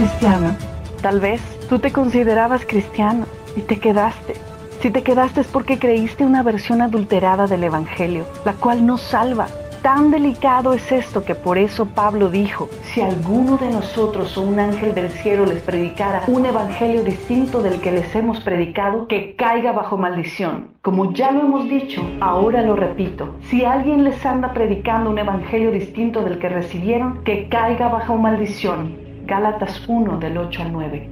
Cristiano. 0.00 0.56
Tal 1.02 1.20
vez 1.20 1.42
tú 1.68 1.78
te 1.78 1.92
considerabas 1.92 2.64
cristiano 2.64 3.26
y 3.54 3.60
te 3.60 3.78
quedaste. 3.78 4.32
Si 4.80 4.90
te 4.90 5.02
quedaste 5.02 5.42
es 5.42 5.46
porque 5.46 5.78
creíste 5.78 6.24
una 6.24 6.42
versión 6.42 6.80
adulterada 6.80 7.46
del 7.46 7.64
Evangelio, 7.64 8.24
la 8.46 8.54
cual 8.54 8.86
no 8.86 8.96
salva. 8.96 9.48
Tan 9.82 10.10
delicado 10.10 10.72
es 10.72 10.90
esto 10.90 11.22
que 11.22 11.34
por 11.34 11.58
eso 11.58 11.84
Pablo 11.84 12.30
dijo, 12.30 12.70
si 12.82 13.02
alguno 13.02 13.58
de 13.58 13.70
nosotros 13.70 14.38
o 14.38 14.40
un 14.40 14.58
ángel 14.58 14.94
del 14.94 15.10
cielo 15.10 15.44
les 15.44 15.60
predicara 15.62 16.22
un 16.28 16.46
evangelio 16.46 17.02
distinto 17.02 17.62
del 17.62 17.82
que 17.82 17.92
les 17.92 18.14
hemos 18.14 18.40
predicado, 18.40 19.06
que 19.06 19.36
caiga 19.36 19.72
bajo 19.72 19.98
maldición. 19.98 20.68
Como 20.80 21.12
ya 21.12 21.30
lo 21.30 21.40
hemos 21.40 21.68
dicho, 21.68 22.02
ahora 22.22 22.62
lo 22.62 22.74
repito, 22.74 23.34
si 23.50 23.66
alguien 23.66 24.04
les 24.04 24.24
anda 24.24 24.54
predicando 24.54 25.10
un 25.10 25.18
evangelio 25.18 25.70
distinto 25.70 26.22
del 26.22 26.38
que 26.38 26.48
recibieron, 26.48 27.22
que 27.22 27.50
caiga 27.50 27.88
bajo 27.88 28.16
maldición. 28.16 29.09
Gálatas 29.30 29.82
1 29.86 30.18
del 30.18 30.36
8 30.38 30.62
al 30.62 30.72
9. 30.72 31.08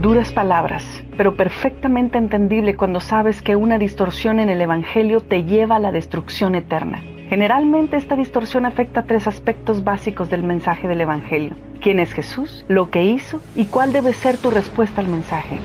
Duras 0.00 0.32
palabras, 0.32 1.04
pero 1.18 1.36
perfectamente 1.36 2.16
entendible 2.16 2.76
cuando 2.76 2.98
sabes 2.98 3.42
que 3.42 3.54
una 3.54 3.76
distorsión 3.76 4.40
en 4.40 4.48
el 4.48 4.62
Evangelio 4.62 5.20
te 5.20 5.44
lleva 5.44 5.76
a 5.76 5.80
la 5.80 5.92
destrucción 5.92 6.54
eterna. 6.54 7.02
Generalmente 7.28 7.98
esta 7.98 8.16
distorsión 8.16 8.64
afecta 8.64 9.02
tres 9.02 9.26
aspectos 9.26 9.84
básicos 9.84 10.30
del 10.30 10.44
mensaje 10.44 10.88
del 10.88 11.02
Evangelio. 11.02 11.56
¿Quién 11.82 12.00
es 12.00 12.14
Jesús? 12.14 12.64
¿Lo 12.68 12.88
que 12.88 13.04
hizo? 13.04 13.42
¿Y 13.54 13.66
cuál 13.66 13.92
debe 13.92 14.14
ser 14.14 14.38
tu 14.38 14.50
respuesta 14.50 15.02
al 15.02 15.08
mensaje? 15.08 15.58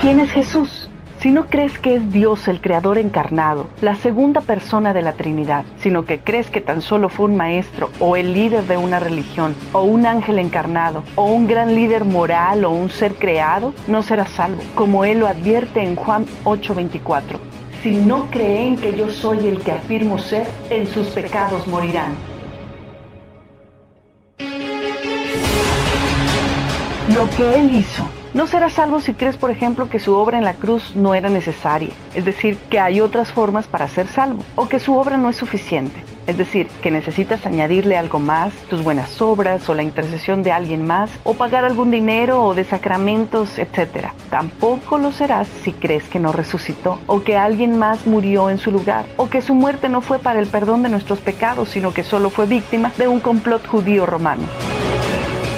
¿Quién 0.00 0.18
es 0.18 0.32
Jesús? 0.32 0.79
Si 1.20 1.30
no 1.30 1.48
crees 1.48 1.78
que 1.78 1.96
es 1.96 2.12
Dios 2.12 2.48
el 2.48 2.62
Creador 2.62 2.96
encarnado, 2.96 3.68
la 3.82 3.94
segunda 3.94 4.40
persona 4.40 4.94
de 4.94 5.02
la 5.02 5.12
Trinidad, 5.12 5.66
sino 5.78 6.06
que 6.06 6.20
crees 6.20 6.48
que 6.48 6.62
tan 6.62 6.80
solo 6.80 7.10
fue 7.10 7.26
un 7.26 7.36
maestro 7.36 7.90
o 8.00 8.16
el 8.16 8.32
líder 8.32 8.64
de 8.64 8.78
una 8.78 9.00
religión 9.00 9.54
o 9.74 9.82
un 9.82 10.06
ángel 10.06 10.38
encarnado 10.38 11.04
o 11.16 11.26
un 11.26 11.46
gran 11.46 11.74
líder 11.74 12.06
moral 12.06 12.64
o 12.64 12.70
un 12.70 12.88
ser 12.88 13.16
creado, 13.16 13.74
no 13.86 14.02
serás 14.02 14.30
salvo, 14.30 14.62
como 14.74 15.04
Él 15.04 15.18
lo 15.18 15.26
advierte 15.26 15.82
en 15.82 15.94
Juan 15.94 16.24
8:24. 16.44 17.38
Si 17.82 17.96
no 17.96 18.30
creen 18.30 18.78
que 18.78 18.96
yo 18.96 19.10
soy 19.10 19.46
el 19.46 19.60
que 19.60 19.72
afirmo 19.72 20.18
ser, 20.18 20.46
en 20.70 20.86
sus 20.86 21.08
pecados 21.08 21.66
morirán. 21.66 22.14
Lo 27.14 27.28
que 27.36 27.60
Él 27.60 27.76
hizo 27.76 28.19
no 28.32 28.46
serás 28.46 28.74
salvo 28.74 29.00
si 29.00 29.14
crees, 29.14 29.36
por 29.36 29.50
ejemplo, 29.50 29.88
que 29.88 29.98
su 29.98 30.14
obra 30.14 30.38
en 30.38 30.44
la 30.44 30.54
cruz 30.54 30.94
no 30.94 31.14
era 31.14 31.28
necesaria, 31.28 31.90
es 32.14 32.24
decir, 32.24 32.56
que 32.70 32.78
hay 32.78 33.00
otras 33.00 33.32
formas 33.32 33.66
para 33.66 33.88
ser 33.88 34.06
salvo, 34.06 34.44
o 34.54 34.68
que 34.68 34.78
su 34.78 34.96
obra 34.96 35.16
no 35.16 35.30
es 35.30 35.36
suficiente, 35.36 36.04
es 36.26 36.38
decir, 36.38 36.68
que 36.80 36.92
necesitas 36.92 37.44
añadirle 37.44 37.96
algo 37.96 38.20
más, 38.20 38.52
tus 38.68 38.84
buenas 38.84 39.20
obras 39.20 39.68
o 39.68 39.74
la 39.74 39.82
intercesión 39.82 40.42
de 40.44 40.52
alguien 40.52 40.86
más, 40.86 41.10
o 41.24 41.34
pagar 41.34 41.64
algún 41.64 41.90
dinero 41.90 42.44
o 42.44 42.54
de 42.54 42.64
sacramentos, 42.64 43.58
etc. 43.58 44.12
Tampoco 44.30 44.98
lo 44.98 45.10
serás 45.10 45.48
si 45.64 45.72
crees 45.72 46.04
que 46.04 46.20
no 46.20 46.30
resucitó, 46.30 47.00
o 47.06 47.22
que 47.22 47.36
alguien 47.36 47.78
más 47.78 48.06
murió 48.06 48.48
en 48.48 48.58
su 48.58 48.70
lugar, 48.70 49.06
o 49.16 49.28
que 49.28 49.42
su 49.42 49.54
muerte 49.54 49.88
no 49.88 50.02
fue 50.02 50.20
para 50.20 50.38
el 50.38 50.46
perdón 50.46 50.84
de 50.84 50.88
nuestros 50.88 51.18
pecados, 51.18 51.70
sino 51.70 51.92
que 51.92 52.04
solo 52.04 52.30
fue 52.30 52.46
víctima 52.46 52.92
de 52.96 53.08
un 53.08 53.18
complot 53.18 53.66
judío 53.66 54.06
romano. 54.06 54.44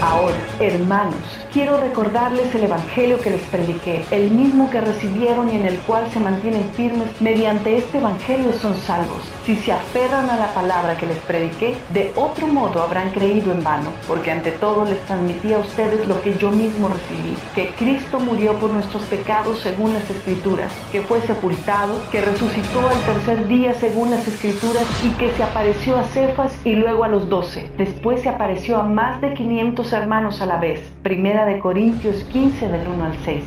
Ahora, 0.01 0.37
hermanos, 0.59 1.42
quiero 1.53 1.77
recordarles 1.77 2.55
el 2.55 2.65
Evangelio 2.65 3.21
que 3.21 3.31
les 3.31 3.43
prediqué, 3.43 4.05
el 4.11 4.31
mismo 4.31 4.71
que 4.71 4.81
recibieron 4.81 5.51
y 5.51 5.57
en 5.57 5.67
el 5.67 5.79
cual 5.81 6.11
se 6.11 6.19
mantienen 6.19 6.71
firmes. 6.75 7.09
Mediante 7.21 7.77
este 7.77 7.99
Evangelio 7.99 8.53
son 8.55 8.75
salvos. 8.77 9.23
Si 9.45 9.57
se 9.57 9.73
aferran 9.73 10.31
a 10.31 10.37
la 10.37 10.55
palabra 10.55 10.97
que 10.97 11.07
les 11.07 11.19
prediqué, 11.19 11.77
de 11.91 12.13
otro 12.17 12.47
modo 12.47 12.83
habrán 12.83 13.11
creído 13.11 13.53
en 13.53 13.63
vano, 13.63 13.91
porque 14.09 14.31
ante 14.31 14.53
todo 14.53 14.85
les 14.85 15.01
transmití 15.01 15.53
a 15.53 15.59
ustedes 15.59 16.07
lo 16.09 16.21
que 16.23 16.37
yo 16.39 16.51
mismo 16.51 16.89
recibí, 16.89 17.37
que 17.55 17.71
Cristo 17.77 18.19
murió 18.19 18.55
por 18.55 18.71
nuestros 18.71 19.03
pecados 19.05 19.61
según 19.61 19.93
las 19.93 20.09
Escrituras, 20.09 20.73
que 20.91 21.03
fue 21.03 21.21
sepultado, 21.23 22.01
que 22.11 22.21
resucitó 22.21 22.89
al 22.89 23.01
tercer 23.05 23.47
día 23.49 23.75
según 23.75 24.11
las 24.11 24.27
Escrituras 24.27 24.85
y 25.05 25.11
que 25.11 25.31
se 25.33 25.43
apareció 25.43 25.99
a 25.99 26.05
Cefas 26.05 26.57
y 26.65 26.75
luego 26.75 27.05
a 27.05 27.09
los 27.09 27.29
doce. 27.29 27.71
Después 27.77 28.23
se 28.23 28.29
apareció 28.29 28.79
a 28.79 28.85
más 28.85 29.21
de 29.21 29.35
500 29.35 29.93
hermanos 29.93 30.41
a 30.41 30.47
la 30.47 30.57
vez. 30.57 30.81
Primera 31.03 31.42
de 31.45 31.59
Corintios 31.59 32.25
15 32.25 32.69
del 32.69 32.89
1 32.89 33.05
al 33.05 33.17
6. 33.25 33.45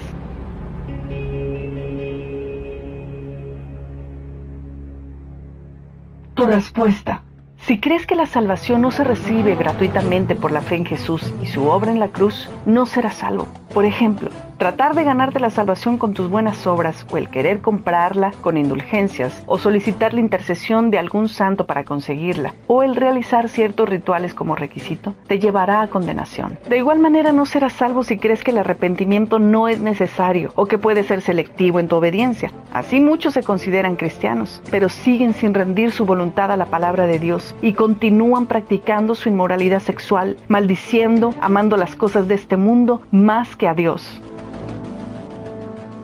Tu 6.35 6.45
respuesta. 6.45 7.23
Si 7.57 7.79
crees 7.79 8.05
que 8.05 8.15
la 8.15 8.25
salvación 8.25 8.81
no 8.81 8.91
se 8.91 9.03
recibe 9.03 9.55
gratuitamente 9.55 10.35
por 10.35 10.51
la 10.51 10.61
fe 10.61 10.75
en 10.75 10.85
Jesús 10.85 11.33
y 11.41 11.47
su 11.47 11.67
obra 11.67 11.91
en 11.91 11.99
la 11.99 12.09
cruz, 12.09 12.49
no 12.65 12.85
serás 12.85 13.15
salvo. 13.15 13.47
Por 13.75 13.83
ejemplo, 13.83 14.29
tratar 14.57 14.95
de 14.95 15.03
ganarte 15.03 15.41
la 15.41 15.49
salvación 15.49 15.97
con 15.97 16.13
tus 16.13 16.29
buenas 16.29 16.65
obras 16.65 17.05
o 17.11 17.17
el 17.17 17.27
querer 17.27 17.59
comprarla 17.59 18.31
con 18.39 18.55
indulgencias 18.55 19.43
o 19.47 19.57
solicitar 19.57 20.13
la 20.13 20.21
intercesión 20.21 20.91
de 20.91 20.97
algún 20.97 21.27
santo 21.27 21.65
para 21.65 21.83
conseguirla 21.83 22.53
o 22.67 22.83
el 22.83 22.95
realizar 22.95 23.49
ciertos 23.49 23.89
rituales 23.89 24.33
como 24.33 24.55
requisito 24.55 25.13
te 25.27 25.39
llevará 25.39 25.81
a 25.81 25.89
condenación. 25.89 26.57
De 26.69 26.77
igual 26.77 26.99
manera 26.99 27.33
no 27.33 27.45
serás 27.45 27.73
salvo 27.73 28.05
si 28.05 28.17
crees 28.17 28.45
que 28.45 28.51
el 28.51 28.59
arrepentimiento 28.59 29.39
no 29.39 29.67
es 29.67 29.81
necesario 29.81 30.53
o 30.55 30.67
que 30.67 30.77
puede 30.77 31.03
ser 31.03 31.19
selectivo 31.19 31.81
en 31.81 31.89
tu 31.89 31.97
obediencia. 31.97 32.53
Así 32.71 33.01
muchos 33.01 33.33
se 33.33 33.43
consideran 33.43 33.97
cristianos, 33.97 34.61
pero 34.71 34.87
siguen 34.87 35.33
sin 35.33 35.53
rendir 35.53 35.91
su 35.91 36.05
voluntad 36.05 36.49
a 36.49 36.55
la 36.55 36.67
palabra 36.67 37.07
de 37.07 37.19
Dios 37.19 37.53
y 37.61 37.73
continúan 37.73 38.45
practicando 38.45 39.15
su 39.15 39.27
inmoralidad 39.27 39.81
sexual, 39.81 40.37
maldiciendo, 40.47 41.33
amando 41.41 41.75
las 41.75 41.97
cosas 41.97 42.29
de 42.29 42.35
este 42.35 42.55
mundo 42.55 43.01
más 43.11 43.57
que 43.57 43.64
a 43.67 43.73
Dios. 43.73 44.21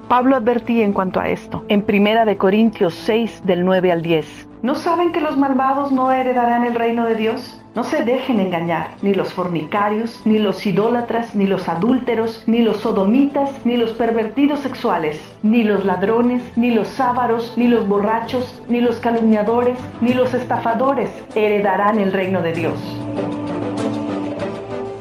Pablo 0.08 0.36
advertía 0.36 0.84
en 0.84 0.92
cuanto 0.92 1.22
a 1.22 1.30
esto, 1.30 1.64
en 1.70 1.84
Primera 1.84 2.26
de 2.26 2.36
Corintios 2.36 2.94
6 2.96 3.44
del 3.46 3.64
9 3.64 3.94
al 3.94 4.02
10. 4.02 4.48
¿No 4.62 4.76
saben 4.76 5.14
que 5.14 5.22
los 5.22 5.38
malvados 5.38 5.92
no 5.92 6.12
heredarán 6.12 6.66
el 6.66 6.76
reino 6.76 7.06
de 7.06 7.16
Dios? 7.16 7.62
No 7.76 7.86
se 7.86 8.04
dejen 8.04 8.42
engañar, 8.42 8.90
ni 9.02 9.14
los 9.14 9.32
fornicarios, 9.32 10.22
ni 10.26 10.38
los 10.38 10.66
idólatras, 10.66 11.34
ni 11.34 11.48
los 11.48 11.70
adúlteros, 11.70 12.44
ni 12.46 12.62
los 12.62 12.82
sodomitas, 12.82 13.50
ni 13.64 13.78
los 13.78 13.92
pervertidos 13.92 14.60
sexuales, 14.60 15.22
ni 15.42 15.64
los 15.64 15.86
ladrones, 15.86 16.44
ni 16.58 16.72
los 16.72 17.00
ávaros, 17.00 17.54
ni 17.56 17.70
los 17.70 17.88
borrachos, 17.88 18.62
ni 18.68 18.82
los 18.82 19.00
calumniadores, 19.00 19.78
ni 20.02 20.14
los 20.14 20.34
estafadores 20.34 21.10
heredarán 21.34 21.98
el 22.00 22.12
reino 22.12 22.42
de 22.42 22.52
Dios. 22.52 22.74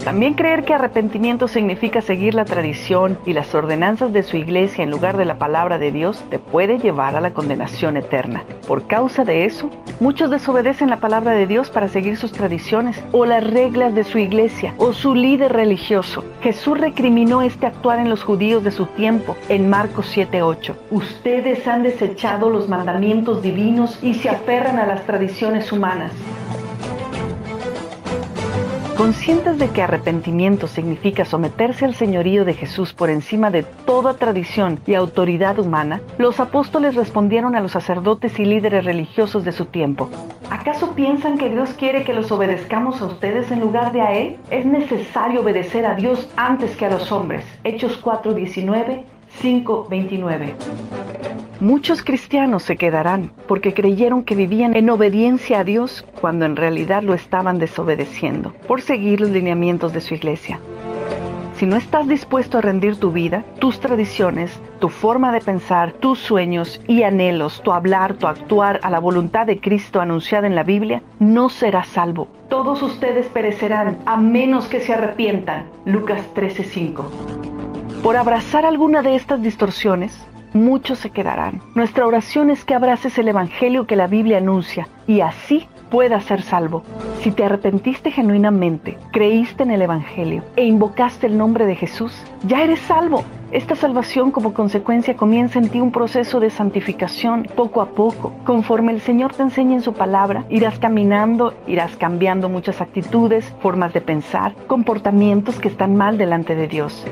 También 0.04 0.32
creer 0.32 0.64
que 0.64 0.72
arrepentimiento 0.72 1.46
significa 1.46 2.00
seguir 2.00 2.34
la 2.34 2.46
tradición 2.46 3.18
y 3.26 3.34
las 3.34 3.54
ordenanzas 3.54 4.14
de 4.14 4.22
su 4.22 4.38
iglesia 4.38 4.82
en 4.82 4.90
lugar 4.90 5.18
de 5.18 5.26
la 5.26 5.38
palabra 5.38 5.78
de 5.78 5.92
Dios 5.92 6.24
te 6.30 6.38
puede 6.38 6.78
llevar 6.78 7.16
a 7.16 7.20
la 7.20 7.34
condenación 7.34 7.98
eterna. 7.98 8.42
Por 8.66 8.86
causa 8.86 9.24
de 9.24 9.44
eso, 9.44 9.70
muchos 10.00 10.30
desobedecen 10.30 10.88
la 10.88 11.00
palabra 11.00 11.32
de 11.32 11.46
Dios 11.46 11.68
para 11.68 11.88
seguir 11.88 12.16
sus 12.16 12.32
tradiciones 12.32 12.98
o 13.12 13.26
las 13.26 13.44
reglas 13.48 13.94
de 13.94 14.04
su 14.04 14.18
iglesia 14.18 14.74
o 14.78 14.94
su 14.94 15.14
líder 15.14 15.52
religioso. 15.52 16.24
Jesús 16.40 16.78
recriminó 16.78 17.42
este 17.42 17.66
actuar 17.66 17.98
en 17.98 18.08
los 18.08 18.22
judíos 18.22 18.64
de 18.64 18.70
su 18.70 18.86
tiempo 18.86 19.36
en 19.50 19.68
Marcos 19.68 20.06
7:8. 20.16 20.76
Ustedes 20.90 21.68
han 21.68 21.82
desechado 21.82 22.48
los 22.48 22.70
mandamientos 22.70 23.42
divinos 23.42 23.98
y 24.02 24.14
se 24.14 24.30
aferran 24.30 24.78
a 24.78 24.86
las 24.86 25.04
tradiciones 25.04 25.70
humanas. 25.70 26.12
Conscientes 29.00 29.58
de 29.58 29.70
que 29.70 29.80
arrepentimiento 29.80 30.66
significa 30.66 31.24
someterse 31.24 31.86
al 31.86 31.94
señorío 31.94 32.44
de 32.44 32.52
Jesús 32.52 32.92
por 32.92 33.08
encima 33.08 33.50
de 33.50 33.62
toda 33.62 34.12
tradición 34.12 34.78
y 34.86 34.92
autoridad 34.92 35.58
humana, 35.58 36.02
los 36.18 36.38
apóstoles 36.38 36.96
respondieron 36.96 37.56
a 37.56 37.60
los 37.60 37.72
sacerdotes 37.72 38.38
y 38.38 38.44
líderes 38.44 38.84
religiosos 38.84 39.42
de 39.42 39.52
su 39.52 39.64
tiempo. 39.64 40.10
¿Acaso 40.50 40.94
piensan 40.94 41.38
que 41.38 41.48
Dios 41.48 41.70
quiere 41.70 42.04
que 42.04 42.12
los 42.12 42.30
obedezcamos 42.30 43.00
a 43.00 43.06
ustedes 43.06 43.50
en 43.50 43.60
lugar 43.60 43.92
de 43.92 44.02
a 44.02 44.12
Él? 44.12 44.36
Es 44.50 44.66
necesario 44.66 45.40
obedecer 45.40 45.86
a 45.86 45.94
Dios 45.94 46.28
antes 46.36 46.76
que 46.76 46.84
a 46.84 46.90
los 46.90 47.10
hombres. 47.10 47.46
Hechos 47.64 47.98
4:19 48.04 49.06
5:29. 49.40 50.54
Muchos 51.60 52.02
cristianos 52.02 52.62
se 52.62 52.76
quedarán 52.76 53.32
porque 53.46 53.74
creyeron 53.74 54.24
que 54.24 54.34
vivían 54.34 54.74
en 54.74 54.88
obediencia 54.88 55.60
a 55.60 55.64
Dios 55.64 56.06
cuando 56.20 56.46
en 56.46 56.56
realidad 56.56 57.02
lo 57.02 57.14
estaban 57.14 57.58
desobedeciendo 57.58 58.54
por 58.66 58.80
seguir 58.80 59.20
los 59.20 59.30
lineamientos 59.30 59.92
de 59.92 60.00
su 60.00 60.14
iglesia. 60.14 60.58
Si 61.60 61.66
no 61.66 61.76
estás 61.76 62.08
dispuesto 62.08 62.56
a 62.56 62.62
rendir 62.62 62.96
tu 62.96 63.12
vida, 63.12 63.44
tus 63.58 63.78
tradiciones, 63.80 64.58
tu 64.78 64.88
forma 64.88 65.30
de 65.30 65.42
pensar, 65.42 65.92
tus 65.92 66.18
sueños 66.18 66.80
y 66.86 67.02
anhelos, 67.02 67.60
tu 67.62 67.72
hablar, 67.72 68.14
tu 68.14 68.26
actuar 68.26 68.80
a 68.82 68.88
la 68.88 68.98
voluntad 68.98 69.46
de 69.46 69.60
Cristo 69.60 70.00
anunciada 70.00 70.46
en 70.46 70.54
la 70.54 70.62
Biblia, 70.62 71.02
no 71.18 71.50
serás 71.50 71.88
salvo. 71.88 72.28
Todos 72.48 72.82
ustedes 72.82 73.26
perecerán 73.26 73.98
a 74.06 74.16
menos 74.16 74.68
que 74.68 74.80
se 74.80 74.94
arrepientan. 74.94 75.66
Lucas 75.84 76.22
13:5. 76.34 77.39
Por 78.02 78.16
abrazar 78.16 78.64
alguna 78.64 79.02
de 79.02 79.14
estas 79.14 79.42
distorsiones, 79.42 80.26
muchos 80.54 80.98
se 80.98 81.10
quedarán. 81.10 81.60
Nuestra 81.74 82.06
oración 82.06 82.48
es 82.48 82.64
que 82.64 82.74
abraces 82.74 83.18
el 83.18 83.28
Evangelio 83.28 83.86
que 83.86 83.94
la 83.94 84.06
Biblia 84.06 84.38
anuncia 84.38 84.88
y 85.06 85.20
así 85.20 85.68
puedas 85.90 86.24
ser 86.24 86.40
salvo. 86.40 86.82
Si 87.20 87.30
te 87.30 87.44
arrepentiste 87.44 88.10
genuinamente, 88.10 88.96
creíste 89.12 89.64
en 89.64 89.70
el 89.70 89.82
Evangelio 89.82 90.42
e 90.56 90.64
invocaste 90.64 91.26
el 91.26 91.36
nombre 91.36 91.66
de 91.66 91.76
Jesús, 91.76 92.14
ya 92.44 92.62
eres 92.62 92.80
salvo. 92.80 93.22
Esta 93.52 93.74
salvación 93.74 94.30
como 94.30 94.54
consecuencia 94.54 95.14
comienza 95.14 95.58
en 95.58 95.68
ti 95.68 95.80
un 95.80 95.92
proceso 95.92 96.40
de 96.40 96.48
santificación 96.48 97.48
poco 97.54 97.82
a 97.82 97.90
poco. 97.90 98.32
Conforme 98.44 98.92
el 98.92 99.02
Señor 99.02 99.34
te 99.34 99.42
enseña 99.42 99.74
en 99.74 99.82
su 99.82 99.92
palabra, 99.92 100.46
irás 100.48 100.78
caminando, 100.78 101.52
irás 101.66 101.96
cambiando 101.96 102.48
muchas 102.48 102.80
actitudes, 102.80 103.52
formas 103.60 103.92
de 103.92 104.00
pensar, 104.00 104.54
comportamientos 104.68 105.58
que 105.58 105.68
están 105.68 105.96
mal 105.96 106.16
delante 106.16 106.54
de 106.54 106.66
Dios. 106.66 107.04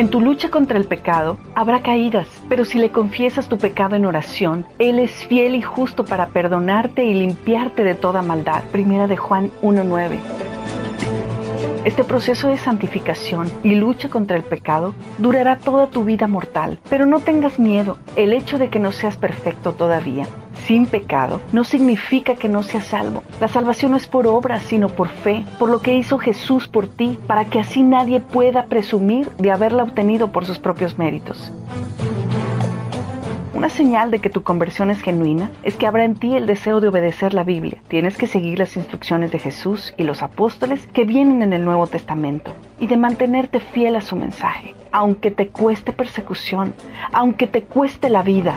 En 0.00 0.08
tu 0.08 0.18
lucha 0.18 0.48
contra 0.48 0.78
el 0.78 0.86
pecado 0.86 1.36
habrá 1.54 1.82
caídas, 1.82 2.26
pero 2.48 2.64
si 2.64 2.78
le 2.78 2.90
confiesas 2.90 3.50
tu 3.50 3.58
pecado 3.58 3.96
en 3.96 4.06
oración, 4.06 4.64
Él 4.78 4.98
es 4.98 5.10
fiel 5.26 5.54
y 5.54 5.60
justo 5.60 6.06
para 6.06 6.28
perdonarte 6.28 7.04
y 7.04 7.12
limpiarte 7.12 7.84
de 7.84 7.94
toda 7.94 8.22
maldad. 8.22 8.62
Primera 8.72 9.06
de 9.08 9.18
Juan 9.18 9.50
1.9. 9.60 10.18
Este 11.84 12.02
proceso 12.02 12.48
de 12.48 12.56
santificación 12.56 13.52
y 13.62 13.74
lucha 13.74 14.08
contra 14.08 14.38
el 14.38 14.42
pecado 14.42 14.94
durará 15.18 15.58
toda 15.58 15.88
tu 15.88 16.02
vida 16.02 16.26
mortal, 16.26 16.78
pero 16.88 17.04
no 17.04 17.20
tengas 17.20 17.58
miedo. 17.58 17.98
El 18.16 18.32
hecho 18.32 18.56
de 18.56 18.70
que 18.70 18.78
no 18.78 18.92
seas 18.92 19.18
perfecto 19.18 19.74
todavía 19.74 20.26
sin 20.66 20.86
pecado 20.86 21.40
no 21.52 21.64
significa 21.64 22.36
que 22.36 22.48
no 22.48 22.62
seas 22.62 22.86
salvo. 22.86 23.22
La 23.40 23.48
salvación 23.48 23.92
no 23.92 23.96
es 23.96 24.06
por 24.06 24.26
obras, 24.26 24.62
sino 24.62 24.88
por 24.88 25.08
fe, 25.08 25.44
por 25.58 25.70
lo 25.70 25.80
que 25.80 25.94
hizo 25.94 26.18
Jesús 26.18 26.68
por 26.68 26.88
ti, 26.88 27.18
para 27.26 27.46
que 27.46 27.60
así 27.60 27.82
nadie 27.82 28.20
pueda 28.20 28.66
presumir 28.66 29.30
de 29.36 29.50
haberla 29.50 29.82
obtenido 29.82 30.32
por 30.32 30.46
sus 30.46 30.58
propios 30.58 30.98
méritos. 30.98 31.52
Una 33.60 33.68
señal 33.68 34.10
de 34.10 34.20
que 34.20 34.30
tu 34.30 34.42
conversión 34.42 34.90
es 34.90 35.02
genuina 35.02 35.50
es 35.62 35.76
que 35.76 35.86
habrá 35.86 36.04
en 36.04 36.14
ti 36.14 36.34
el 36.34 36.46
deseo 36.46 36.80
de 36.80 36.88
obedecer 36.88 37.34
la 37.34 37.44
Biblia. 37.44 37.76
Tienes 37.88 38.16
que 38.16 38.26
seguir 38.26 38.58
las 38.58 38.74
instrucciones 38.74 39.32
de 39.32 39.38
Jesús 39.38 39.92
y 39.98 40.04
los 40.04 40.22
apóstoles 40.22 40.86
que 40.94 41.04
vienen 41.04 41.42
en 41.42 41.52
el 41.52 41.66
Nuevo 41.66 41.86
Testamento 41.86 42.54
y 42.78 42.86
de 42.86 42.96
mantenerte 42.96 43.60
fiel 43.60 43.96
a 43.96 44.00
su 44.00 44.16
mensaje, 44.16 44.74
aunque 44.92 45.30
te 45.30 45.48
cueste 45.48 45.92
persecución, 45.92 46.72
aunque 47.12 47.46
te 47.46 47.62
cueste 47.64 48.08
la 48.08 48.22
vida. 48.22 48.56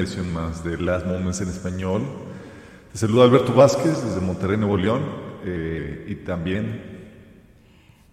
Edición 0.00 0.32
más 0.32 0.64
de 0.64 0.78
Last 0.78 1.06
Moments 1.06 1.40
en 1.40 1.48
Español. 1.48 2.02
Te 2.92 2.98
saluda 2.98 3.24
Alberto 3.24 3.52
Vázquez 3.52 4.02
desde 4.04 4.20
Monterrey, 4.20 4.56
Nuevo 4.56 4.76
León. 4.76 5.02
Eh, 5.44 6.06
y 6.08 6.14
también... 6.16 6.98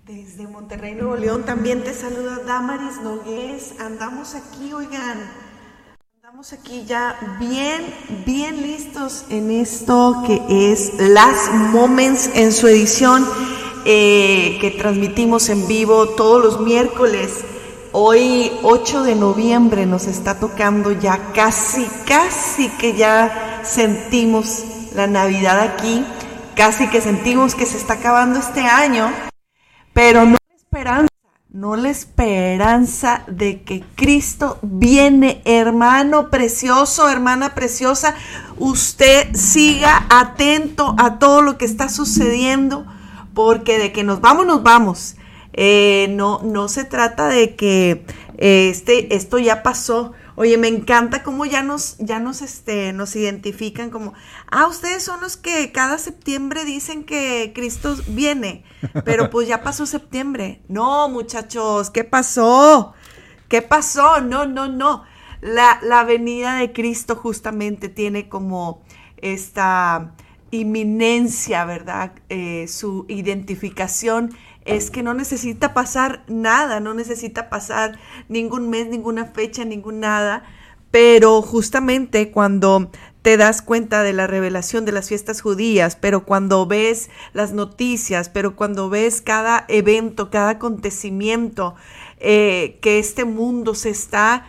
Desde 0.06 0.48
Monterrey, 0.48 0.94
Nuevo 0.94 1.16
León 1.16 1.44
también 1.44 1.84
te 1.84 1.94
saluda 1.94 2.40
Damaris 2.46 3.02
Nogués. 3.02 3.76
Andamos 3.80 4.36
aquí, 4.36 4.72
oigan. 4.74 5.20
Andamos 6.16 6.54
aquí 6.54 6.86
ya 6.86 7.38
bien, 7.40 7.84
bien 8.26 8.62
listos 8.62 9.26
en 9.30 9.50
esto 9.50 10.24
que 10.28 10.72
es 10.72 10.94
Last 11.00 11.52
Moments 11.72 12.30
en 12.36 12.52
su 12.52 12.68
edición 12.68 13.26
eh, 13.86 14.58
que 14.60 14.72
transmitimos 14.72 15.50
en 15.50 15.68
vivo 15.68 16.10
todos 16.10 16.44
los 16.44 16.60
miércoles. 16.60 17.44
Hoy 17.98 18.52
8 18.62 19.04
de 19.04 19.16
noviembre 19.16 19.86
nos 19.86 20.08
está 20.08 20.38
tocando 20.38 20.92
ya 20.92 21.32
casi, 21.32 21.88
casi 22.06 22.68
que 22.72 22.94
ya 22.98 23.62
sentimos 23.64 24.66
la 24.94 25.08
Navidad 25.08 25.62
aquí, 25.62 26.06
casi 26.58 26.90
que 26.90 27.00
sentimos 27.00 27.56
que 27.56 27.66
se 27.66 27.78
está 27.78 27.94
acabando 27.94 28.38
este 28.38 28.66
año, 28.66 29.10
pero 29.94 30.26
no 30.26 30.36
la 30.36 30.56
esperanza, 30.58 31.08
no 31.48 31.76
la 31.78 31.90
esperanza 31.90 33.24
de 33.28 33.62
que 33.62 33.86
Cristo 33.96 34.60
viene, 34.62 35.42
hermano 35.46 36.30
precioso, 36.30 37.08
hermana 37.08 37.56
preciosa, 37.56 38.14
usted 38.58 39.34
siga 39.36 40.06
atento 40.10 40.96
a 40.98 41.18
todo 41.18 41.42
lo 41.42 41.58
que 41.58 41.64
está 41.64 41.88
sucediendo, 41.88 42.86
porque 43.34 43.80
de 43.80 43.94
que 43.94 44.04
nos 44.04 44.20
vamos, 44.20 44.46
nos 44.46 44.64
vamos 44.64 45.16
eh, 45.58 46.08
no, 46.10 46.42
no 46.44 46.68
se 46.68 46.84
trata 46.84 47.30
de 47.30 47.56
que 47.56 48.06
eh, 48.38 48.70
este, 48.70 49.16
esto 49.16 49.40
ya 49.40 49.64
pasó. 49.64 50.12
Oye, 50.36 50.58
me 50.58 50.68
encanta 50.68 51.24
cómo 51.24 51.46
ya 51.46 51.64
nos, 51.64 51.98
ya 51.98 52.20
nos, 52.20 52.42
este, 52.42 52.92
nos 52.92 53.16
identifican 53.16 53.90
como, 53.90 54.14
ah, 54.52 54.68
ustedes 54.68 55.02
son 55.02 55.22
los 55.22 55.38
que 55.38 55.72
cada 55.72 55.98
septiembre 55.98 56.66
dicen 56.66 57.06
que 57.06 57.54
Cristo 57.56 57.96
viene, 58.08 58.66
pero 59.06 59.30
pues 59.32 59.48
ya 59.48 59.64
pasó 59.64 59.86
septiembre. 59.86 60.62
No, 60.68 61.08
muchachos, 61.08 61.90
¿qué 61.90 62.04
pasó? 62.04 62.94
¿Qué 63.48 63.62
pasó? 63.62 64.20
No, 64.20 64.46
no, 64.46 64.68
no. 64.68 65.04
La, 65.40 65.80
la 65.82 66.04
venida 66.04 66.58
de 66.58 66.74
Cristo 66.74 67.16
justamente 67.16 67.88
tiene 67.88 68.28
como 68.28 68.82
esta 69.18 70.16
inminencia, 70.52 71.66
¿verdad? 71.66 72.12
Eh, 72.30 72.68
su 72.68 73.06
identificación 73.08 74.36
es 74.66 74.90
que 74.90 75.04
no 75.04 75.14
necesita 75.14 75.74
pasar 75.74 76.24
nada, 76.28 76.80
no 76.80 76.94
necesita 76.94 77.50
pasar 77.50 78.00
ningún 78.28 78.70
mes, 78.70 78.88
ninguna 78.88 79.26
fecha, 79.26 79.64
ningún 79.64 80.00
nada, 80.00 80.44
pero 80.92 81.42
justamente 81.42 82.32
cuando 82.32 82.90
te 83.22 83.38
das 83.38 83.62
cuenta 83.62 84.04
de 84.04 84.14
la 84.14 84.28
revelación 84.28 84.86
de 84.86 84.92
las 84.92 85.10
fiestas 85.10 85.42
judías, 85.42 85.96
pero 85.96 86.26
cuando 86.26 86.66
ves 86.66 87.10
las 87.34 87.54
noticias, 87.54 88.30
pero 88.30 88.56
cuando 88.56 88.90
ves 88.90 89.22
cada 89.22 89.66
evento, 89.68 90.30
cada 90.30 90.52
acontecimiento, 90.52 91.76
eh, 92.20 92.78
que 92.82 93.00
este 93.00 93.26
mundo 93.26 93.76
se 93.76 93.90
está 93.90 94.46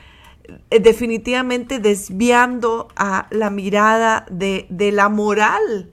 eh, 0.70 0.78
definitivamente 0.78 1.78
desviando 1.78 2.88
a 2.96 3.28
la 3.30 3.50
mirada 3.50 4.26
de, 4.30 4.66
de 4.68 4.92
la 4.92 5.08
moral, 5.08 5.90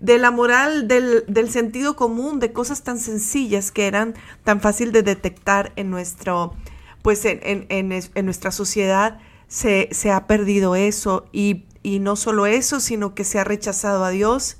de 0.00 0.18
la 0.18 0.30
moral, 0.30 0.88
del, 0.88 1.50
sentido 1.50 1.94
común, 1.94 2.40
de 2.40 2.52
cosas 2.52 2.82
tan 2.82 2.98
sencillas 2.98 3.70
que 3.70 3.86
eran 3.86 4.14
tan 4.44 4.60
fácil 4.60 4.92
de 4.92 5.02
detectar 5.02 5.72
en 5.76 5.90
nuestro, 5.90 6.54
pues 7.02 7.24
en, 7.24 7.66
en, 7.68 8.24
nuestra 8.24 8.50
sociedad, 8.50 9.18
se, 9.46 9.88
se, 9.92 10.10
ha 10.10 10.26
perdido 10.26 10.74
eso. 10.74 11.26
Y, 11.32 11.64
y 11.82 11.98
no 11.98 12.16
solo 12.16 12.46
eso, 12.46 12.80
sino 12.80 13.14
que 13.14 13.24
se 13.24 13.38
ha 13.38 13.44
rechazado 13.44 14.04
a 14.04 14.10
Dios, 14.10 14.56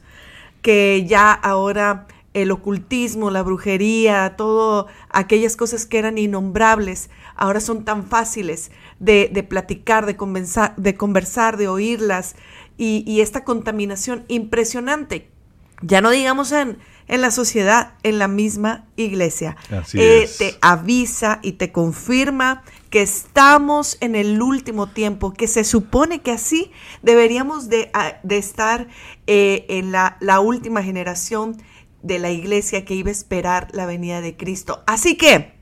que 0.63 1.07
ya 1.07 1.33
ahora 1.33 2.07
el 2.33 2.51
ocultismo, 2.53 3.31
la 3.31 3.43
brujería, 3.43 4.37
todo 4.37 4.87
aquellas 5.09 5.57
cosas 5.57 5.87
que 5.87 5.99
eran 5.99 6.19
innombrables, 6.19 7.11
ahora 7.35 7.61
son 7.61 7.85
tan 7.85 8.07
fáciles 8.07 8.71
de, 9.01 9.31
de 9.33 9.43
platicar, 9.43 10.07
de 10.07 10.17
conversar, 10.17 10.77
de 10.77 10.95
conversar, 10.95 11.57
de 11.57 11.67
oírlas, 11.67 12.37
y, 12.81 13.21
esta 13.21 13.45
contaminación 13.45 14.25
impresionante. 14.29 15.30
Ya 15.83 16.01
no 16.01 16.11
digamos 16.11 16.53
en, 16.53 16.79
en 17.11 17.23
la 17.23 17.33
sociedad, 17.33 17.95
en 18.05 18.21
la 18.21 18.29
misma 18.29 18.87
iglesia. 18.95 19.57
Eh, 19.95 20.31
te 20.39 20.57
avisa 20.61 21.41
y 21.43 21.53
te 21.53 21.73
confirma 21.73 22.63
que 22.89 23.03
estamos 23.03 23.99
en 24.01 24.15
el 24.15 24.41
último 24.41 24.87
tiempo, 24.87 25.33
que 25.33 25.49
se 25.49 25.65
supone 25.65 26.21
que 26.21 26.31
así 26.31 26.71
deberíamos 27.03 27.69
de, 27.69 27.91
estar 28.29 28.87
eh, 29.27 29.67
en 29.69 29.91
la, 29.91 30.41
última 30.41 30.85
generación 30.85 31.57
de 32.01 32.21
la 32.21 32.31
iglesia 32.31 32.85
que 32.85 32.95
iba 32.95 33.09
a 33.09 33.13
esperar 33.13 33.67
la 33.73 33.87
venida 33.87 34.21
de 34.21 34.37
Cristo. 34.37 34.85
Así 34.87 35.17
que, 35.17 35.55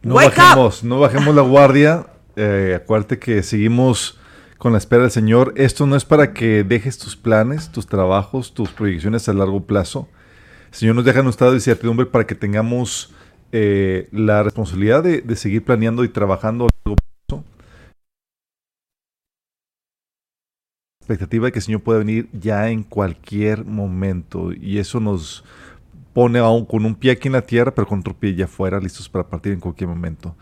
no 0.00 0.14
bajemos, 0.14 0.82
no 0.84 1.00
bajemos 1.00 1.34
la 1.34 1.42
guardia. 1.42 2.06
Eh, 2.34 2.78
acuérdate 2.82 3.18
que 3.18 3.42
seguimos 3.42 4.18
con 4.62 4.70
la 4.70 4.78
espera 4.78 5.02
del 5.02 5.10
Señor. 5.10 5.54
Esto 5.56 5.86
no 5.86 5.96
es 5.96 6.04
para 6.04 6.32
que 6.32 6.62
dejes 6.62 6.96
tus 6.96 7.16
planes, 7.16 7.72
tus 7.72 7.88
trabajos, 7.88 8.54
tus 8.54 8.70
proyecciones 8.70 9.28
a 9.28 9.32
largo 9.32 9.66
plazo. 9.66 10.06
El 10.68 10.74
Señor 10.74 10.94
nos 10.94 11.04
deja 11.04 11.18
en 11.18 11.26
un 11.26 11.30
estado 11.30 11.50
de 11.50 11.56
incertidumbre 11.56 12.06
para 12.06 12.28
que 12.28 12.36
tengamos 12.36 13.12
eh, 13.50 14.08
la 14.12 14.44
responsabilidad 14.44 15.02
de, 15.02 15.34
seguir 15.34 15.64
planeando 15.64 16.04
y 16.04 16.10
trabajando 16.10 16.66
a 16.66 16.68
largo 16.84 16.96
plazo. 17.26 17.44
expectativa 21.00 21.46
de 21.46 21.52
que 21.52 21.58
el 21.58 21.64
Señor 21.64 21.80
pueda 21.80 21.98
venir 21.98 22.28
ya 22.32 22.70
en 22.70 22.84
cualquier 22.84 23.64
momento 23.64 24.52
y 24.52 24.78
eso 24.78 25.00
nos 25.00 25.42
pone 26.12 26.38
aún 26.38 26.66
con 26.66 26.84
un 26.84 26.94
pie 26.94 27.10
aquí 27.10 27.26
en 27.26 27.32
la 27.32 27.42
tierra 27.42 27.74
pero 27.74 27.88
con 27.88 27.98
otro 27.98 28.14
pie 28.14 28.36
ya 28.36 28.44
afuera 28.44 28.78
listos 28.78 29.08
para 29.08 29.28
partir 29.28 29.54
en 29.54 29.58
cualquier 29.58 29.88
momento. 29.88 30.36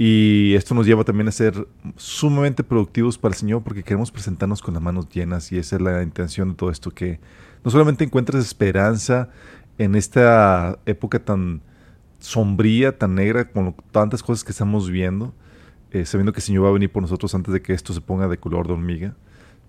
Y 0.00 0.54
esto 0.54 0.76
nos 0.76 0.86
lleva 0.86 1.02
también 1.02 1.26
a 1.26 1.32
ser 1.32 1.66
sumamente 1.96 2.62
productivos 2.62 3.18
para 3.18 3.32
el 3.32 3.36
Señor 3.36 3.64
porque 3.64 3.82
queremos 3.82 4.12
presentarnos 4.12 4.62
con 4.62 4.74
las 4.74 4.80
manos 4.80 5.08
llenas 5.08 5.50
y 5.50 5.58
esa 5.58 5.74
es 5.74 5.82
la 5.82 6.04
intención 6.04 6.50
de 6.50 6.54
todo 6.54 6.70
esto, 6.70 6.92
que 6.92 7.18
no 7.64 7.70
solamente 7.72 8.04
encuentres 8.04 8.44
esperanza 8.44 9.30
en 9.76 9.96
esta 9.96 10.78
época 10.86 11.18
tan 11.18 11.62
sombría, 12.20 12.96
tan 12.96 13.16
negra, 13.16 13.50
con 13.50 13.74
tantas 13.90 14.22
cosas 14.22 14.44
que 14.44 14.52
estamos 14.52 14.88
viendo, 14.88 15.34
eh, 15.90 16.06
sabiendo 16.06 16.32
que 16.32 16.38
el 16.38 16.44
Señor 16.44 16.66
va 16.66 16.68
a 16.68 16.74
venir 16.74 16.92
por 16.92 17.02
nosotros 17.02 17.34
antes 17.34 17.52
de 17.52 17.60
que 17.60 17.72
esto 17.72 17.92
se 17.92 18.00
ponga 18.00 18.28
de 18.28 18.38
color 18.38 18.68
de 18.68 18.74
hormiga, 18.74 19.16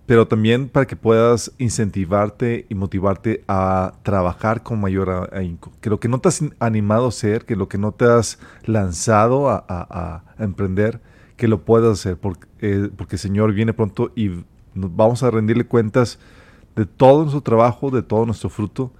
pero 0.09 0.27
también 0.27 0.69
para 0.69 0.87
que 0.87 0.95
puedas 0.95 1.51
incentivarte 1.59 2.65
y 2.67 2.73
motivarte 2.73 3.43
a 3.47 3.93
trabajar 4.01 4.63
con 4.63 4.81
mayor 4.81 5.29
ahínco. 5.31 5.71
Que 5.81 5.91
lo 5.91 5.99
que 5.99 6.07
no 6.07 6.17
te 6.17 6.29
has 6.29 6.43
animado 6.57 7.05
a 7.05 7.09
hacer, 7.09 7.45
que 7.45 7.55
lo 7.55 7.69
que 7.69 7.77
no 7.77 7.91
te 7.91 8.05
has 8.05 8.39
lanzado 8.65 9.49
a, 9.51 10.23
emprender, 10.39 10.99
que 11.37 11.47
lo 11.47 11.63
puedas 11.63 11.99
hacer, 11.99 12.17
porque, 12.17 12.47
eh, 12.59 12.89
porque, 12.97 13.17
el 13.17 13.19
Señor 13.19 13.53
viene 13.53 13.71
pronto 13.71 14.11
y 14.15 14.31
vamos 14.73 15.21
a 15.21 15.29
rendirle 15.29 15.65
cuentas 15.65 16.17
de 16.75 16.87
todo 16.87 17.19
nuestro 17.19 17.41
trabajo, 17.41 17.91
de 17.91 18.01
todo 18.01 18.25
nuestro 18.25 18.49
fruto. 18.49 18.91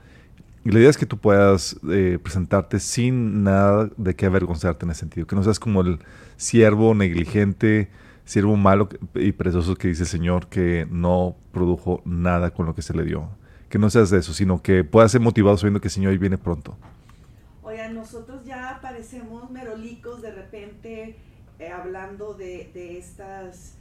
Y 0.64 0.70
la 0.70 0.78
idea 0.78 0.92
es 0.92 0.98
que 1.00 1.08
tú 1.08 1.18
puedas 1.18 1.76
eh, 1.90 2.20
presentarte 2.22 2.80
sin 2.80 3.42
nada 3.42 3.90
de 3.98 4.16
qué 4.16 4.28
avergonzarte 4.28 4.86
en 4.86 4.92
ese 4.92 5.00
sentido, 5.00 5.26
que 5.26 5.36
no 5.36 5.42
seas 5.42 5.60
como 5.60 5.82
el 5.82 5.98
siervo 6.38 6.94
negligente, 6.94 7.90
siervo 8.30 8.56
malo 8.58 8.90
y 9.16 9.32
precioso 9.32 9.74
que 9.74 9.88
dice 9.88 10.06
Señor 10.06 10.50
que 10.50 10.86
no 10.92 11.36
produjo 11.52 12.04
nada 12.06 12.52
con 12.52 12.68
lo 12.68 12.76
que 12.76 12.84
se 12.84 12.96
le 12.96 13.04
dio. 13.04 13.28
Que 13.70 13.80
no 13.80 13.90
seas 13.90 14.12
de 14.12 14.20
eso, 14.20 14.34
sino 14.34 14.62
que 14.62 14.84
puedas 14.84 15.12
ser 15.12 15.20
motivado 15.20 15.58
sabiendo 15.58 15.82
que 15.82 15.88
el 15.88 15.94
Señor 15.94 16.16
viene 16.20 16.38
pronto. 16.38 16.78
Oigan, 17.64 17.96
nosotros 17.96 18.46
ya 18.46 18.78
parecemos 18.84 19.50
merolicos 19.50 20.22
de 20.22 20.30
repente 20.32 21.16
eh, 21.58 21.72
hablando 21.72 22.36
de, 22.36 22.98
estas 23.00 23.76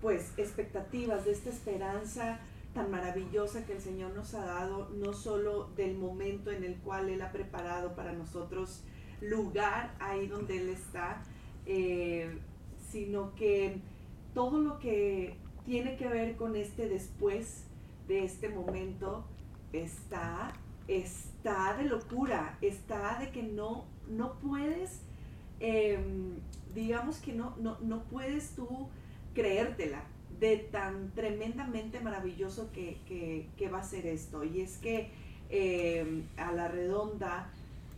pues 0.00 0.32
expectativas, 0.38 1.26
de 1.26 1.32
esta 1.32 1.50
esperanza 1.50 2.40
tan 2.74 2.90
maravillosa 2.90 3.66
que 3.66 3.74
el 3.74 3.80
Señor 3.80 4.12
nos 4.14 4.34
ha 4.34 4.44
dado, 4.44 4.88
no 4.96 5.12
solo 5.12 5.68
del 5.76 5.98
momento 5.98 6.50
en 6.50 6.64
el 6.64 6.76
cual 6.76 7.10
Él 7.10 7.20
ha 7.22 7.30
preparado 7.30 7.94
para 7.94 8.12
nosotros 8.12 8.82
lugar 9.20 9.94
ahí 10.00 10.26
donde 10.26 10.62
Él 10.62 10.70
está, 10.70 11.22
eh, 11.66 12.38
sino 12.90 13.34
que 13.34 13.78
todo 14.34 14.58
lo 14.58 14.78
que 14.78 15.36
tiene 15.64 15.96
que 15.96 16.08
ver 16.08 16.36
con 16.36 16.56
este 16.56 16.88
después 16.88 17.64
de 18.08 18.24
este 18.24 18.48
momento 18.48 19.24
está, 19.72 20.52
está 20.88 21.76
de 21.76 21.84
locura, 21.84 22.58
está 22.60 23.18
de 23.20 23.30
que 23.30 23.42
no, 23.42 23.84
no 24.08 24.34
puedes, 24.40 25.00
em, 25.60 26.34
digamos 26.74 27.18
que 27.18 27.32
no, 27.32 27.54
no, 27.58 28.02
puedes 28.04 28.54
tú 28.56 28.88
creértela 29.34 30.02
de 30.40 30.56
tan 30.56 31.10
tremendamente 31.12 32.00
maravilloso 32.00 32.70
que, 32.72 33.46
va 33.72 33.78
a 33.78 33.84
ser 33.84 34.06
esto. 34.06 34.42
Y 34.42 34.62
es 34.62 34.78
que 34.78 35.10
em, 35.50 36.24
a 36.36 36.52
la 36.52 36.68
redonda, 36.68 37.50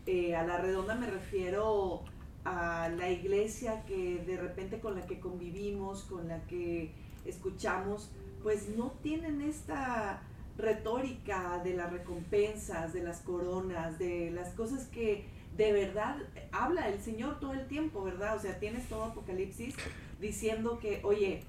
eh, 0.06 0.34
a 0.34 0.42
la 0.42 0.58
redonda 0.58 0.94
me 0.94 1.06
refiero 1.06 2.02
a 2.44 2.88
la 2.88 3.10
iglesia 3.10 3.84
que 3.86 4.22
de 4.26 4.36
repente 4.36 4.80
con 4.80 4.94
la 4.94 5.06
que 5.06 5.20
convivimos, 5.20 6.02
con 6.02 6.28
la 6.28 6.44
que 6.46 6.92
escuchamos, 7.24 8.10
pues 8.42 8.68
no 8.76 8.92
tienen 9.02 9.42
esta 9.42 10.22
retórica 10.58 11.60
de 11.62 11.74
las 11.74 11.92
recompensas, 11.92 12.92
de 12.92 13.02
las 13.02 13.20
coronas, 13.20 13.98
de 13.98 14.30
las 14.30 14.50
cosas 14.54 14.86
que 14.86 15.24
de 15.56 15.72
verdad 15.72 16.16
habla 16.50 16.88
el 16.88 17.00
Señor 17.00 17.38
todo 17.40 17.52
el 17.52 17.66
tiempo, 17.68 18.02
¿verdad? 18.02 18.36
O 18.36 18.40
sea, 18.40 18.58
tienes 18.58 18.88
todo 18.88 19.04
Apocalipsis 19.04 19.74
diciendo 20.20 20.78
que, 20.78 21.00
oye, 21.04 21.44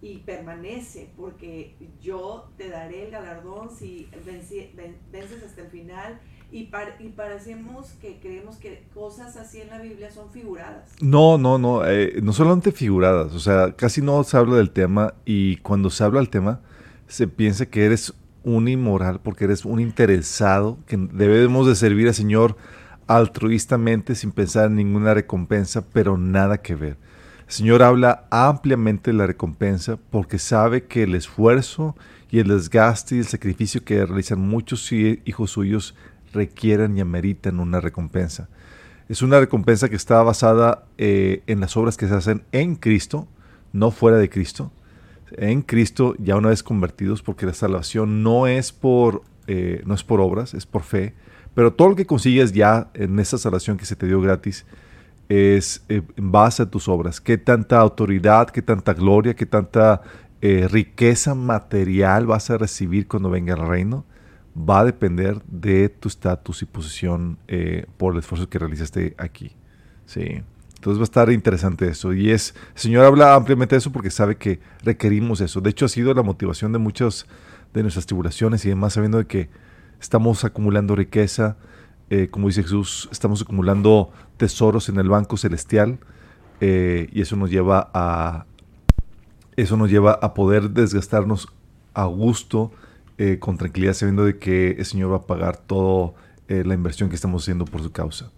y 0.00 0.18
permanece, 0.18 1.10
porque 1.16 1.74
yo 2.00 2.48
te 2.56 2.68
daré 2.68 3.06
el 3.06 3.10
galardón 3.10 3.70
si 3.70 4.08
vences 4.24 5.42
hasta 5.42 5.60
el 5.60 5.68
final. 5.68 6.20
Y, 6.50 6.70
y, 6.98 7.08
parecemos 7.10 7.92
que 8.00 8.18
creemos 8.20 8.56
que 8.56 8.86
cosas 8.94 9.36
así 9.36 9.60
en 9.60 9.68
la 9.68 9.80
Biblia 9.80 10.10
son 10.10 10.30
figuradas. 10.30 10.88
No, 11.00 11.36
no, 11.36 11.58
no, 11.58 11.86
eh, 11.86 12.20
no 12.22 12.32
solamente 12.32 12.72
figuradas, 12.72 13.34
o 13.34 13.38
sea, 13.38 13.72
casi 13.72 14.00
no 14.00 14.24
se 14.24 14.36
habla 14.38 14.56
del 14.56 14.70
tema 14.70 15.12
y 15.26 15.56
cuando 15.56 15.90
se 15.90 16.04
habla 16.04 16.20
del 16.20 16.30
tema 16.30 16.60
se 17.06 17.28
piensa 17.28 17.66
que 17.66 17.84
eres 17.84 18.14
un 18.44 18.66
inmoral 18.66 19.20
porque 19.22 19.44
eres 19.44 19.66
un 19.66 19.78
interesado, 19.78 20.78
que 20.86 20.96
debemos 20.96 21.66
de 21.66 21.74
servir 21.74 22.08
al 22.08 22.14
Señor 22.14 22.56
altruistamente 23.06 24.14
sin 24.14 24.32
pensar 24.32 24.66
en 24.66 24.76
ninguna 24.76 25.14
recompensa, 25.14 25.84
pero 25.92 26.16
nada 26.16 26.58
que 26.58 26.74
ver. 26.74 26.96
El 27.46 27.52
Señor 27.52 27.82
habla 27.82 28.26
ampliamente 28.30 29.10
de 29.10 29.16
la 29.16 29.26
recompensa 29.26 29.98
porque 30.10 30.38
sabe 30.38 30.84
que 30.84 31.02
el 31.02 31.14
esfuerzo 31.14 31.96
y 32.30 32.38
el 32.40 32.48
desgaste 32.48 33.16
y 33.16 33.18
el 33.18 33.24
sacrificio 33.24 33.84
que 33.84 34.04
realizan 34.04 34.40
muchos 34.40 34.92
hijos 34.92 35.50
suyos 35.50 35.94
requieren 36.32 36.96
y 36.96 37.00
ameritan 37.00 37.60
una 37.60 37.80
recompensa. 37.80 38.48
Es 39.08 39.22
una 39.22 39.40
recompensa 39.40 39.88
que 39.88 39.96
está 39.96 40.22
basada 40.22 40.84
eh, 40.98 41.42
en 41.46 41.60
las 41.60 41.76
obras 41.78 41.96
que 41.96 42.06
se 42.06 42.14
hacen 42.14 42.42
en 42.52 42.74
Cristo, 42.76 43.26
no 43.72 43.90
fuera 43.90 44.18
de 44.18 44.28
Cristo. 44.28 44.70
En 45.32 45.62
Cristo 45.62 46.14
ya 46.18 46.36
una 46.36 46.50
vez 46.50 46.62
convertidos, 46.62 47.22
porque 47.22 47.46
la 47.46 47.54
salvación 47.54 48.22
no 48.22 48.46
es 48.46 48.70
por, 48.70 49.22
eh, 49.46 49.82
no 49.86 49.94
es 49.94 50.04
por 50.04 50.20
obras, 50.20 50.52
es 50.52 50.66
por 50.66 50.82
fe. 50.82 51.14
Pero 51.54 51.72
todo 51.72 51.88
lo 51.88 51.96
que 51.96 52.04
consigues 52.04 52.52
ya 52.52 52.90
en 52.92 53.18
esa 53.18 53.38
salvación 53.38 53.78
que 53.78 53.86
se 53.86 53.96
te 53.96 54.06
dio 54.06 54.20
gratis, 54.20 54.66
es 55.30 55.82
eh, 55.88 56.02
en 56.16 56.30
base 56.30 56.62
a 56.64 56.66
tus 56.66 56.86
obras. 56.86 57.18
Qué 57.22 57.38
tanta 57.38 57.80
autoridad, 57.80 58.50
qué 58.50 58.60
tanta 58.60 58.92
gloria, 58.92 59.34
qué 59.34 59.46
tanta 59.46 60.02
riqueza 60.40 61.34
material 61.34 62.26
vas 62.26 62.48
a 62.50 62.58
recibir 62.58 63.08
cuando 63.08 63.28
venga 63.28 63.54
el 63.54 63.66
reino, 63.66 64.04
va 64.56 64.80
a 64.80 64.84
depender 64.84 65.42
de 65.46 65.88
tu 65.88 66.08
estatus 66.08 66.62
y 66.62 66.66
posición 66.66 67.38
eh, 67.48 67.86
por 67.96 68.12
el 68.12 68.20
esfuerzo 68.20 68.48
que 68.48 68.58
realizaste 68.58 69.14
aquí. 69.18 69.52
Sí. 70.06 70.42
Entonces 70.74 70.98
va 70.98 71.02
a 71.02 71.04
estar 71.04 71.30
interesante 71.32 71.88
eso. 71.88 72.12
Y 72.12 72.30
es, 72.30 72.54
el 72.74 72.80
Señor 72.80 73.04
habla 73.04 73.34
ampliamente 73.34 73.74
de 73.74 73.78
eso 73.78 73.90
porque 73.92 74.10
sabe 74.10 74.36
que 74.36 74.60
requerimos 74.84 75.40
eso. 75.40 75.60
De 75.60 75.70
hecho, 75.70 75.86
ha 75.86 75.88
sido 75.88 76.14
la 76.14 76.22
motivación 76.22 76.72
de 76.72 76.78
muchas 76.78 77.26
de 77.74 77.82
nuestras 77.82 78.06
tribulaciones 78.06 78.64
y 78.64 78.68
demás, 78.68 78.94
sabiendo 78.94 79.18
de 79.18 79.26
que 79.26 79.50
estamos 80.00 80.44
acumulando 80.44 80.94
riqueza, 80.94 81.56
eh, 82.10 82.28
como 82.30 82.46
dice 82.46 82.62
Jesús, 82.62 83.08
estamos 83.12 83.42
acumulando 83.42 84.12
tesoros 84.36 84.88
en 84.88 84.98
el 84.98 85.08
banco 85.08 85.36
celestial 85.36 85.98
eh, 86.60 87.08
y 87.12 87.20
eso 87.20 87.36
nos 87.36 87.50
lleva 87.50 87.90
a 87.92 88.46
eso 89.56 89.76
nos 89.76 89.90
lleva 89.90 90.12
a 90.12 90.34
poder 90.34 90.70
desgastarnos 90.70 91.48
a 91.92 92.04
gusto, 92.04 92.70
eh, 93.18 93.38
con 93.38 93.58
tranquilidad, 93.58 93.94
sabiendo 93.94 94.24
de 94.24 94.38
que 94.38 94.72
el 94.72 94.84
Señor 94.84 95.12
va 95.12 95.16
a 95.16 95.26
pagar 95.26 95.56
toda 95.56 96.12
la 96.48 96.72
inversión 96.72 97.10
que 97.10 97.14
estamos 97.14 97.42
haciendo 97.42 97.66
por 97.66 97.82
su 97.82 97.92
causa. 97.92 98.30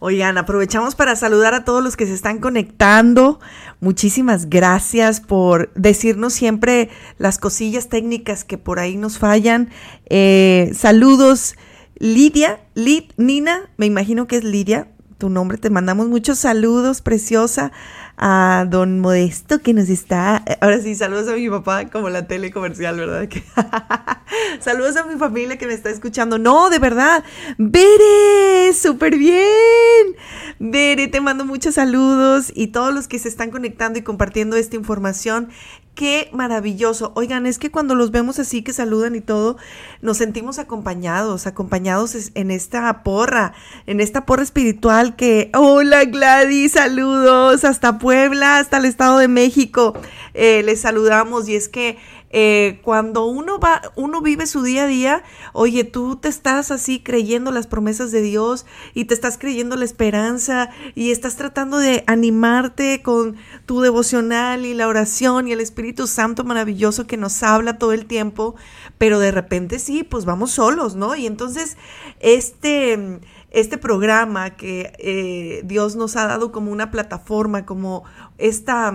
Oigan, 0.00 0.38
aprovechamos 0.38 0.96
para 0.96 1.14
saludar 1.14 1.54
a 1.54 1.64
todos 1.64 1.84
los 1.84 1.96
que 1.96 2.04
se 2.04 2.14
están 2.14 2.40
conectando. 2.40 3.38
Muchísimas 3.78 4.50
gracias 4.50 5.20
por 5.20 5.72
decirnos 5.74 6.32
siempre 6.32 6.90
las 7.18 7.38
cosillas 7.38 7.88
técnicas 7.88 8.42
que 8.42 8.58
por 8.58 8.80
ahí 8.80 8.96
nos 8.96 9.18
fallan. 9.18 9.70
saludos 10.74 11.54
Lidia, 12.02 12.58
Lid, 12.74 13.12
Nina, 13.16 13.70
me 13.76 13.86
imagino 13.86 14.26
que 14.26 14.34
es 14.34 14.42
Lidia, 14.42 14.88
tu 15.18 15.30
nombre, 15.30 15.56
te 15.56 15.70
mandamos 15.70 16.08
muchos 16.08 16.40
saludos, 16.40 17.00
preciosa, 17.00 17.70
a 18.24 18.66
don 18.70 19.00
Modesto 19.00 19.58
que 19.58 19.74
nos 19.74 19.88
está, 19.88 20.44
ahora 20.60 20.78
sí, 20.80 20.94
saludos 20.94 21.26
a 21.26 21.32
mi 21.32 21.50
papá 21.50 21.90
como 21.90 22.08
la 22.08 22.28
tele 22.28 22.52
comercial, 22.52 22.96
¿verdad? 22.96 23.28
saludos 24.60 24.96
a 24.96 25.04
mi 25.04 25.18
familia 25.18 25.58
que 25.58 25.66
me 25.66 25.72
está 25.72 25.90
escuchando, 25.90 26.38
no, 26.38 26.70
de 26.70 26.78
verdad, 26.78 27.24
Bere, 27.58 28.72
súper 28.74 29.18
bien, 29.18 30.14
Bere, 30.60 31.08
te 31.08 31.20
mando 31.20 31.44
muchos 31.44 31.74
saludos 31.74 32.52
y 32.54 32.68
todos 32.68 32.94
los 32.94 33.08
que 33.08 33.18
se 33.18 33.28
están 33.28 33.50
conectando 33.50 33.98
y 33.98 34.02
compartiendo 34.02 34.56
esta 34.56 34.76
información, 34.76 35.48
Qué 35.94 36.30
maravilloso. 36.32 37.12
Oigan, 37.16 37.44
es 37.44 37.58
que 37.58 37.70
cuando 37.70 37.94
los 37.94 38.10
vemos 38.10 38.38
así 38.38 38.62
que 38.62 38.72
saludan 38.72 39.14
y 39.14 39.20
todo, 39.20 39.58
nos 40.00 40.16
sentimos 40.16 40.58
acompañados, 40.58 41.46
acompañados 41.46 42.30
en 42.34 42.50
esta 42.50 43.02
porra, 43.02 43.52
en 43.86 44.00
esta 44.00 44.24
porra 44.24 44.42
espiritual 44.42 45.16
que, 45.16 45.50
hola 45.54 46.06
Gladys, 46.06 46.72
saludos 46.72 47.64
hasta 47.64 47.98
Puebla, 47.98 48.58
hasta 48.58 48.78
el 48.78 48.86
Estado 48.86 49.18
de 49.18 49.28
México. 49.28 49.92
Eh, 50.32 50.62
les 50.62 50.80
saludamos 50.80 51.46
y 51.46 51.56
es 51.56 51.68
que 51.68 51.98
eh, 52.34 52.80
cuando 52.82 53.26
uno 53.26 53.58
va, 53.58 53.82
uno 53.94 54.22
vive 54.22 54.46
su 54.46 54.62
día 54.62 54.84
a 54.84 54.86
día, 54.86 55.22
oye, 55.52 55.84
tú 55.84 56.16
te 56.16 56.28
estás 56.28 56.70
así 56.70 57.00
creyendo 57.00 57.52
las 57.52 57.66
promesas 57.66 58.10
de 58.10 58.22
Dios 58.22 58.64
y 58.94 59.04
te 59.04 59.12
estás 59.12 59.36
creyendo 59.36 59.76
la 59.76 59.84
esperanza 59.84 60.70
y 60.94 61.10
estás 61.10 61.36
tratando 61.36 61.76
de 61.76 62.04
animarte 62.06 63.02
con 63.02 63.36
tu 63.66 63.82
devocional 63.82 64.64
y 64.64 64.72
la 64.72 64.88
oración 64.88 65.46
y 65.46 65.52
el 65.52 65.60
Espíritu 65.60 66.06
Santo 66.06 66.42
maravilloso 66.44 67.06
que 67.06 67.18
nos 67.18 67.42
habla 67.42 67.78
todo 67.78 67.92
el 67.92 68.06
tiempo, 68.06 68.54
pero 68.96 69.18
de 69.18 69.30
repente 69.30 69.78
sí, 69.78 70.02
pues 70.02 70.24
vamos 70.24 70.52
solos, 70.52 70.96
¿no? 70.96 71.14
Y 71.14 71.26
entonces 71.26 71.76
este 72.20 73.20
este 73.50 73.76
programa 73.76 74.56
que 74.56 74.92
eh, 74.98 75.60
Dios 75.64 75.94
nos 75.94 76.16
ha 76.16 76.26
dado 76.26 76.52
como 76.52 76.72
una 76.72 76.90
plataforma, 76.90 77.66
como 77.66 78.04
esta 78.38 78.94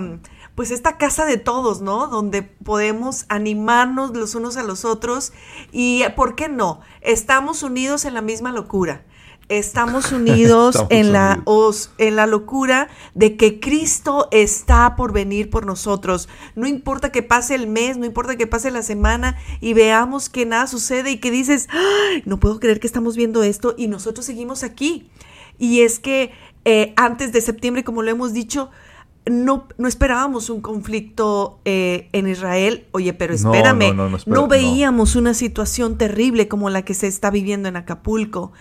pues 0.58 0.72
esta 0.72 0.98
casa 0.98 1.26
de 1.26 1.38
todos, 1.38 1.82
¿no? 1.82 2.08
Donde 2.08 2.42
podemos 2.42 3.26
animarnos 3.30 4.18
los 4.18 4.34
unos 4.34 4.58
a 4.58 4.64
los 4.64 4.86
otros 4.86 5.32
y, 5.72 6.04
¿por 6.16 6.34
qué 6.34 6.50
no? 6.50 6.82
Estamos 7.02 7.62
unidos 7.62 8.06
en 8.06 8.16
la 8.16 8.22
misma 8.22 8.52
locura. 8.52 9.06
Estamos 9.50 10.12
unidos, 10.14 10.84
en, 10.90 11.14
La, 11.14 11.44
en 12.00 12.16
la 12.16 12.26
locura 12.26 12.88
de 13.14 13.38
que 13.38 13.60
Cristo 13.60 14.30
está 14.32 14.96
por 14.96 15.14
venir 15.14 15.52
por 15.52 15.68
nosotros. 15.68 16.28
No 16.56 16.66
importa 16.66 17.12
que 17.12 17.22
pase 17.22 17.54
el 17.54 17.68
mes, 17.68 17.98
no 17.98 18.08
importa 18.08 18.36
que 18.36 18.48
pase 18.48 18.72
la 18.72 18.82
semana 18.82 19.38
y 19.62 19.76
veamos 19.76 20.28
que 20.28 20.48
nada 20.48 20.66
sucede 20.66 21.12
y 21.12 21.18
que 21.18 21.30
dices, 21.30 21.68
no 22.26 22.40
puedo 22.40 22.60
creer 22.60 22.80
que 22.80 22.88
estamos 22.88 23.16
viendo 23.16 23.44
esto 23.44 23.76
y 23.78 23.90
nosotros 23.90 24.26
seguimos 24.26 24.64
aquí. 24.64 25.08
Y 25.60 25.82
es 25.82 26.00
que 26.00 26.32
eh, 26.66 26.94
antes 26.96 27.32
de 27.32 27.42
septiembre, 27.42 27.84
como 27.84 28.02
lo 28.02 28.10
hemos 28.10 28.34
dicho, 28.34 28.72
no, 29.30 29.68
no 29.78 29.88
esperábamos 29.88 30.50
un 30.50 30.62
conflicto 30.62 31.60
eh, 31.66 32.10
en 32.14 32.28
Israel. 32.28 32.86
Oye, 32.92 33.14
pero 33.14 33.34
espérame, 33.34 33.96
no, 34.26 34.48
veíamos 34.48 35.16
una 35.16 35.34
situación 35.34 35.98
terrible 35.98 36.48
como 36.48 36.70
la 36.70 36.84
que 36.84 36.94
se 36.94 37.08
está 37.08 37.30
viviendo 37.30 37.70
en 37.70 37.78
Acapulco. 37.78 38.52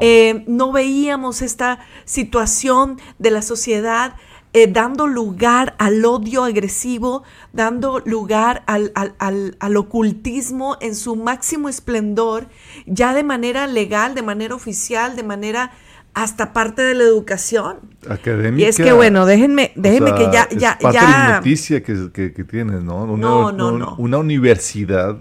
Eh, 0.00 0.44
no, 0.46 0.72
veíamos 0.72 1.42
esta 1.42 1.80
situación 2.04 2.98
de 3.18 3.30
la 3.30 3.42
sociedad 3.42 4.16
eh, 4.52 4.66
dando 4.68 5.06
lugar 5.06 5.74
al 5.78 6.02
odio 6.04 6.44
agresivo, 6.44 7.24
dando 7.52 8.00
lugar 8.06 8.62
al, 8.66 8.90
al, 8.94 9.76
ocultismo 9.76 10.78
en 10.80 10.94
su 10.94 11.14
máximo 11.14 11.68
esplendor, 11.68 12.48
ya 12.86 13.12
de 13.12 13.22
manera 13.22 13.66
legal, 13.66 14.14
de 14.14 14.22
manera 14.22 14.54
oficial, 14.54 15.14
de 15.14 15.24
manera 15.24 15.72
hasta 16.16 16.54
parte 16.54 16.80
de 16.80 16.94
la 16.94 17.04
educación. 17.04 17.76
Académica. 18.08 18.64
Y 18.64 18.68
es 18.70 18.78
que 18.78 18.90
bueno, 18.92 19.26
déjenme, 19.26 19.72
déjenme 19.76 20.14
que 20.14 20.24
ya, 20.32 20.48
ya, 20.48 20.70
es 20.70 20.76
parte 20.78 20.98
ya. 20.98 21.06
De 21.06 21.12
la 21.12 21.36
noticia 21.36 21.82
que, 21.82 22.10
que, 22.10 22.44
tienes, 22.44 22.82
¿no? 22.82 23.04
Una, 23.04 23.16
no, 23.28 23.52
no, 23.52 23.70
no. 23.72 23.96
Una 23.98 24.16
universidad 24.16 25.18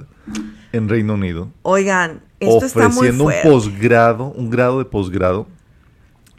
en 0.71 0.87
Reino 0.87 1.15
Unido. 1.15 1.51
Oigan, 1.63 2.21
esto 2.39 2.65
está 2.65 2.87
muy 2.87 3.09
Ofreciendo 3.09 3.25
un 3.25 3.33
posgrado, 3.43 4.23
un 4.37 4.49
grado 4.49 4.79
de 4.79 4.85
posgrado 4.85 5.47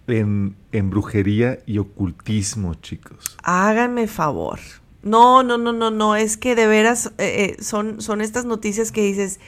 en, 0.07 0.57
en 0.73 0.89
brujería 0.89 1.59
y 1.67 1.77
ocultismo, 1.77 2.77
chicos. 2.77 3.37
Háganme 3.43 4.07
favor. 4.07 4.59
No, 5.03 5.43
no, 5.43 5.59
no, 5.59 5.75
no, 5.75 5.91
no. 5.91 6.17
Es 6.17 6.39
que 6.39 6.55
de 6.55 6.67
veras 6.67 7.13
eh, 7.19 7.57
eh, 7.59 7.63
son, 7.63 8.01
son 8.01 8.23
estas 8.23 8.47
noticias 8.47 8.91
que 8.91 9.03
dices, 9.03 9.39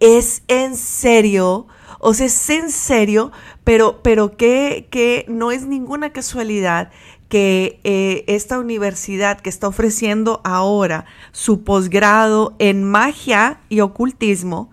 ¿es 0.00 0.42
en 0.48 0.74
serio? 0.74 1.66
O 1.98 2.14
sea, 2.14 2.26
es 2.26 2.50
en 2.50 2.70
serio, 2.70 3.32
pero, 3.64 4.00
pero 4.02 4.36
que, 4.36 4.86
que 4.90 5.24
no 5.28 5.50
es 5.50 5.66
ninguna 5.66 6.12
casualidad 6.12 6.90
que 7.28 7.80
eh, 7.84 8.24
esta 8.26 8.58
universidad 8.58 9.40
que 9.40 9.48
está 9.48 9.68
ofreciendo 9.68 10.40
ahora 10.44 11.06
su 11.32 11.64
posgrado 11.64 12.54
en 12.58 12.84
magia 12.84 13.58
y 13.68 13.80
ocultismo, 13.80 14.70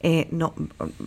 eh, 0.00 0.28
no, 0.30 0.54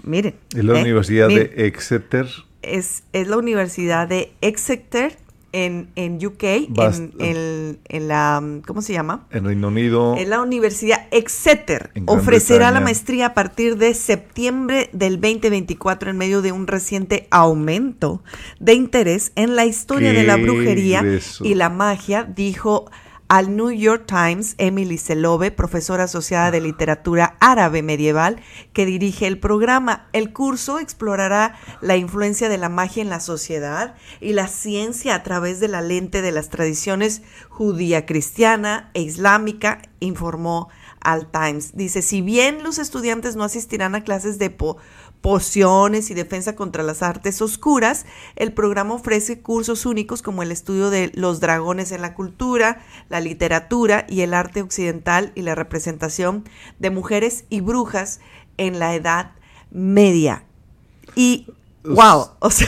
miren. 0.04 0.36
Es 0.56 0.64
la 0.64 0.80
eh, 0.80 0.82
Universidad 0.82 1.28
de 1.28 1.52
Exeter. 1.58 2.28
Es, 2.62 3.04
es, 3.14 3.28
la 3.28 3.38
Universidad 3.38 4.08
de 4.08 4.32
Exeter 4.42 5.18
en, 5.56 5.90
en 5.96 6.24
UK, 6.26 6.44
en, 6.44 7.14
el- 7.20 7.80
en 7.86 8.08
la, 8.10 8.44
¿cómo 8.68 8.82
se 8.82 8.92
llama? 8.92 9.26
En 9.32 9.46
Reino 9.46 9.70
Unido, 9.70 10.16
En 10.18 10.30
la 10.30 10.42
Universidad 10.42 11.08
Exeter 11.12 11.92
En 11.96 12.04
ofrecerá 12.08 12.72
la 12.72 12.82
maestría 12.82 13.28
a 13.28 13.34
partir 13.34 13.78
de 13.78 13.94
septiembre 13.94 14.90
del 14.92 15.22
2024 15.22 16.10
en 16.10 16.18
medio 16.18 16.42
de 16.42 16.52
un 16.52 16.68
reciente 16.68 17.28
aumento 17.32 18.22
de 18.60 18.74
interés 18.74 19.32
en 19.36 19.56
la 19.56 19.66
historia 19.66 20.12
de 20.12 20.24
la 20.24 20.36
¿Qué 20.36 20.42
brujería 20.44 21.04
y 21.42 21.54
la 21.54 21.70
magia, 21.70 22.24
dijo 22.24 22.92
al 23.28 23.56
New 23.56 23.72
York 23.72 24.06
Times 24.06 24.54
Emily 24.60 24.98
Selove, 24.98 25.52
profesora 25.52 26.04
asociada 26.04 26.52
de 26.52 26.62
literatura 26.62 27.38
árabe 27.40 27.82
medieval, 27.82 28.40
que 28.72 28.86
dirige 28.86 29.26
el 29.26 29.40
programa. 29.40 30.08
El 30.14 30.32
curso 30.32 30.80
explorará 30.80 31.56
la 31.82 31.98
influencia 31.98 32.50
de 32.50 32.60
la 32.60 32.70
magia 32.70 33.02
en 33.02 33.10
la 33.10 33.20
sociedad 33.20 33.96
y 34.22 34.34
la 34.34 34.48
ciencia 34.48 35.16
a 35.16 35.24
través 35.24 35.60
de 35.60 35.68
la 35.68 35.82
lente 35.82 36.22
de 36.22 36.32
las 36.32 36.50
tradiciones 36.50 37.24
judía, 37.50 38.06
cristiana 38.06 38.92
e 38.94 39.02
islámica, 39.02 39.82
informó 40.00 40.70
al 41.00 41.30
Times. 41.32 41.76
Dice, 41.76 42.02
si 42.02 42.22
bien 42.22 42.64
los 42.64 42.80
estudiantes 42.80 43.36
no 43.36 43.44
asistirán 43.44 43.96
a 43.96 44.04
clases 44.04 44.40
de 44.40 44.50
po- 44.50 44.78
pociones 45.26 46.12
y 46.12 46.14
defensa 46.14 46.56
contra 46.56 46.84
las 46.84 47.02
artes 47.02 47.42
oscuras, 47.42 48.06
el 48.36 48.54
programa 48.54 48.94
ofrece 48.94 49.42
cursos 49.42 49.88
únicos 49.88 50.22
como 50.22 50.44
el 50.44 50.52
estudio 50.52 50.92
de 50.92 51.12
los 51.16 51.40
dragones 51.40 51.92
en 51.92 52.04
la 52.04 52.14
cultura, 52.14 52.84
la 53.10 53.22
literatura 53.22 54.06
y 54.08 54.22
el 54.22 54.36
arte 54.36 54.62
occidental 54.62 55.32
y 55.34 55.42
la 55.42 55.56
representación 55.56 56.44
de 56.78 56.92
mujeres 56.92 57.46
y 57.50 57.62
brujas 57.62 58.20
en 58.58 58.78
la 58.78 58.94
Edad 58.94 59.32
Media. 59.72 60.44
Y, 61.16 61.48
wow, 61.84 62.28
o 62.38 62.52
sea, 62.52 62.68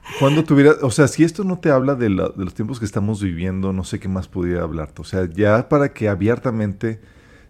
cuando 0.20 0.44
tuviera, 0.44 0.74
o 0.82 0.92
sea, 0.92 1.08
si 1.08 1.24
esto 1.24 1.42
no 1.42 1.58
te 1.58 1.72
habla 1.72 1.96
de, 1.96 2.10
la- 2.10 2.28
de 2.28 2.44
los 2.44 2.54
tiempos 2.54 2.78
que 2.78 2.84
estamos 2.84 3.20
viviendo, 3.20 3.72
no 3.72 3.82
sé 3.82 3.98
qué 3.98 4.06
más 4.06 4.28
pudiera 4.28 4.62
hablarte. 4.62 5.02
O 5.02 5.04
sea, 5.04 5.28
ya 5.28 5.68
para 5.68 5.92
que 5.92 6.08
abiertamente 6.08 7.00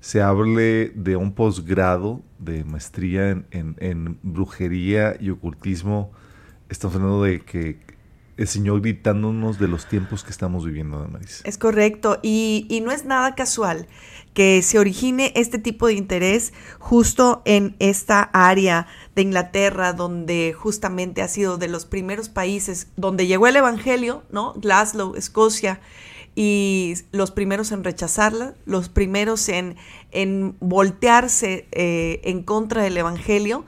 se 0.01 0.23
hable 0.23 0.91
de 0.95 1.17
un 1.17 1.33
posgrado 1.33 2.23
de 2.39 2.65
maestría 2.65 3.31
en, 3.31 3.47
en- 3.51 4.19
brujería 4.23 5.17
y 5.21 5.31
ocultismo, 5.31 6.13
estamos 6.69 6.97
hablando 6.97 7.23
de 7.23 7.41
que 7.41 7.81
el 8.37 8.47
Señor 8.47 8.81
gritándonos 8.81 9.59
de 9.59 9.67
los 9.67 9.87
tiempos 9.87 10.23
que 10.23 10.31
estamos 10.31 10.65
viviendo, 10.65 11.01
Damaris. 11.01 11.43
Es 11.45 11.59
correcto, 11.59 12.21
y, 12.23 12.67
y 12.71 12.81
no 12.81 12.93
es 12.93 13.05
nada 13.05 13.35
casual 13.35 13.89
que 14.33 14.63
se 14.63 14.79
origine 14.79 15.33
este 15.35 15.59
tipo 15.59 15.89
de 15.89 15.95
interés 15.95 16.53
justo 16.79 17.43
en 17.45 17.75
esta 17.81 18.23
área 18.33 18.87
de 19.17 19.23
Inglaterra, 19.23 19.93
donde 19.93 20.55
justamente 20.57 21.23
ha 21.23 21.27
sido 21.27 21.59
de 21.59 21.67
los 21.67 21.85
primeros 21.87 22.29
países 22.29 22.87
donde 22.97 23.27
llegó 23.27 23.49
el 23.49 23.57
Evangelio, 23.57 24.23
¿no? 24.31 24.53
Glasgow, 24.55 25.17
Escocia, 25.17 25.81
y 26.40 26.94
los 27.11 27.33
primeros 27.33 27.72
en 27.72 27.83
rechazarla, 27.83 28.55
los 28.64 28.88
primeros 28.88 29.48
en, 29.48 29.74
en 30.12 30.55
voltearse 30.61 31.66
eh, 31.72 32.20
en 32.22 32.44
contra 32.44 32.81
del 32.81 32.96
Evangelio 32.96 33.64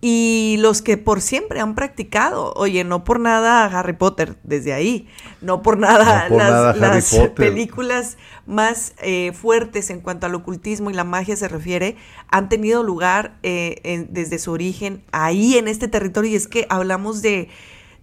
y 0.00 0.56
los 0.60 0.80
que 0.80 0.96
por 0.96 1.20
siempre 1.20 1.60
han 1.60 1.74
practicado. 1.74 2.54
Oye, 2.56 2.82
no 2.82 3.04
por 3.04 3.20
nada 3.20 3.66
Harry 3.66 3.92
Potter 3.92 4.36
desde 4.42 4.72
ahí, 4.72 5.06
no 5.42 5.60
por 5.60 5.76
nada 5.76 6.22
No 6.24 6.28
por 6.30 6.38
las, 6.38 6.50
nada 6.50 6.74
las 6.94 7.04
películas 7.34 8.16
más 8.46 8.94
eh, 9.02 9.32
fuertes 9.34 9.90
en 9.90 10.00
cuanto 10.00 10.24
al 10.24 10.34
ocultismo 10.34 10.88
y 10.90 10.94
la 10.94 11.04
magia 11.04 11.36
se 11.36 11.48
refiere 11.48 11.96
han 12.30 12.48
tenido 12.48 12.82
lugar 12.82 13.36
eh, 13.42 13.80
en- 13.84 14.08
desde 14.14 14.38
su 14.38 14.50
origen 14.50 15.02
ahí 15.12 15.58
en 15.58 15.68
este 15.68 15.88
territorio 15.88 16.30
y 16.30 16.36
es 16.36 16.48
que 16.48 16.66
hablamos 16.70 17.20
de 17.20 17.48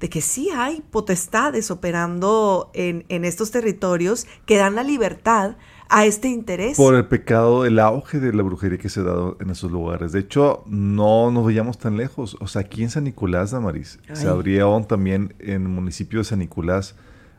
de 0.01 0.09
que 0.09 0.19
sí 0.19 0.49
hay 0.49 0.81
potestades 0.89 1.71
operando 1.71 2.71
en, 2.73 3.05
en 3.07 3.23
estos 3.23 3.51
territorios 3.51 4.27
que 4.45 4.57
dan 4.57 4.75
la 4.75 4.83
libertad 4.83 5.55
a 5.89 6.05
este 6.05 6.27
interés. 6.27 6.75
Por 6.75 6.95
el 6.95 7.05
pecado, 7.05 7.65
el 7.65 7.77
auge 7.77 8.19
de 8.19 8.33
la 8.33 8.41
brujería 8.43 8.79
que 8.79 8.89
se 8.89 9.01
ha 9.01 9.03
dado 9.03 9.37
en 9.39 9.51
esos 9.51 9.71
lugares. 9.71 10.11
De 10.11 10.19
hecho, 10.19 10.63
no 10.65 11.31
nos 11.31 11.45
vayamos 11.45 11.77
tan 11.77 11.97
lejos. 11.97 12.35
O 12.39 12.47
sea, 12.47 12.61
aquí 12.61 12.81
en 12.81 12.89
San 12.89 13.03
Nicolás, 13.03 13.51
Damaris, 13.51 13.99
se 14.13 14.27
abrió 14.27 14.83
también 14.87 15.35
en 15.39 15.63
el 15.63 15.69
municipio 15.69 16.19
de 16.19 16.25
San 16.25 16.39
Nicolás 16.39 16.95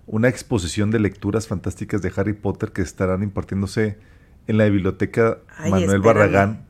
una 0.06 0.28
exposición 0.28 0.90
de 0.90 1.00
lecturas 1.00 1.48
fantásticas 1.48 2.02
de 2.02 2.12
Harry 2.14 2.34
Potter 2.34 2.72
que 2.72 2.82
estarán 2.82 3.22
impartiéndose 3.22 3.98
en 4.46 4.58
la 4.58 4.64
biblioteca 4.66 5.38
Ay, 5.56 5.70
Manuel 5.70 5.96
espérame. 5.96 6.04
Barragán. 6.04 6.66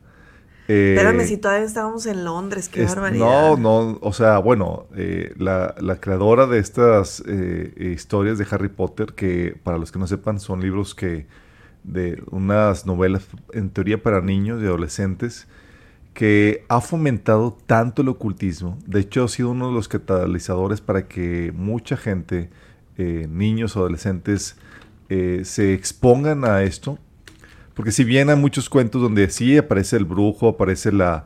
Eh, 0.73 0.95
Espérame, 0.97 1.25
si 1.27 1.37
todavía 1.37 1.65
estábamos 1.65 2.05
en 2.05 2.23
Londres, 2.23 2.69
qué 2.69 2.83
es- 2.83 2.89
barbaridad. 2.95 3.57
no, 3.57 3.57
no, 3.57 3.97
o 4.01 4.13
sea, 4.13 4.39
bueno, 4.39 4.87
eh, 4.95 5.33
la, 5.37 5.75
la 5.79 5.97
creadora 5.99 6.47
de 6.47 6.59
estas 6.59 7.21
eh, 7.27 7.91
historias 7.95 8.37
de 8.37 8.47
Harry 8.49 8.69
Potter, 8.69 9.13
que 9.13 9.55
para 9.63 9.77
los 9.77 9.91
que 9.91 9.99
no 9.99 10.07
sepan 10.07 10.39
son 10.39 10.61
libros 10.61 10.95
que 10.95 11.27
de 11.83 12.23
unas 12.31 12.85
novelas 12.85 13.27
en 13.51 13.69
teoría 13.69 14.01
para 14.01 14.21
niños 14.21 14.61
y 14.61 14.65
adolescentes, 14.65 15.47
que 16.13 16.63
ha 16.69 16.79
fomentado 16.79 17.57
tanto 17.65 18.01
el 18.03 18.07
ocultismo. 18.09 18.77
De 18.87 18.99
hecho, 19.01 19.23
ha 19.25 19.27
sido 19.27 19.49
uno 19.51 19.67
de 19.67 19.73
los 19.73 19.87
catalizadores 19.87 20.79
para 20.79 21.07
que 21.07 21.51
mucha 21.55 21.97
gente, 21.97 22.49
niños 22.97 23.75
o 23.75 23.79
adolescentes, 23.79 24.55
se 25.09 25.73
expongan 25.73 26.45
a 26.45 26.61
esto. 26.63 26.99
Porque 27.73 27.91
si 27.91 28.03
bien 28.03 28.29
hay 28.29 28.35
muchos 28.35 28.69
cuentos 28.69 29.01
donde 29.01 29.29
sí 29.29 29.57
aparece 29.57 29.97
el 29.97 30.05
brujo, 30.05 30.49
aparece 30.49 30.91
la, 30.91 31.25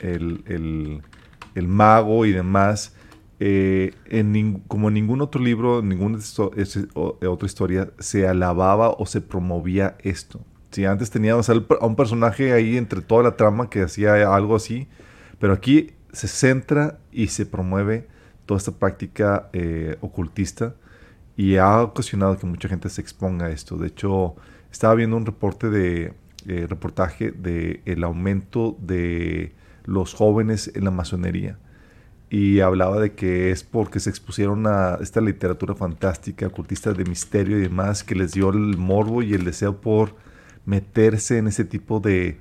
el, 0.00 0.42
el- 0.46 1.02
mago 1.68 2.24
y 2.26 2.32
demás, 2.32 2.94
eh, 3.40 3.92
como 4.68 4.88
en 4.88 4.94
ningún 4.94 5.20
otro 5.20 5.40
libro, 5.40 5.80
en 5.80 5.88
ninguna 5.88 6.18
o- 6.94 7.18
otra 7.28 7.46
historia, 7.46 7.90
se 7.98 8.26
alababa 8.28 8.90
o 8.90 9.06
se 9.06 9.20
promovía 9.20 9.96
esto. 10.02 10.40
Si 10.70 10.84
antes 10.84 11.10
teníamos 11.10 11.48
a 11.48 11.54
un 11.80 11.96
personaje 11.96 12.52
ahí 12.52 12.76
entre 12.76 13.00
toda 13.00 13.22
la 13.22 13.36
trama 13.36 13.70
que 13.70 13.82
hacía 13.82 14.34
algo 14.34 14.54
así, 14.56 14.86
pero 15.38 15.52
aquí 15.52 15.92
se 16.12 16.28
centra 16.28 16.98
y 17.12 17.28
se 17.28 17.46
promueve 17.46 18.06
toda 18.46 18.58
esta 18.58 18.72
práctica 18.72 19.48
eh, 19.52 19.96
ocultista 20.00 20.74
y 21.36 21.56
ha 21.56 21.82
ocasionado 21.82 22.36
que 22.38 22.46
mucha 22.46 22.68
gente 22.68 22.88
se 22.88 23.00
exponga 23.00 23.46
a 23.46 23.50
esto. 23.50 23.76
De 23.76 23.88
hecho, 23.88 24.36
estaba 24.70 24.94
viendo 24.94 25.16
un 25.16 25.26
reporte 25.26 25.70
de 25.70 26.12
eh, 26.46 26.66
reportaje 26.68 27.30
de 27.32 27.80
el 27.84 28.04
aumento 28.04 28.76
de 28.80 29.52
los 29.84 30.14
jóvenes 30.14 30.70
en 30.74 30.84
la 30.84 30.90
masonería 30.90 31.58
y 32.30 32.60
hablaba 32.60 33.00
de 33.00 33.14
que 33.14 33.50
es 33.50 33.64
porque 33.64 34.00
se 34.00 34.10
expusieron 34.10 34.66
a 34.66 34.98
esta 35.00 35.20
literatura 35.20 35.74
fantástica, 35.74 36.46
ocultista 36.46 36.92
de 36.92 37.04
misterio 37.04 37.58
y 37.58 37.62
demás, 37.62 38.04
que 38.04 38.14
les 38.14 38.32
dio 38.32 38.50
el 38.50 38.76
morbo 38.76 39.22
y 39.22 39.32
el 39.32 39.44
deseo 39.44 39.80
por 39.80 40.14
meterse 40.66 41.38
en 41.38 41.46
ese 41.46 41.64
tipo 41.64 42.00
de, 42.00 42.38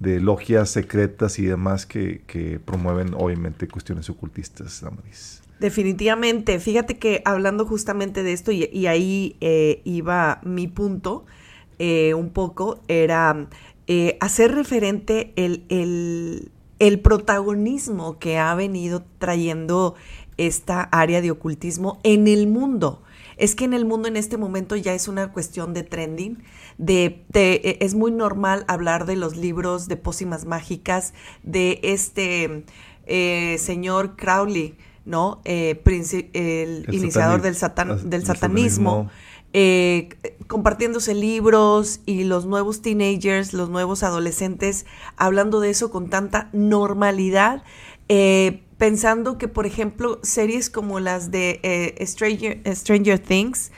de 0.00 0.20
logias 0.20 0.70
secretas 0.70 1.38
y 1.38 1.46
demás 1.46 1.86
que, 1.86 2.22
que 2.26 2.58
promueven 2.58 3.14
obviamente 3.14 3.68
cuestiones 3.68 4.10
ocultistas, 4.10 4.80
Damaris. 4.80 5.42
Definitivamente, 5.60 6.58
fíjate 6.58 6.98
que 6.98 7.22
hablando 7.24 7.64
justamente 7.64 8.22
de 8.24 8.32
esto, 8.32 8.50
y, 8.50 8.68
y 8.72 8.86
ahí 8.86 9.36
eh, 9.40 9.82
iba 9.84 10.40
mi 10.44 10.66
punto, 10.66 11.26
eh, 11.78 12.14
un 12.14 12.30
poco, 12.30 12.80
era 12.88 13.48
eh, 13.86 14.16
hacer 14.20 14.52
referente 14.54 15.32
el, 15.36 15.64
el, 15.68 16.50
el 16.78 17.00
protagonismo 17.00 18.18
que 18.18 18.38
ha 18.38 18.54
venido 18.54 19.04
trayendo 19.18 19.94
esta 20.36 20.82
área 20.82 21.20
de 21.20 21.30
ocultismo 21.30 21.98
en 22.02 22.28
el 22.28 22.46
mundo. 22.46 23.02
Es 23.36 23.54
que 23.54 23.64
en 23.64 23.72
el 23.72 23.84
mundo 23.84 24.08
en 24.08 24.16
este 24.16 24.36
momento 24.36 24.74
ya 24.76 24.94
es 24.94 25.06
una 25.08 25.32
cuestión 25.32 25.72
de 25.72 25.84
trending, 25.84 26.38
de, 26.76 27.24
de- 27.28 27.60
e- 27.64 27.78
es 27.84 27.94
muy 27.94 28.10
normal 28.10 28.64
hablar 28.66 29.06
de 29.06 29.14
los 29.16 29.36
libros 29.36 29.86
de 29.88 29.96
pócimas 29.96 30.44
mágicas, 30.44 31.14
de 31.44 31.78
este 31.82 32.64
eh, 33.06 33.56
señor 33.58 34.16
Crowley, 34.16 34.76
¿no? 35.04 35.40
Eh, 35.44 35.80
el, 35.86 36.84
El 36.88 36.94
iniciador 36.94 37.40
satani- 37.40 37.42
del, 37.42 37.54
satan- 37.54 37.88
del 37.88 38.10
del 38.10 38.26
satanismo, 38.26 38.90
satanismo. 38.90 39.10
Eh, 39.54 40.10
compartiéndose 40.46 41.14
libros 41.14 42.00
y 42.04 42.24
los 42.24 42.44
nuevos 42.44 42.82
teenagers, 42.82 43.54
los 43.54 43.70
nuevos 43.70 44.02
adolescentes, 44.02 44.84
hablando 45.16 45.60
de 45.60 45.70
eso 45.70 45.90
con 45.90 46.10
tanta 46.10 46.50
normalidad, 46.52 47.62
eh, 48.08 48.62
pensando 48.76 49.38
que, 49.38 49.48
por 49.48 49.66
ejemplo, 49.66 50.20
series 50.22 50.68
como 50.70 51.00
las 51.00 51.30
de 51.30 51.60
eh, 51.62 52.06
Stranger, 52.06 52.60
Stranger 52.74 53.18
Things, 53.18 53.72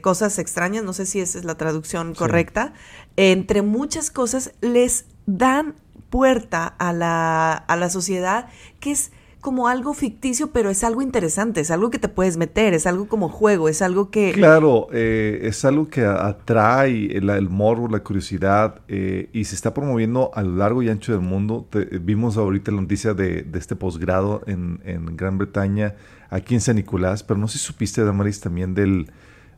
cosas 0.00 0.38
extrañas, 0.38 0.84
no 0.84 0.94
sé 0.94 1.04
si 1.04 1.20
esa 1.20 1.38
es 1.38 1.44
la 1.44 1.58
traducción 1.58 2.14
correcta, 2.14 2.72
entre 3.16 3.60
muchas 3.60 4.10
cosas 4.10 4.52
les 4.62 5.04
dan 5.26 5.74
puerta 6.08 6.66
a 6.66 6.94
la, 6.94 7.52
a 7.52 7.76
la 7.76 7.90
sociedad 7.90 8.48
que 8.80 8.92
es 8.92 9.12
como 9.40 9.68
algo 9.68 9.94
ficticio, 9.94 10.52
pero 10.52 10.70
es 10.70 10.84
algo 10.84 11.02
interesante, 11.02 11.60
es 11.60 11.70
algo 11.70 11.90
que 11.90 11.98
te 11.98 12.08
puedes 12.08 12.36
meter, 12.36 12.74
es 12.74 12.86
algo 12.86 13.08
como 13.08 13.28
juego, 13.28 13.68
es 13.68 13.82
algo 13.82 14.10
que... 14.10 14.32
Claro, 14.32 14.88
eh, 14.92 15.40
es 15.42 15.64
algo 15.64 15.88
que 15.88 16.04
atrae 16.04 17.16
el, 17.16 17.30
el 17.30 17.48
morbo, 17.48 17.88
la 17.88 18.00
curiosidad 18.00 18.80
eh, 18.88 19.28
y 19.32 19.44
se 19.44 19.54
está 19.54 19.72
promoviendo 19.72 20.30
a 20.34 20.42
lo 20.42 20.56
largo 20.56 20.82
y 20.82 20.88
ancho 20.88 21.12
del 21.12 21.22
mundo. 21.22 21.66
vimos 22.02 22.36
ahorita 22.36 22.70
la 22.70 22.80
noticia 22.80 23.14
de, 23.14 23.46
este 23.54 23.76
posgrado 23.76 24.42
en, 24.46 24.80
en 24.84 25.16
Gran 25.16 25.38
Bretaña, 25.38 25.94
aquí 26.28 26.54
en 26.54 26.60
San 26.60 26.76
Nicolás, 26.76 27.22
pero 27.22 27.38
no 27.40 27.48
sé 27.48 27.58
si 27.58 27.64
supiste, 27.64 28.04
Damaris, 28.04 28.40
también 28.40 28.74
del 28.74 29.10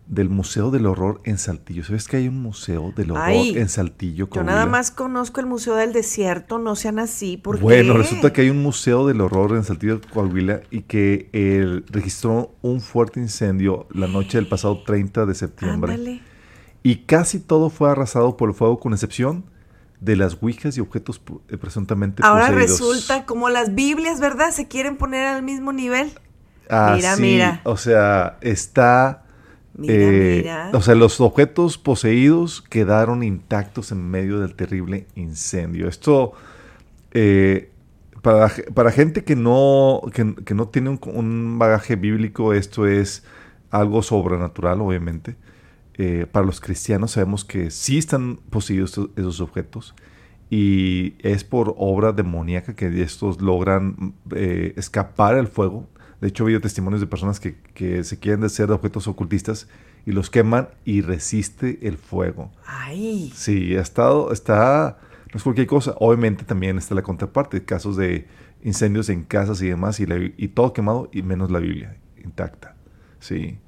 del 0.06 0.28
Museo 0.28 0.70
del 0.70 0.86
Horror 0.86 1.20
en 1.24 1.38
Saltillo. 1.38 1.84
¿Sabes 1.84 2.06
que 2.06 2.18
hay 2.18 2.28
un 2.28 2.42
Museo 2.42 2.92
del 2.96 3.12
Horror 3.12 3.56
en 3.56 3.68
Saltillo? 3.68 4.28
Yo 4.30 4.42
nada 4.42 4.66
más 4.66 4.90
conozco 4.90 5.40
el 5.40 5.46
Museo 5.46 5.74
del 5.74 5.92
Desierto, 5.92 6.58
no 6.58 6.76
sean 6.76 6.98
así. 6.98 7.36
¿por 7.36 7.58
bueno, 7.60 7.94
resulta 7.94 8.32
que 8.32 8.42
hay 8.42 8.50
un 8.50 8.62
Museo 8.62 9.06
del 9.06 9.20
Horror 9.20 9.56
en 9.56 9.64
Saltillo, 9.64 10.00
Coahuila, 10.12 10.60
y 10.70 10.82
que 10.82 11.30
eh, 11.32 11.82
registró 11.88 12.54
un 12.62 12.80
fuerte 12.80 13.20
incendio 13.20 13.86
la 13.90 14.06
noche 14.06 14.38
del 14.38 14.48
pasado 14.48 14.82
30 14.82 15.26
de 15.26 15.34
septiembre. 15.34 16.20
Y 16.82 16.96
casi 17.04 17.38
todo 17.38 17.70
fue 17.70 17.90
arrasado 17.90 18.36
por 18.36 18.50
el 18.50 18.54
fuego, 18.54 18.80
con 18.80 18.92
excepción 18.92 19.44
de 20.00 20.16
las 20.16 20.36
ouijas 20.42 20.76
y 20.76 20.80
objetos 20.80 21.22
eh, 21.48 21.56
presuntamente 21.56 22.22
Ahora 22.24 22.48
resulta 22.48 23.24
como 23.24 23.48
las 23.50 23.74
Biblias, 23.76 24.18
¿verdad? 24.18 24.50
Se 24.50 24.66
quieren 24.66 24.96
poner 24.96 25.28
al 25.28 25.44
mismo 25.44 25.72
nivel. 25.72 26.10
Ah, 26.68 26.94
mira, 26.96 27.16
mira. 27.16 27.60
O 27.64 27.76
sea, 27.76 28.38
está 28.40 29.21
eh, 29.85 30.70
o 30.72 30.82
sea, 30.82 30.94
los 30.94 31.20
objetos 31.20 31.78
poseídos 31.78 32.61
quedaron 32.61 33.22
intactos 33.22 33.92
en 33.92 34.11
medio 34.11 34.40
del 34.40 34.54
terrible 34.54 35.06
incendio. 35.14 35.88
Esto, 35.88 36.32
eh, 37.12 37.70
para, 38.20 38.50
para, 38.74 38.90
gente 38.90 39.24
que 39.24 39.35
no, 39.35 40.02
que, 40.12 40.54
no 40.54 40.68
tiene 40.68 40.98
un, 41.06 41.58
bagaje 41.58 41.96
bíblico, 41.96 42.52
esto 42.52 42.87
es 42.87 43.24
algo 43.70 44.02
sobrenatural, 44.02 44.80
obviamente. 44.80 45.37
Eh, 45.94 46.26
para 46.30 46.46
los 46.46 46.61
cristianos 46.61 47.12
sabemos 47.12 47.44
que 47.44 47.70
sí 47.70 47.98
están 47.98 48.37
poseídos 48.48 48.98
esos 49.14 49.40
objetos 49.42 49.94
y 50.48 51.16
es 51.18 51.44
por 51.44 51.74
obra 51.76 52.12
demoníaca 52.12 52.74
que 52.74 53.02
estos 53.02 53.42
logran 53.42 54.14
escapar 54.30 55.35
al 55.35 55.48
fuego 55.48 55.87
de 56.22 56.28
hecho, 56.28 56.44
he 56.44 56.46
oído 56.46 56.61
testimonios 56.61 57.00
de 57.00 57.08
personas 57.08 57.40
que, 57.40 58.04
se 58.04 58.18
quieren 58.20 58.44
hacer 58.44 58.68
de 58.68 58.74
objetos 58.74 59.08
ocultistas 59.08 59.66
y 60.06 60.12
los 60.12 60.30
queman 60.30 60.68
y 60.85 61.00
resiste 61.00 61.80
el 61.82 61.98
fuego. 61.98 62.52
¡Ay! 62.64 63.32
Sí, 63.35 63.76
ha 63.76 63.80
estado, 63.80 64.30
está, 64.32 65.00
no 65.32 65.37
es 65.37 65.42
cualquier 65.42 65.66
cosa. 65.66 65.96
Obviamente 65.98 66.44
también 66.44 66.78
está 66.78 66.94
la 66.94 67.02
contraparte, 67.02 67.64
casos 67.64 67.96
de 67.96 68.28
incendios 68.62 69.08
en 69.08 69.24
casas 69.24 69.61
y 69.62 69.68
demás, 69.68 69.98
y, 69.98 70.06
y 70.37 70.46
todo 70.46 70.72
quemado, 70.72 71.11
y 71.12 71.22
menos 71.22 71.50
la 71.50 71.58
Biblia 71.58 71.96
intacta. 72.22 72.76
Sí. 73.18 73.58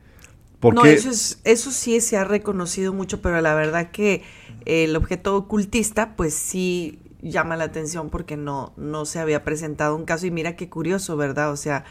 Porque, 0.61 0.77
no, 0.77 0.85
eso, 0.85 1.11
es, 1.11 1.41
eso 1.43 1.73
sí 1.73 2.01
se 2.01 2.17
ha 2.19 2.23
reconocido 2.23 2.93
mucho, 2.93 3.21
pero 3.21 3.41
la 3.41 3.57
verdad 3.57 3.91
que 3.91 4.23
el 4.65 4.95
objeto 4.95 5.35
ocultista, 5.37 6.15
pues 6.15 6.35
sí 6.35 7.01
llama 7.21 7.57
la 7.57 7.65
atención 7.65 8.11
porque 8.11 8.37
no, 8.37 8.75
no 8.77 9.07
se 9.07 9.19
había 9.19 9.43
presentado 9.43 9.97
un 9.97 10.05
caso. 10.05 10.27
Y 10.27 10.31
mira 10.31 10.55
qué 10.55 10.69
curioso, 10.69 11.17
¿verdad? 11.17 11.51
O 11.51 11.57
sea, 11.57 11.85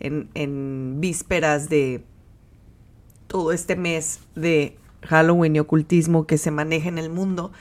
en, 0.00 1.00
vísperas 1.00 1.68
de 1.68 2.04
todo 3.26 3.52
este 3.52 3.76
mes 3.76 4.20
de 4.34 4.76
Halloween 5.02 5.56
y 5.56 5.60
ocultismo 5.60 6.26
que 6.26 6.38
se 6.38 6.50
maneja 6.50 6.88
en 6.88 6.98
el 6.98 7.10
mundo, 7.10 7.52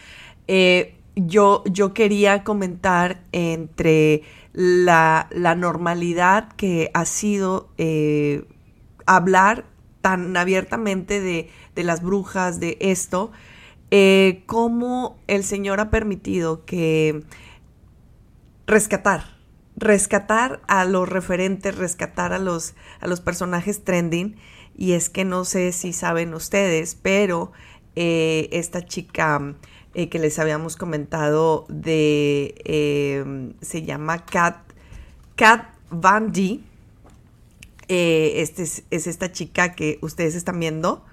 eh, 0.47 0.95
yo, 1.15 1.63
yo, 1.65 1.93
quería 1.93 2.43
comentar 2.43 3.21
entre 3.31 4.23
la, 4.53 5.27
normalidad 5.57 6.51
que 6.53 6.91
ha 6.93 7.05
sido 7.05 7.69
eh, 7.77 8.45
hablar 9.05 9.65
tan 10.01 10.35
abiertamente 10.37 11.19
de, 11.19 11.49
las 11.83 12.01
brujas, 12.01 12.59
de 12.59 12.77
esto, 12.79 13.31
eh, 13.91 14.43
cómo 14.45 15.17
el 15.27 15.43
Señor 15.43 15.79
ha 15.79 15.89
permitido 15.89 16.63
que 16.65 17.23
rescatar, 18.67 19.34
rescatar 19.77 20.61
a 20.67 20.85
los 20.85 21.07
referentes, 21.07 21.75
rescatar 21.75 22.33
a 22.33 22.39
los, 22.39 22.75
a 22.99 23.07
los 23.07 23.21
personajes 23.21 23.83
trending. 23.83 24.35
Y 24.77 24.93
es 24.93 25.09
que 25.09 25.23
no 25.23 25.45
sé 25.45 25.71
si 25.71 25.93
saben 25.93 26.33
ustedes, 26.33 26.95
pero 27.01 27.51
eh, 27.95 28.49
esta 28.51 28.85
chica 28.85 29.55
eh, 29.93 30.09
que 30.09 30.19
les 30.19 30.38
habíamos 30.39 30.75
comentado 30.75 31.65
de, 31.69 32.55
em, 32.65 33.53
se 33.61 33.83
llama 33.83 34.25
Kat, 34.25 34.57
Kat 35.35 35.69
Van 35.89 36.31
D. 36.31 36.59
Eh, 37.88 38.33
este 38.41 38.63
es, 38.63 38.83
esta 38.89 39.31
chica 39.31 39.73
que 39.73 39.97
ustedes 40.01 40.35
están 40.35 40.59
viendo. 40.59 41.05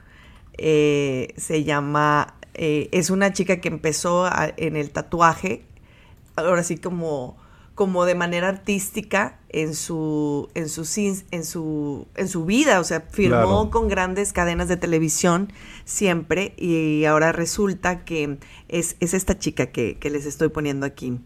se 0.56 1.64
llama, 1.64 2.34
es 2.54 3.10
una 3.10 3.32
chica 3.32 3.60
que 3.60 3.68
empezó 3.68 4.28
en 4.56 4.76
el 4.76 4.90
tatuaje, 4.90 5.64
ahora 6.36 6.62
sí 6.62 6.76
como 6.76 7.36
como 7.74 8.04
de 8.04 8.14
manera 8.14 8.48
artística 8.48 9.38
en 9.48 9.74
su, 9.74 10.48
en 10.54 10.68
su, 10.68 10.82
en 11.30 11.44
su, 11.44 12.06
en 12.16 12.28
su 12.28 12.44
vida, 12.44 12.80
o 12.80 12.84
sea, 12.84 13.00
firmó 13.00 13.70
con 13.70 13.88
grandes 13.88 14.32
cadenas 14.32 14.68
de 14.68 14.76
televisión 14.76 15.52
siempre 15.84 16.54
y 16.58 17.04
ahora 17.04 17.32
resulta 17.32 18.04
que 18.04 18.38
es, 18.68 18.96
esta 19.00 19.38
chica 19.38 19.66
que, 19.66 19.98
les 20.02 20.26
estoy 20.26 20.48
poniendo 20.48 20.84
aquí. 20.84 21.18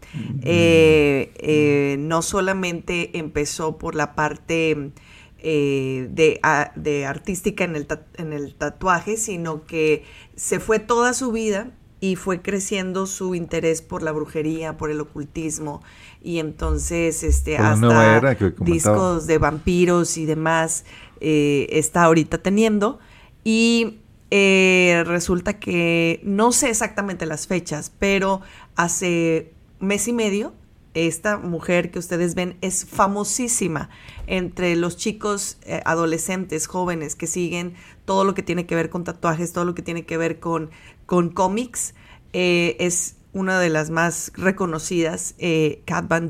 Eh, 0.43 1.33
eh, 1.35 1.97
no 1.99 2.21
solamente 2.21 3.17
empezó 3.17 3.77
por 3.77 3.95
la 3.95 4.15
parte 4.15 4.91
eh, 5.39 6.07
de, 6.09 6.39
de, 6.75 7.05
artística 7.05 7.65
en 7.65 7.75
el, 7.75 7.87
en 8.17 8.33
el 8.33 8.55
tatuaje, 8.55 9.17
sino 9.17 9.65
que 9.65 10.03
se 10.35 10.59
fue 10.59 10.79
toda 10.79 11.13
su 11.13 11.31
vida 11.31 11.71
y 11.99 12.15
fue 12.15 12.41
creciendo 12.41 13.07
su 13.07 13.35
interés 13.35 13.81
por 13.81 14.03
la 14.03 14.11
brujería, 14.11 14.77
por 14.77 14.91
el 14.91 15.01
ocultismo 15.01 15.81
y 16.21 16.39
entonces 16.39 17.23
este 17.23 17.57
hasta 17.57 18.35
discos 18.59 19.27
de 19.27 19.37
vampiros 19.37 20.17
y 20.17 20.25
demás 20.25 20.85
eh, 21.19 21.67
está 21.71 22.03
ahorita 22.03 22.39
teniendo 22.39 22.99
y 23.43 23.99
eh, 24.29 25.03
resulta 25.05 25.59
que 25.59 26.19
no 26.23 26.51
sé 26.51 26.69
exactamente 26.69 27.25
las 27.25 27.47
fechas, 27.47 27.91
pero 27.97 28.41
hace 28.75 29.53
mes 29.79 30.07
y 30.07 30.13
medio 30.13 30.53
esta 30.93 31.37
mujer 31.37 31.91
que 31.91 31.99
ustedes 31.99 32.33
ven 32.33 32.57
es 32.61 32.85
famosísima 32.85 33.89
entre 34.25 34.75
los 34.75 34.97
chicos 34.97 35.57
eh, 35.61 35.81
adolescentes, 35.85 36.67
jóvenes 36.67 37.15
que 37.15 37.27
siguen 37.27 37.75
todo 38.05 38.23
lo 38.23 38.33
que 38.33 38.41
tiene 38.43 38.65
que 38.65 38.75
ver 38.75 38.89
con 38.89 39.03
tatuajes, 39.03 39.53
todo 39.53 39.65
lo 39.65 39.75
que 39.75 39.83
tiene 39.83 40.05
que 40.05 40.17
ver 40.17 40.39
con, 40.39 40.71
con 41.05 41.29
cómics. 41.29 41.93
es 42.33 43.16
una 43.37 43.59
de 43.59 43.69
las 43.69 43.91
más 43.91 44.31
reconocidas, 44.35 45.35
eh, 45.37 45.83
Cat 45.85 46.07
Van 46.07 46.29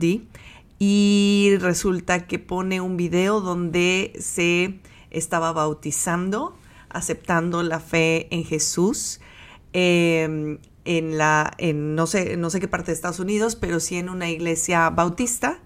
y 0.77 1.53
resulta 1.59 2.27
que 2.27 2.37
pone 2.37 2.81
un 2.81 2.97
video 2.97 3.39
donde 3.41 4.13
se 4.19 4.79
estaba 5.09 5.53
bautizando, 5.53 6.55
aceptando 6.89 7.63
la 7.63 7.79
fe 7.79 8.27
en 8.35 8.43
Jesús. 8.43 9.21
Em, 9.73 10.59
en 10.85 11.17
la, 11.17 11.51
en 11.57 11.95
no 11.95 12.07
sé, 12.07 12.37
no 12.37 12.49
sé 12.49 12.59
qué 12.59 12.67
parte 12.67 12.91
de 12.91 12.95
Estados 12.95 13.19
Unidos, 13.19 13.55
pero 13.55 13.79
sí 13.79 13.97
en 13.97 14.09
una 14.09 14.29
iglesia 14.29 14.89
bautista. 14.89 15.59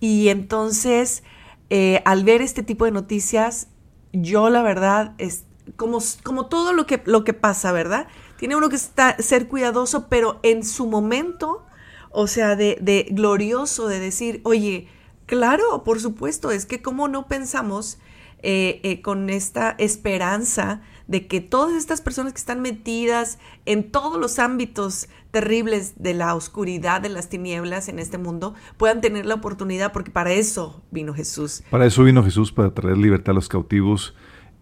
Y 0.00 0.28
entonces, 0.28 1.22
eh, 1.70 2.02
al 2.04 2.24
ver 2.24 2.42
este 2.42 2.62
tipo 2.62 2.84
de 2.84 2.90
noticias, 2.90 3.68
yo 4.12 4.50
la 4.50 4.62
verdad 4.62 5.14
es 5.18 5.44
como, 5.76 5.98
como 6.22 6.46
todo 6.46 6.72
lo 6.72 6.86
que, 6.86 7.02
lo 7.04 7.24
que 7.24 7.34
pasa, 7.34 7.72
¿verdad? 7.72 8.08
Tiene 8.38 8.56
uno 8.56 8.68
que 8.68 8.76
estar, 8.76 9.20
ser 9.22 9.48
cuidadoso, 9.48 10.08
pero 10.08 10.38
en 10.42 10.64
su 10.64 10.86
momento, 10.86 11.66
o 12.10 12.26
sea, 12.26 12.56
de, 12.56 13.08
glorioso, 13.10 13.88
de 13.88 13.98
decir, 13.98 14.40
oye, 14.44 14.88
claro, 15.26 15.82
por 15.84 16.00
supuesto, 16.00 16.50
es 16.52 16.64
que 16.64 16.80
cómo 16.80 17.08
no 17.08 17.26
pensamos 17.26 17.98
eh, 18.42 18.80
eh, 18.84 19.02
con 19.02 19.28
esta 19.28 19.74
esperanza 19.78 20.80
de 21.08 21.26
que 21.26 21.40
todas 21.40 21.74
estas 21.74 22.00
personas 22.00 22.32
que 22.32 22.38
están 22.38 22.60
metidas 22.60 23.38
en 23.66 23.90
todos 23.90 24.20
los 24.20 24.38
ámbitos 24.38 25.08
terribles 25.32 25.94
de 25.96 26.14
la 26.14 26.34
oscuridad, 26.34 27.00
de 27.00 27.08
las 27.08 27.28
tinieblas 27.28 27.88
en 27.88 27.98
este 27.98 28.18
mundo, 28.18 28.54
puedan 28.76 29.00
tener 29.00 29.26
la 29.26 29.34
oportunidad, 29.34 29.92
porque 29.92 30.10
para 30.10 30.32
eso 30.32 30.82
vino 30.90 31.12
Jesús. 31.14 31.64
Para 31.70 31.86
eso 31.86 32.04
vino 32.04 32.22
Jesús, 32.22 32.52
para 32.52 32.72
traer 32.72 32.98
libertad 32.98 33.32
a 33.32 33.34
los 33.34 33.48
cautivos. 33.48 34.14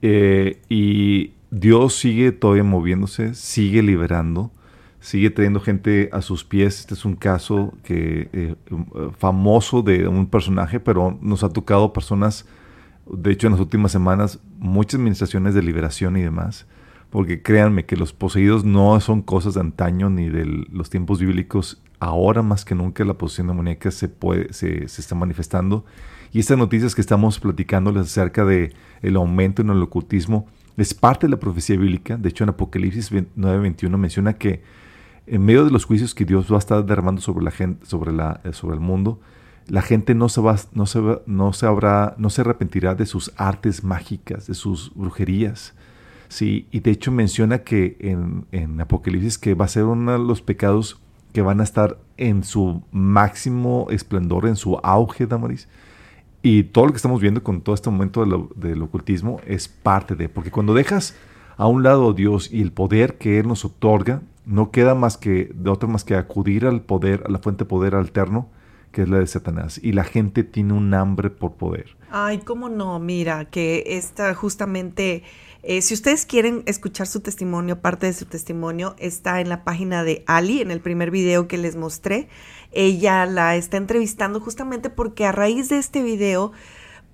Eh, 0.02 0.62
y 0.68 1.32
Dios 1.58 1.94
sigue 1.94 2.32
todavía 2.32 2.64
moviéndose, 2.64 3.32
sigue 3.32 3.82
liberando, 3.82 4.52
sigue 5.00 5.30
trayendo 5.30 5.58
gente 5.58 6.10
a 6.12 6.20
sus 6.20 6.44
pies. 6.44 6.80
Este 6.80 6.92
es 6.92 7.06
un 7.06 7.16
caso 7.16 7.72
que, 7.82 8.28
eh, 8.34 8.56
famoso 9.16 9.80
de 9.80 10.06
un 10.06 10.26
personaje, 10.26 10.80
pero 10.80 11.18
nos 11.22 11.44
ha 11.44 11.48
tocado 11.48 11.94
personas, 11.94 12.44
de 13.10 13.32
hecho 13.32 13.46
en 13.46 13.54
las 13.54 13.60
últimas 13.60 13.90
semanas, 13.90 14.38
muchas 14.58 14.98
administraciones 15.00 15.54
de 15.54 15.62
liberación 15.62 16.18
y 16.18 16.22
demás. 16.22 16.66
Porque 17.08 17.40
créanme 17.40 17.86
que 17.86 17.96
los 17.96 18.12
poseídos 18.12 18.64
no 18.64 19.00
son 19.00 19.22
cosas 19.22 19.54
de 19.54 19.60
antaño 19.60 20.10
ni 20.10 20.28
de 20.28 20.44
los 20.44 20.90
tiempos 20.90 21.20
bíblicos. 21.20 21.80
ahora 22.00 22.42
más 22.42 22.66
que 22.66 22.74
nunca 22.74 23.02
la 23.06 23.14
posición 23.14 23.46
demoníaca 23.46 23.90
se, 23.90 24.08
puede, 24.08 24.52
se, 24.52 24.88
se 24.88 25.00
está 25.00 25.14
manifestando. 25.14 25.86
Y 26.32 26.40
estas 26.40 26.58
noticias 26.58 26.94
que 26.94 27.00
estamos 27.00 27.40
platicándoles 27.40 28.02
acerca 28.02 28.44
de 28.44 28.74
el 29.00 29.16
aumento 29.16 29.62
en 29.62 29.70
el 29.70 29.82
ocultismo 29.82 30.46
es 30.76 30.94
parte 30.94 31.26
de 31.26 31.30
la 31.30 31.38
profecía 31.38 31.76
bíblica. 31.76 32.16
De 32.16 32.28
hecho, 32.28 32.44
en 32.44 32.50
Apocalipsis 32.50 33.10
9:21 33.12 33.96
menciona 33.98 34.34
que 34.34 34.62
en 35.26 35.44
medio 35.44 35.64
de 35.64 35.70
los 35.70 35.84
juicios 35.84 36.14
que 36.14 36.24
Dios 36.24 36.50
va 36.50 36.56
a 36.56 36.58
estar 36.58 36.84
derramando 36.84 37.20
sobre 37.20 37.44
la 37.44 37.50
gente, 37.50 37.84
sobre, 37.86 38.12
la, 38.12 38.40
eh, 38.44 38.52
sobre 38.52 38.74
el 38.74 38.80
mundo, 38.80 39.20
la 39.66 39.82
gente 39.82 40.14
no 40.14 40.28
se, 40.28 40.40
va, 40.40 40.56
no, 40.72 40.86
se 40.86 41.00
no, 41.26 41.52
se 41.52 41.66
habrá, 41.66 42.14
no 42.18 42.30
se 42.30 42.42
arrepentirá 42.42 42.94
de 42.94 43.06
sus 43.06 43.32
artes 43.36 43.82
mágicas, 43.82 44.46
de 44.46 44.54
sus 44.54 44.92
brujerías. 44.94 45.74
Sí, 46.28 46.68
y 46.70 46.80
de 46.80 46.90
hecho 46.90 47.10
menciona 47.10 47.58
que 47.58 47.96
en, 48.00 48.46
en 48.52 48.80
Apocalipsis 48.80 49.38
que 49.38 49.54
va 49.54 49.64
a 49.64 49.68
ser 49.68 49.84
uno 49.84 50.12
de 50.12 50.18
los 50.18 50.42
pecados 50.42 51.00
que 51.32 51.42
van 51.42 51.60
a 51.60 51.64
estar 51.64 51.98
en 52.16 52.44
su 52.44 52.82
máximo 52.92 53.88
esplendor, 53.90 54.46
en 54.46 54.56
su 54.56 54.76
auge, 54.82 55.26
Damaris. 55.26 55.68
Y 56.42 56.64
todo 56.64 56.86
lo 56.86 56.92
que 56.92 56.96
estamos 56.96 57.20
viendo 57.20 57.42
con 57.42 57.60
todo 57.60 57.74
este 57.74 57.90
momento 57.90 58.24
del 58.54 58.82
ocultismo 58.82 59.40
es 59.46 59.68
parte 59.68 60.14
de, 60.14 60.28
porque 60.28 60.50
cuando 60.50 60.74
dejas 60.74 61.16
a 61.56 61.66
un 61.66 61.82
lado 61.82 62.10
a 62.10 62.12
Dios 62.12 62.50
y 62.52 62.62
el 62.62 62.72
poder 62.72 63.18
que 63.18 63.38
Él 63.38 63.48
nos 63.48 63.64
otorga, 63.64 64.22
no 64.44 64.70
queda 64.70 64.94
más 64.94 65.16
que, 65.16 65.50
de 65.52 65.70
otra 65.70 65.88
más 65.88 66.04
que 66.04 66.14
acudir 66.14 66.66
al 66.66 66.82
poder, 66.82 67.24
a 67.26 67.30
la 67.30 67.38
fuente 67.38 67.64
de 67.64 67.68
poder 67.68 67.94
alterno, 67.94 68.48
que 68.92 69.02
es 69.02 69.08
la 69.08 69.18
de 69.18 69.26
Satanás. 69.26 69.80
Y 69.82 69.92
la 69.92 70.04
gente 70.04 70.44
tiene 70.44 70.72
un 70.72 70.94
hambre 70.94 71.30
por 71.30 71.54
poder. 71.54 71.96
Ay, 72.10 72.38
cómo 72.38 72.68
no, 72.68 72.98
mira, 73.00 73.46
que 73.46 73.82
esta 73.88 74.32
justamente, 74.34 75.24
eh, 75.62 75.82
si 75.82 75.94
ustedes 75.94 76.24
quieren 76.24 76.62
escuchar 76.66 77.06
su 77.06 77.20
testimonio, 77.20 77.80
parte 77.80 78.06
de 78.06 78.12
su 78.12 78.24
testimonio 78.26 78.94
está 78.98 79.40
en 79.40 79.48
la 79.48 79.64
página 79.64 80.04
de 80.04 80.22
Ali, 80.26 80.60
en 80.60 80.70
el 80.70 80.80
primer 80.80 81.10
video 81.10 81.48
que 81.48 81.58
les 81.58 81.76
mostré. 81.76 82.28
Ella 82.76 83.24
la 83.26 83.56
está 83.56 83.78
entrevistando 83.78 84.38
justamente 84.38 84.90
porque 84.90 85.24
a 85.24 85.32
raíz 85.32 85.68
de 85.70 85.78
este 85.78 86.02
video, 86.02 86.52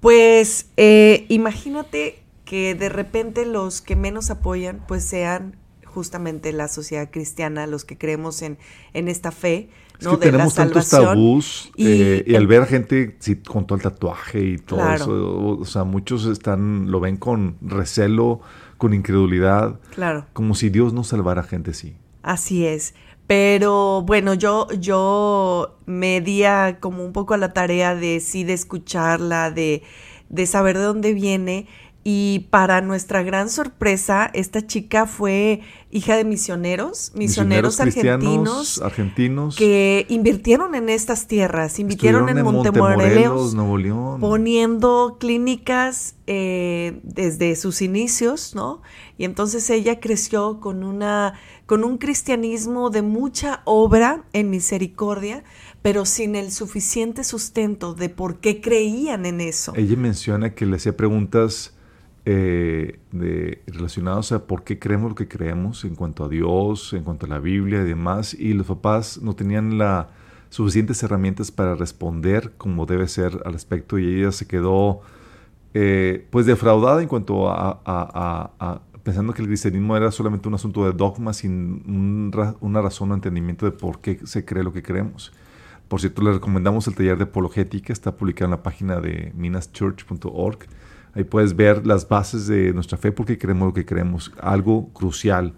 pues 0.01 0.67
eh, 0.77 1.25
imagínate 1.29 2.19
que 2.45 2.75
de 2.75 2.89
repente 2.89 3.47
los 3.47 3.81
que 3.81 3.97
menos 3.97 4.31
apoyan, 4.31 4.85
pues 4.87 5.05
sean 5.05 5.57
justamente 5.85 6.53
la 6.53 6.69
sociedad 6.69 7.11
cristiana, 7.11 7.67
los 7.67 7.85
que 7.85 7.97
creemos 7.97 8.43
en, 8.43 8.59
en 8.93 9.09
esta 9.09 9.31
fe, 9.31 9.69
¿no? 10.01 10.17
de 10.17 10.27
tenemos 10.27 10.55
tantos 10.55 10.89
tabús 10.89 11.71
y, 11.77 11.87
eh, 11.87 12.37
al 12.37 12.47
ver 12.47 12.67
gente 12.67 13.17
con 13.47 13.67
todo 13.67 13.77
el 13.77 13.83
tatuaje 13.83 14.41
y 14.41 14.59
todo 14.59 14.93
eso, 14.93 15.59
o, 15.61 15.65
sea, 15.65 15.85
muchos 15.85 16.27
están, 16.27 16.91
lo 16.91 17.01
ven 17.01 17.17
con 17.17 17.57
recelo, 17.61 18.41
con 18.79 18.95
incredulidad, 18.95 19.79
claro. 19.95 20.27
como 20.33 20.55
si 20.55 20.71
Dios 20.71 20.93
no 20.93 21.05
salvara 21.05 21.43
a 21.43 21.45
gente 21.45 21.71
así. 21.71 21.95
Así 22.23 22.67
es. 22.67 22.95
Pero 23.33 24.03
bueno, 24.03 24.35
yo, 24.35 24.69
yo 24.79 25.79
me 25.87 26.21
di 26.21 26.43
como 26.81 27.03
un 27.03 27.15
poco 27.15 27.33
a 27.33 27.39
la 27.39 27.55
tarea 27.55 27.95
de 27.95 28.21
sí, 28.21 28.45
de 28.45 28.53
escucharla, 28.53 29.51
de, 29.51 29.83
de 30.29 30.47
saber 30.47 30.77
de 30.77 30.85
dónde 30.85 31.15
viene 31.15 31.67
y 32.05 32.49
para 32.51 32.81
nuestra 32.81 33.23
gran 33.23 33.49
sorpresa, 33.49 34.29
esta 34.35 34.67
chica 34.67 35.07
fue 35.07 35.61
hija 35.93 36.17
de 36.17 36.25
misioneros, 36.25 37.13
misioneros, 37.15 37.79
argentinos, 37.79 38.83
argentinos 38.83 39.55
que 39.55 40.07
invirtieron 40.09 40.75
en 40.75 40.89
estas 40.89 41.29
tierras, 41.29 41.79
invirtieron 41.79 42.29
en, 42.29 42.43
Montemorelos, 42.43 43.55
Nuevo 43.55 43.79
León. 43.79 44.21
poniendo 44.21 45.17
clínicas 45.21 46.17
eh, 46.27 46.99
desde 47.05 47.55
sus 47.55 47.81
inicios, 47.83 48.55
¿no? 48.57 48.83
Y 49.17 49.25
entonces 49.25 49.71
ella 49.71 50.01
creció 50.01 50.59
con 50.59 50.83
una, 50.83 51.35
con 51.67 51.85
un 51.85 51.99
cristianismo 51.99 52.91
de 52.91 53.03
mucha 53.03 53.63
obra 53.65 54.25
en 54.33 54.51
misericordia, 54.51 55.45
pero 55.81 56.05
sin 56.05 56.37
el 56.37 56.51
suficiente 56.51 57.25
sustento 57.25 57.95
de 57.95 58.09
por 58.09 58.39
qué 58.41 58.61
creían 58.61 59.27
en 59.27 59.41
eso. 59.41 59.73
Ella 59.77 59.97
menciona 59.97 60.55
que 60.55 60.67
le 60.67 60.77
hacía 60.77 60.97
preguntas 60.97 61.75
eh, 62.25 63.01
de, 63.11 63.63
relacionados 63.67 64.31
a 64.31 64.47
por 64.47 64.63
qué 64.63 64.79
creemos 64.79 65.11
lo 65.11 65.15
que 65.17 65.27
creemos 65.27 65.85
en 65.85 65.97
cuanto 65.97 66.25
a 66.25 66.29
Dios, 66.29 66.93
en 66.93 67.03
cuanto 67.03 67.27
a 67.27 67.29
la 67.29 67.41
Biblia 67.41 67.83
y 67.83 67.85
demás, 67.85 68.35
y 68.35 68.53
los 68.53 68.69
papás 68.69 69.21
no 69.21 69.35
tenían 69.35 69.77
las 69.77 70.07
suficientes 70.49 71.03
herramientas 71.03 71.51
para 71.51 71.75
responder 71.75 72.53
como 72.59 72.87
debe 72.87 73.09
ser 73.09 73.43
al 73.45 73.55
respecto, 73.55 73.99
y 73.99 74.21
ella 74.21 74.31
se 74.31 74.47
quedó 74.47 75.01
eh, 75.75 76.27
pues 76.31 76.47
defraudada 76.47 77.03
en 77.03 77.09
cuanto 77.09 77.49
a, 77.51 78.83
pensando 79.03 79.33
que 79.33 79.43
el 79.43 79.49
cristianismo 79.49 79.97
era 79.97 80.11
solamente 80.11 80.49
un 80.49 80.55
asunto 80.55 80.85
de 80.85 80.93
dogma 80.93 81.33
sin 81.33 82.31
una 82.61 82.83
razón 82.83 83.11
o 83.11 83.15
entendimiento 83.15 83.67
de 83.67 83.73
por 83.73 84.01
qué 84.01 84.21
se 84.25 84.45
cree 84.45 84.63
lo 84.63 84.73
que 84.73 84.83
creemos. 84.83 85.33
Por 85.89 86.01
cierto, 86.01 86.23
le 86.23 86.33
recomendamos 86.33 86.87
el 86.89 86.95
taller 86.95 87.19
de 87.19 87.25
apologética, 87.25 87.93
está 87.93 88.17
publicado 88.17 88.47
en 88.47 88.53
la 88.53 88.63
página 88.63 89.01
de 89.01 89.33
minaschurch.org 89.35 90.67
Ahí 91.15 91.25
puedes 91.25 91.55
ver 91.55 91.87
las 91.87 92.09
bases 92.09 92.47
de 92.47 92.73
nuestra 92.73 92.97
fe 92.97 93.13
porque 93.13 93.37
creemos 93.37 93.69
lo 93.69 93.75
que 93.75 93.85
creemos, 93.85 94.33
algo 94.41 94.89
crucial 94.95 95.53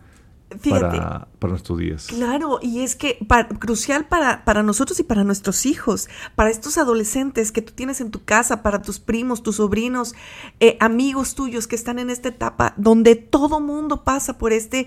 para, 0.68 1.28
para, 1.38 1.50
nuestros 1.50 1.78
días. 1.78 2.06
Claro, 2.06 2.58
y 2.62 2.80
es 2.80 2.96
que 2.96 3.18
crucial 3.58 4.06
para, 4.06 4.44
para 4.44 4.62
nosotros 4.62 4.98
y 5.00 5.02
para 5.02 5.24
nuestros 5.24 5.66
hijos, 5.66 6.08
para 6.34 6.50
estos 6.50 6.78
adolescentes 6.78 7.52
que 7.52 7.62
tú 7.62 7.72
tienes 7.72 8.00
en 8.00 8.10
tu 8.10 8.24
casa, 8.24 8.62
para 8.62 8.82
tus 8.82 9.00
primos, 9.00 9.42
tus 9.42 9.56
sobrinos, 9.56 10.14
eh, 10.60 10.76
amigos 10.80 11.34
tuyos 11.34 11.66
que 11.66 11.76
están 11.76 11.98
en 11.98 12.10
esta 12.10 12.28
etapa 12.28 12.74
donde 12.76 13.16
todo 13.16 13.60
mundo 13.60 14.04
pasa 14.04 14.38
por 14.38 14.52
este 14.52 14.86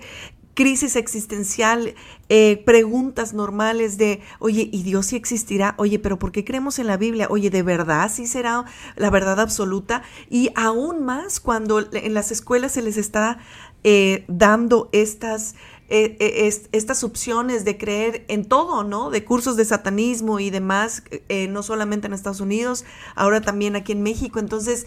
crisis 0.58 0.96
existencial, 0.96 1.94
eh, 2.28 2.60
preguntas 2.66 3.32
normales 3.32 3.96
de, 3.96 4.20
oye, 4.40 4.68
¿y 4.72 4.82
Dios 4.82 5.06
sí 5.06 5.14
existirá? 5.14 5.76
Oye, 5.78 6.00
pero 6.00 6.18
¿por 6.18 6.32
qué 6.32 6.44
creemos 6.44 6.80
en 6.80 6.88
la 6.88 6.96
Biblia? 6.96 7.28
Oye, 7.30 7.48
¿de 7.48 7.62
verdad 7.62 8.10
sí 8.12 8.26
será 8.26 8.64
la 8.96 9.08
verdad 9.08 9.38
absoluta? 9.38 10.02
Y 10.28 10.50
aún 10.56 11.04
más 11.04 11.38
cuando 11.38 11.78
en 11.92 12.12
las 12.12 12.32
escuelas 12.32 12.72
se 12.72 12.82
les 12.82 12.96
está 12.96 13.38
eh, 13.84 14.24
dando 14.26 14.88
estas... 14.90 15.54
Eh, 15.90 16.50
estas 16.72 17.02
opciones 17.02 17.64
de 17.64 17.78
creer 17.78 18.26
en 18.28 18.44
todo, 18.44 18.84
¿no? 18.84 19.08
De 19.08 19.24
cursos 19.24 19.56
de 19.56 19.64
satanismo 19.64 20.38
y 20.38 20.50
demás, 20.50 21.02
no 21.48 21.62
solamente 21.62 22.06
en 22.06 22.12
Estados 22.12 22.42
Unidos, 22.42 22.84
ahora 23.14 23.40
también 23.40 23.74
aquí 23.74 23.92
en 23.92 24.02
México. 24.02 24.38
Entonces, 24.38 24.86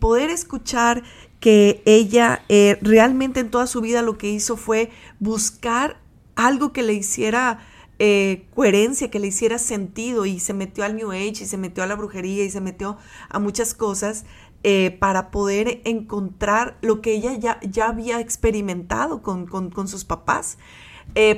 poder 0.00 0.30
escuchar 0.30 1.04
que 1.40 1.82
ella 1.84 2.42
eh, 2.48 2.78
realmente 2.80 3.40
en 3.40 3.50
toda 3.50 3.66
su 3.66 3.80
vida 3.80 4.02
lo 4.02 4.18
que 4.18 4.30
hizo 4.30 4.56
fue 4.56 4.90
buscar 5.20 6.00
algo 6.34 6.72
que 6.72 6.82
le 6.82 6.94
hiciera 6.94 7.60
eh, 7.98 8.46
coherencia, 8.54 9.10
que 9.10 9.18
le 9.18 9.28
hiciera 9.28 9.58
sentido 9.58 10.26
y 10.26 10.40
se 10.40 10.54
metió 10.54 10.84
al 10.84 10.96
New 10.96 11.12
Age 11.12 11.42
y 11.42 11.46
se 11.46 11.56
metió 11.56 11.82
a 11.82 11.86
la 11.86 11.94
brujería 11.94 12.44
y 12.44 12.50
se 12.50 12.60
metió 12.60 12.98
a 13.28 13.38
muchas 13.38 13.74
cosas 13.74 14.24
eh, 14.62 14.96
para 14.98 15.30
poder 15.30 15.80
encontrar 15.84 16.76
lo 16.82 17.00
que 17.00 17.14
ella 17.14 17.34
ya, 17.38 17.60
ya 17.62 17.88
había 17.88 18.20
experimentado 18.20 19.22
con, 19.22 19.46
con, 19.46 19.88
sus 19.88 20.04
papás. 20.04 20.58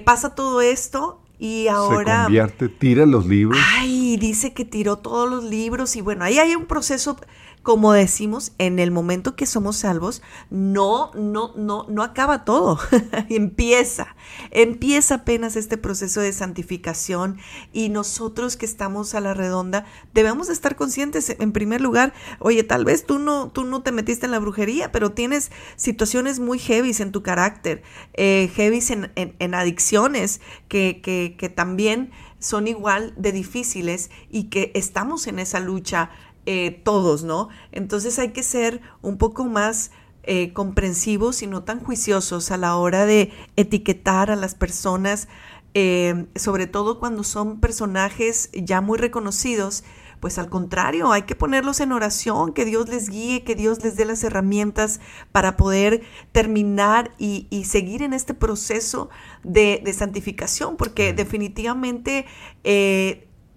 pasa 0.05 0.35
todo 0.35 0.61
esto 0.61 1.21
y 1.39 1.69
ahora... 1.69 2.17
Se 2.17 2.25
convierte, 2.25 2.69
tira 2.69 3.07
los 3.07 3.27
libros. 3.27 3.61
Ay, 3.77 4.17
dice 4.17 4.53
que 4.53 4.65
tiró 4.65 4.97
todos 4.97 5.31
los 5.31 5.45
libros 5.45 5.95
y 5.95 6.01
bueno, 6.01 6.25
ahí 6.25 6.39
hay 6.39 6.57
un 6.57 6.67
proceso 6.67 7.17
como 7.63 7.93
decimos, 7.93 8.53
en 8.59 8.79
el 8.79 8.91
momento 8.91 9.37
que 9.37 9.47
somos 9.47 9.77
salvos, 9.77 10.23
no, 10.51 11.11
no, 11.15 11.53
no, 11.57 11.87
no 11.89 12.03
acaba 12.03 12.45
todo. 12.45 12.79
empieza, 13.29 14.17
empieza 14.51 15.17
apenas 15.17 15.57
este 15.57 15.77
proceso 15.77 16.21
de 16.21 16.33
santificación 16.33 17.39
y 17.73 17.89
nosotros 17.89 18.57
que 18.57 18.67
estamos 18.67 19.15
a 19.15 19.21
la 19.21 19.35
redonda 19.35 19.87
debemos 20.15 20.49
estar 20.49 20.77
conscientes, 20.77 21.35
en 21.39 21.53
primer 21.53 21.81
lugar, 21.81 22.13
oye, 22.39 22.63
tal 22.65 22.85
vez 22.85 23.05
tú 23.05 23.19
no, 23.19 23.51
tú 23.51 23.65
no 23.65 23.83
te 23.83 23.93
metiste 23.93 24.27
en 24.27 24.33
la 24.33 24.39
brujería, 24.39 24.91
pero 24.93 25.13
tienes 25.13 25.51
situaciones 25.77 26.41
muy 26.41 26.59
heavy 26.59 26.89
en 26.99 27.13
tu 27.13 27.23
carácter, 27.23 27.83
eh, 28.15 28.51
en, 28.57 29.35
en, 29.39 29.55
adicciones 29.55 30.41
que, 30.69 31.01
que 31.03 31.49
también 31.49 32.11
son 32.39 32.69
igual 32.69 33.15
de 33.17 33.33
difíciles 33.33 34.11
y 34.31 34.45
que 34.45 34.71
estamos 34.75 35.27
en 35.27 35.39
esa 35.39 35.61
lucha 35.61 36.11
eh, 36.47 36.81
todos, 36.83 37.25
¿no? 37.25 37.51
Entonces 37.73 38.19
hay 38.19 38.31
que 38.31 38.43
ser 38.43 38.81
un 39.03 39.19
poco 39.19 39.45
más 39.45 39.91
eh, 40.23 40.55
comprensivos 40.55 41.43
y 41.43 41.47
no 41.47 41.63
tan 41.63 41.85
juiciosos 41.85 42.51
a 42.51 42.57
la 42.57 42.77
hora 42.77 43.05
de 43.05 43.33
etiquetar 43.57 44.31
a 44.31 44.37
las 44.37 44.55
personas, 44.55 45.29
eh, 45.75 46.27
sobre 46.37 46.67
todo 46.67 46.99
cuando 46.99 47.23
son 47.23 47.61
personajes 47.61 48.49
ya 48.55 48.81
muy 48.81 48.97
reconocidos. 48.97 49.85
Pues 50.21 50.39
al 50.39 50.49
contrario, 50.49 51.13
hay 51.13 51.23
que 51.23 51.37
ponerlos 51.37 51.81
en 51.81 51.93
oración, 51.93 52.55
que 52.55 52.65
Dios 52.65 52.89
les 52.89 53.11
guíe, 53.11 53.45
que 53.45 53.55
Dios 53.55 53.85
les 53.85 53.97
dé 53.97 54.07
las 54.07 54.25
herramientas 54.25 55.01
para 55.33 55.57
poder 55.57 56.03
terminar 56.33 57.13
y, 57.19 57.47
seguir 57.67 58.03
en 58.03 58.15
este 58.15 58.33
proceso 58.33 59.11
de, 59.45 59.95
santificación, 59.97 60.77
porque 60.77 61.13
definitivamente 61.13 62.27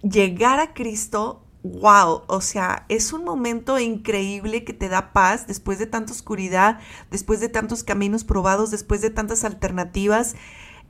llegar 0.02 0.60
a 0.60 0.74
Cristo 0.74 1.42
wow, 1.62 2.22
o 2.26 2.40
sea, 2.40 2.86
es 2.88 3.12
un 3.12 3.24
momento 3.24 3.78
increíble 3.78 4.64
que 4.64 4.72
te 4.72 4.88
da 4.88 5.12
paz 5.12 5.46
después 5.46 5.78
de 5.78 5.86
tanta 5.86 6.12
oscuridad, 6.12 6.80
después 7.10 7.40
de 7.40 7.48
tantos 7.48 7.84
caminos 7.84 8.24
probados, 8.24 8.70
después 8.70 9.00
de 9.00 9.10
tantas 9.10 9.44
alternativas. 9.44 10.34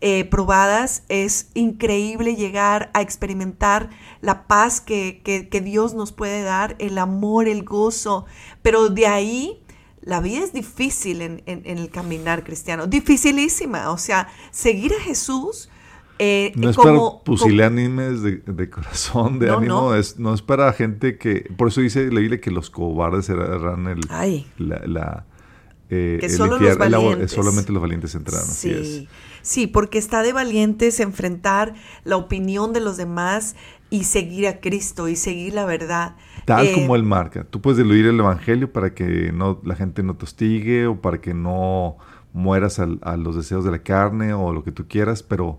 eh, 0.05 0.25
probadas, 0.25 1.05
es 1.09 1.47
increíble 1.55 2.35
llegar 2.35 2.91
a 2.93 3.03
experimentar 3.03 3.89
la 4.21 4.49
paz 4.49 4.81
que, 4.81 5.23
que, 5.23 5.61
Dios 5.61 5.95
nos 5.95 6.11
puede 6.11 6.43
dar, 6.43 6.75
el 6.81 6.99
amor, 6.99 7.47
el 7.47 7.63
gozo, 7.63 8.27
pero 8.63 8.89
de 8.89 9.07
ahí 9.07 9.63
la 10.01 10.19
vida 10.19 10.43
es 10.43 10.53
difícil 10.53 11.23
en, 11.23 11.43
en, 11.47 11.79
el 11.79 11.89
caminar 11.89 12.43
cristiano, 12.43 12.89
dificilísima, 12.89 13.93
o 13.93 13.97
sea, 13.97 14.27
seguir 14.51 14.93
a 14.93 15.01
Jesús. 15.01 15.71
Eh, 16.25 16.53
no 16.55 16.71
es 16.71 16.77
para 16.77 16.99
pusilánimes 17.25 18.23
de, 18.23 18.37
de, 18.47 18.71
corazón, 18.71 19.41
de 19.41 19.51
ánimo, 19.51 19.75
no. 19.75 19.95
Es, 19.97 20.21
no 20.21 20.33
es 20.33 20.41
para 20.41 20.73
gente 20.73 21.19
que, 21.19 21.51
por 21.57 21.67
eso 21.67 21.81
dice 21.81 22.13
la 22.13 22.21
Biblia 22.21 22.41
que 22.41 22.53
los 22.53 22.71
cobardes 22.71 23.27
serán 23.27 23.89
el, 23.89 24.01
la, 24.57 25.27
eh, 25.91 26.19
que 26.21 26.29
solo 26.29 26.61
los 26.61 26.79
valientes. 26.79 27.33
solamente 27.33 27.73
los 27.73 27.83
valientes 27.83 28.15
entrarán, 28.15 28.47
sí. 28.47 29.09
Sí, 29.43 29.67
porque 29.67 29.99
está 29.99 30.23
de 30.23 30.33
valientes 30.33 31.01
enfrentar 31.01 31.75
la 32.05 32.17
opinión 32.17 32.73
de 32.73 32.79
los 32.79 32.97
demás 32.97 33.57
y 33.91 34.05
seguir 34.05 34.47
a 34.47 34.61
Cristo 34.61 35.09
y 35.09 35.17
seguir 35.17 35.55
la 35.55 35.65
verdad. 35.65 36.15
Tal 36.45 36.69
eh, 36.69 36.73
como 36.73 36.95
él 36.95 37.03
marca. 37.03 37.43
Tú 37.43 37.61
puedes 37.61 37.79
diluir 37.79 38.07
el 38.07 38.21
evangelio 38.21 38.73
para 38.73 38.95
que 38.95 39.33
no 39.33 39.61
la 39.65 39.75
gente 39.75 40.05
no 40.05 40.15
te 40.15 40.25
hostigue 40.25 40.87
o 40.87 41.01
para 41.01 41.21
que 41.21 41.35
no 41.35 41.97
mueras 42.33 42.79
a, 42.79 43.17
los 43.17 43.35
deseos 43.35 43.65
de 43.65 43.73
la 43.73 43.81
carne 43.81 44.35
o 44.35 44.53
lo 44.53 44.63
que 44.63 44.71
tú 44.71 44.87
quieras, 44.87 45.25
pero 45.25 45.59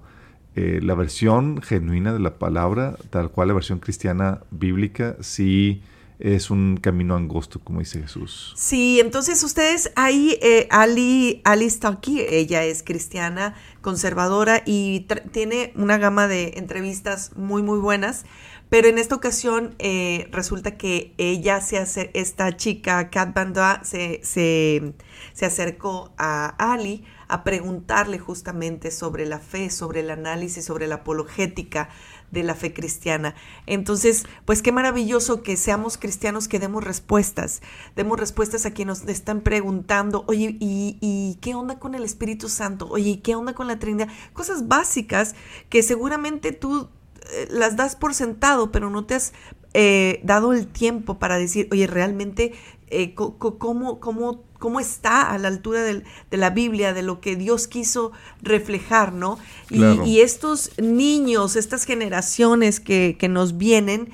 eh, 0.55 0.79
la 0.81 0.93
versión 0.95 1.61
genuina 1.61 2.13
de 2.13 2.19
la 2.19 2.37
palabra, 2.37 2.95
tal 3.09 3.31
cual 3.31 3.47
la 3.49 3.53
versión 3.55 3.79
cristiana 3.79 4.41
bíblica, 4.51 5.15
sí 5.19 5.81
es 6.19 6.49
un 6.49 6.77
camino 6.77 7.15
angosto, 7.15 7.59
como 7.59 7.79
dice 7.79 8.01
Jesús. 8.01 8.53
Sí, 8.55 8.99
entonces 8.99 9.43
ustedes 9.43 9.91
ahí, 9.95 10.37
eh, 10.41 10.67
Ali, 10.71 11.41
está 11.43 11.89
aquí, 11.89 12.21
ella 12.21 12.63
es 12.63 12.81
cristiana, 12.81 13.55
conservadora 13.81 14.63
y 14.65 15.05
tiene 15.31 15.73
una 15.75 15.97
gama 15.97 16.27
de 16.27 16.53
entrevistas 16.55 17.35
muy, 17.35 17.61
muy 17.61 17.79
buenas. 17.79 18.25
Pero 18.69 18.87
en 18.87 18.97
esta 18.97 19.15
ocasión 19.15 19.75
eh, 19.77 20.29
resulta 20.31 20.77
que 20.77 21.13
ella 21.17 21.61
se 21.61 21.77
hace, 21.77 22.09
esta 22.13 22.55
chica, 22.55 23.09
Kat 23.09 23.33
Banda, 23.33 23.81
se, 23.83 24.21
se, 24.23 24.93
se 25.33 25.45
acercó 25.45 26.13
a 26.17 26.47
Ali 26.71 27.03
a 27.33 27.43
preguntarle 27.43 28.19
justamente 28.19 28.91
sobre 28.91 29.25
la 29.25 29.39
fe, 29.39 29.71
sobre 29.71 30.01
el 30.01 30.11
análisis, 30.11 30.65
sobre 30.65 30.85
la 30.85 30.95
apologética 30.95 31.89
de 32.29 32.43
la 32.43 32.53
fe 32.53 32.73
cristiana. 32.73 33.33
Entonces, 33.65 34.25
pues 34.45 34.61
qué 34.61 34.71
maravilloso 34.71 35.41
que 35.41 35.57
seamos 35.57 35.97
cristianos 35.97 36.47
que 36.47 36.59
demos 36.59 36.83
respuestas, 36.83 37.63
demos 37.95 38.19
respuestas 38.19 38.67
a 38.67 38.71
quienes 38.71 39.01
nos 39.01 39.09
están 39.09 39.41
preguntando, 39.41 40.25
oye, 40.27 40.57
¿y, 40.59 41.39
qué 41.41 41.55
onda 41.55 41.79
con 41.79 41.95
el 41.95 42.03
Espíritu 42.03 42.49
Santo? 42.49 42.87
Oye, 42.87 43.19
¿qué 43.21 43.33
onda 43.33 43.53
con 43.53 43.65
la 43.65 43.79
Trinidad? 43.79 44.09
Cosas 44.33 44.67
básicas 44.67 45.33
que 45.69 45.81
seguramente 45.81 46.51
tú 46.51 46.87
eh, 47.31 47.47
las 47.49 47.75
das 47.75 47.95
por 47.95 48.13
sentado, 48.13 48.71
pero 48.71 48.91
no 48.91 49.05
te 49.05 49.15
has 49.15 49.33
eh, 49.73 50.21
dado 50.23 50.53
el 50.53 50.67
tiempo 50.67 51.17
para 51.17 51.39
decir, 51.39 51.67
oye, 51.71 51.87
realmente, 51.87 52.53
eh, 53.01 53.15
¿cómo, 53.15 53.99
cómo 53.99 54.43
cómo 54.63 54.79
está 54.79 55.33
a 55.33 55.37
la 55.39 55.49
altura 55.49 55.81
de 55.81 56.03
la 56.37 56.49
Biblia, 56.49 56.93
de 56.93 57.01
lo 57.01 57.19
que 57.19 57.35
Dios 57.35 57.67
quiso 57.67 58.13
reflejar, 58.41 59.11
¿no? 59.11 59.37
Y, 59.69 60.21
estos 60.21 60.71
niños, 60.81 61.57
estas 61.57 61.83
generaciones 61.83 62.79
que, 62.79 63.17
nos 63.29 63.57
vienen, 63.57 64.09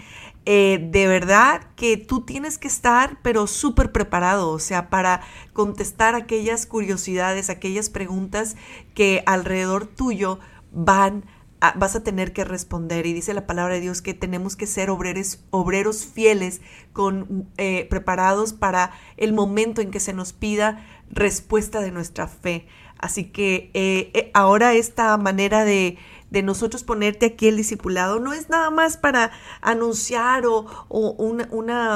eh, 0.46 0.90
de 0.92 1.06
verdad 1.06 1.68
que 1.76 1.98
tú 1.98 2.22
tienes 2.22 2.58
que 2.58 2.68
estar, 2.68 3.20
pero 3.22 3.46
súper 3.46 3.92
preparado, 3.92 4.50
o 4.50 4.58
sea, 4.58 4.90
para 4.90 5.22
contestar 5.54 6.16
aquellas 6.16 6.66
curiosidades, 6.66 7.52
aquellas 7.52 7.92
preguntas 7.92 8.56
que 8.96 9.22
alrededor 9.28 9.86
tuyo 9.86 10.40
van 10.72 11.26
a 11.26 11.39
vas 11.76 11.96
a 11.96 12.04
tener 12.04 12.34
que 12.34 12.44
responder. 12.44 13.06
Y 13.06 13.14
dice 13.14 13.34
la 13.34 13.48
palabra 13.48 13.76
de 13.76 13.82
Dios 13.82 14.02
que 14.02 14.14
tenemos 14.14 14.56
que 14.56 14.68
ser 14.68 14.90
obreros, 14.90 15.44
obreros 15.50 16.06
fieles, 16.06 16.62
con, 16.94 17.48
eh, 17.58 17.88
preparados 17.90 18.54
para 18.54 18.92
el 19.18 19.34
momento 19.34 19.82
en 19.82 19.92
que 19.92 20.00
se 20.00 20.14
nos 20.14 20.34
pida 20.34 20.86
respuesta 21.10 21.82
de 21.82 21.92
nuestra 21.92 22.28
fe. 22.28 22.68
Así 22.98 23.26
que 23.26 23.72
eh, 23.74 24.12
eh, 24.14 24.32
ahora 24.34 24.74
esta 24.74 25.16
manera 25.18 25.64
de 25.64 25.98
de 26.30 26.44
nosotros 26.44 26.84
ponerte 26.84 27.26
aquí 27.26 27.48
el 27.48 27.58
discipulado 27.58 28.20
no 28.20 28.34
es 28.34 28.50
nada 28.50 28.70
más 28.70 28.98
para 28.98 29.32
anunciar 29.62 30.46
o, 30.46 30.66
una, 30.90 31.48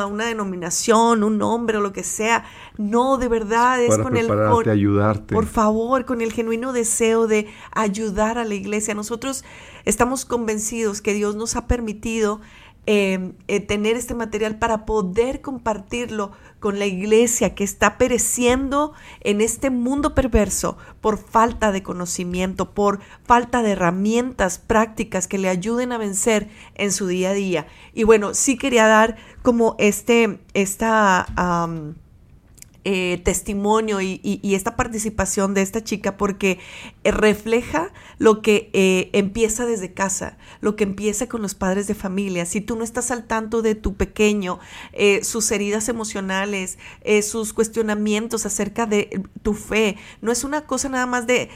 una, 0.08 0.26
denominación, 0.26 1.24
un 1.24 1.38
nombre 1.38 1.78
o 1.78 1.82
lo 1.82 1.94
que 1.94 2.04
sea. 2.04 2.44
No, 2.78 3.18
de 3.18 3.28
verdad 3.28 3.82
es, 3.82 3.98
con 3.98 4.18
el... 4.18 4.28
Por, 4.28 4.70
ayudarte. 4.70 5.36
Por 5.36 5.46
favor, 5.46 6.06
con 6.06 6.22
el 6.22 6.34
genuino 6.34 6.74
deseo 6.74 7.28
de 7.28 7.48
ayudar 7.72 8.38
a 8.38 8.46
la 8.46 8.56
iglesia. 8.56 8.94
Nosotros 8.96 9.44
estamos 9.86 10.26
convencidos 10.26 11.02
que 11.02 11.14
Dios 11.14 11.36
nos 11.36 11.56
ha 11.56 11.68
permitido 11.68 12.42
eh, 12.86 13.32
eh, 13.48 13.62
tener 13.62 13.96
este 13.96 14.14
material 14.14 14.58
para 14.60 14.86
poder 14.86 15.40
compartirlo 15.40 16.32
con 16.60 16.80
la 16.80 16.86
iglesia 16.86 17.56
que 17.56 17.64
está 17.64 17.98
pereciendo 17.98 18.92
en 19.22 19.40
este 19.40 19.70
mundo 19.70 20.14
perverso 20.14 20.78
por 21.00 21.18
falta 21.18 21.72
de 21.72 21.82
conocimiento, 21.82 22.74
por 22.74 23.00
falta 23.24 23.62
de 23.62 23.72
herramientas 23.72 24.60
prácticas 24.60 25.28
que 25.28 25.38
le 25.38 25.48
ayuden 25.48 25.94
a 25.94 25.98
vencer 25.98 26.50
en 26.76 26.92
su 26.92 27.08
día 27.08 27.30
a 27.30 27.34
día. 27.34 27.68
Y 27.94 28.04
bueno, 28.04 28.34
sí 28.34 28.58
quería 28.58 28.88
dar 28.88 29.16
como 29.42 29.76
este, 29.80 30.40
esta... 30.54 31.26
Eh, 32.86 33.22
testimonio 33.24 34.02
y, 34.02 34.42
esta 34.44 34.76
participación 34.76 35.54
de 35.54 35.62
esta 35.62 35.86
chica 35.86 36.18
porque 36.18 36.60
eh, 37.06 37.12
refleja 37.12 37.94
lo 38.18 38.42
que 38.42 38.70
eh, 38.74 39.10
empieza 39.14 39.66
desde 39.66 39.94
casa, 39.94 40.38
lo 40.60 40.76
que 40.76 40.84
empieza 40.84 41.30
con 41.30 41.42
los 41.42 41.56
padres 41.56 41.88
de 41.88 41.96
familia. 41.96 42.46
Si 42.46 42.60
tú 42.60 42.76
no 42.76 42.84
estás 42.84 43.10
al 43.10 43.24
tanto 43.24 43.62
de 43.62 43.76
tu 43.76 43.96
pequeño, 43.96 44.60
sus 45.22 45.50
heridas 45.52 45.88
emocionales, 45.88 46.78
sus 47.22 47.54
cuestionamientos 47.54 48.46
acerca 48.46 48.86
de 48.86 49.24
tu 49.44 49.54
fe, 49.54 49.96
no 50.22 50.34
es 50.34 50.44
una 50.44 50.66
cosa 50.68 50.90
nada 50.90 51.06
más 51.06 51.26
de 51.26 51.50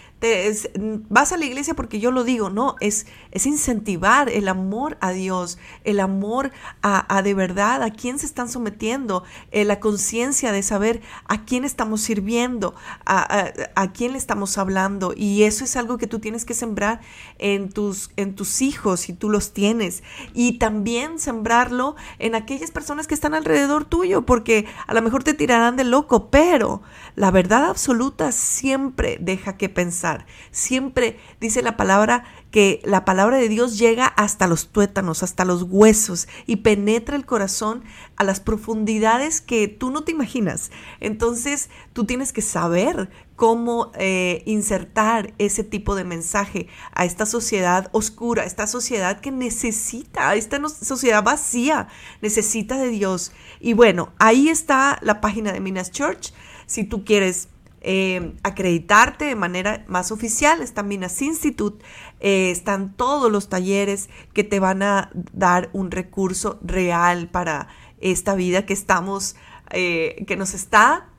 vas 1.10 1.32
a 1.32 1.38
la 1.38 1.46
iglesia 1.46 1.76
porque 1.76 2.00
yo 2.00 2.12
lo 2.12 2.24
digo, 2.24 2.50
no, 2.50 2.76
es, 2.80 3.06
es 3.32 3.46
incentivar 3.46 4.30
el 4.30 4.48
amor 4.48 4.98
a 5.00 5.12
Dios, 5.12 5.60
el 5.84 6.00
amor 6.00 6.52
a, 6.82 7.22
de 7.22 7.34
verdad, 7.34 7.84
a 7.84 7.92
quién 7.92 8.18
se 8.18 8.26
están 8.26 8.50
sometiendo, 8.50 9.24
la 9.52 9.80
conciencia 9.80 10.52
de 10.52 10.64
saber 10.64 11.02
a 11.26 11.46
quién 11.46 11.64
estamos 11.66 12.02
sirviendo, 12.02 12.74
a, 13.06 13.52
a, 13.76 13.94
quién 13.94 14.14
le 14.14 14.18
estamos 14.18 14.58
hablando. 14.58 15.14
Y 15.16 15.44
eso 15.44 15.64
es 15.64 15.76
algo 15.76 15.98
que 15.98 16.08
tú 16.08 16.20
tienes 16.20 16.46
que 16.46 16.54
sembrar 16.54 17.02
en 17.38 17.70
tus, 17.70 18.12
en 18.16 18.36
tus 18.36 18.62
hijos, 18.62 19.02
si 19.02 19.14
tú 19.14 19.30
los 19.30 19.54
tienes. 19.54 20.04
Y 20.34 20.54
también 20.54 21.20
sembrarlo 21.20 21.96
en 22.20 22.36
aquellas 22.36 22.72
personas 22.72 23.08
que 23.08 23.14
están 23.14 23.34
alrededor 23.34 23.86
tuyo, 23.86 24.26
porque 24.26 24.66
a 24.88 24.94
lo 24.94 25.02
mejor 25.02 25.24
te 25.24 25.34
tirarán 25.34 25.76
de 25.76 25.84
loco, 25.84 26.30
pero 26.30 26.82
la 27.18 27.32
verdad 27.32 27.66
absoluta 27.66 28.32
siempre 28.32 29.18
deja 29.20 29.58
que 29.58 29.70
pensar. 29.70 30.28
Siempre 30.52 31.20
dice 31.42 31.64
la 31.64 31.76
palabra 31.76 32.26
que 32.52 32.80
la 32.86 33.06
palabra 33.06 33.38
de 33.38 33.50
Dios 33.50 33.80
llega 33.80 34.06
hasta 34.06 34.46
los 34.46 34.68
tuétanos, 34.68 35.24
hasta 35.24 35.44
los 35.44 35.64
huesos 35.64 36.28
y 36.46 36.58
penetra 36.58 37.16
el 37.16 37.26
corazón 37.26 37.84
a 38.18 38.24
las 38.24 38.40
profundidades 38.40 39.42
que 39.42 39.68
tú 39.68 39.90
no 39.90 40.04
te 40.04 40.12
imaginas. 40.12 40.70
Entonces 41.00 41.72
tú 41.92 42.06
tienes 42.06 42.34
que 42.34 42.44
saber 42.44 43.10
cómo 43.36 43.92
eh, 43.96 44.44
insertar 44.46 45.34
ese 45.40 45.64
tipo 45.64 45.96
de 45.96 46.04
mensaje 46.04 46.68
a 46.94 47.04
esta 47.06 47.26
sociedad 47.26 47.90
oscura, 47.94 48.44
esta 48.44 48.68
sociedad 48.68 49.22
que 49.22 49.32
necesita, 49.32 50.36
esta 50.36 50.62
sociedad 50.70 51.24
vacía, 51.24 51.88
necesita 52.22 52.78
de 52.78 52.90
Dios. 52.90 53.32
Y 53.60 53.74
bueno, 53.74 54.14
ahí 54.20 54.50
está 54.50 55.00
la 55.02 55.20
página 55.20 55.52
de 55.52 55.62
Minas 55.62 55.90
Church. 55.90 56.32
Si 56.68 56.84
tú 56.84 57.04
quieres 57.04 57.50
eh, 57.82 58.34
acreditarte 58.44 59.26
de 59.26 59.36
manera 59.36 59.86
más 59.88 60.12
oficial. 60.12 60.62
Está 60.62 60.84
Minas 60.84 61.22
Institute, 61.22 61.86
eh, 62.20 62.52
están 62.52 62.94
todos 62.94 63.32
los 63.32 63.50
talleres 63.50 64.10
que 64.34 64.44
te 64.44 64.60
van 64.60 64.82
a 64.82 65.12
dar 65.32 65.70
un 65.74 65.92
recurso 65.92 66.60
real 66.64 67.30
para 67.30 67.70
esta 68.02 68.36
vida 68.36 68.66
que 68.66 68.74
estamos, 68.74 69.36
eh, 69.72 70.26
que 70.28 70.36
nos 70.36 70.54
está 70.54 71.10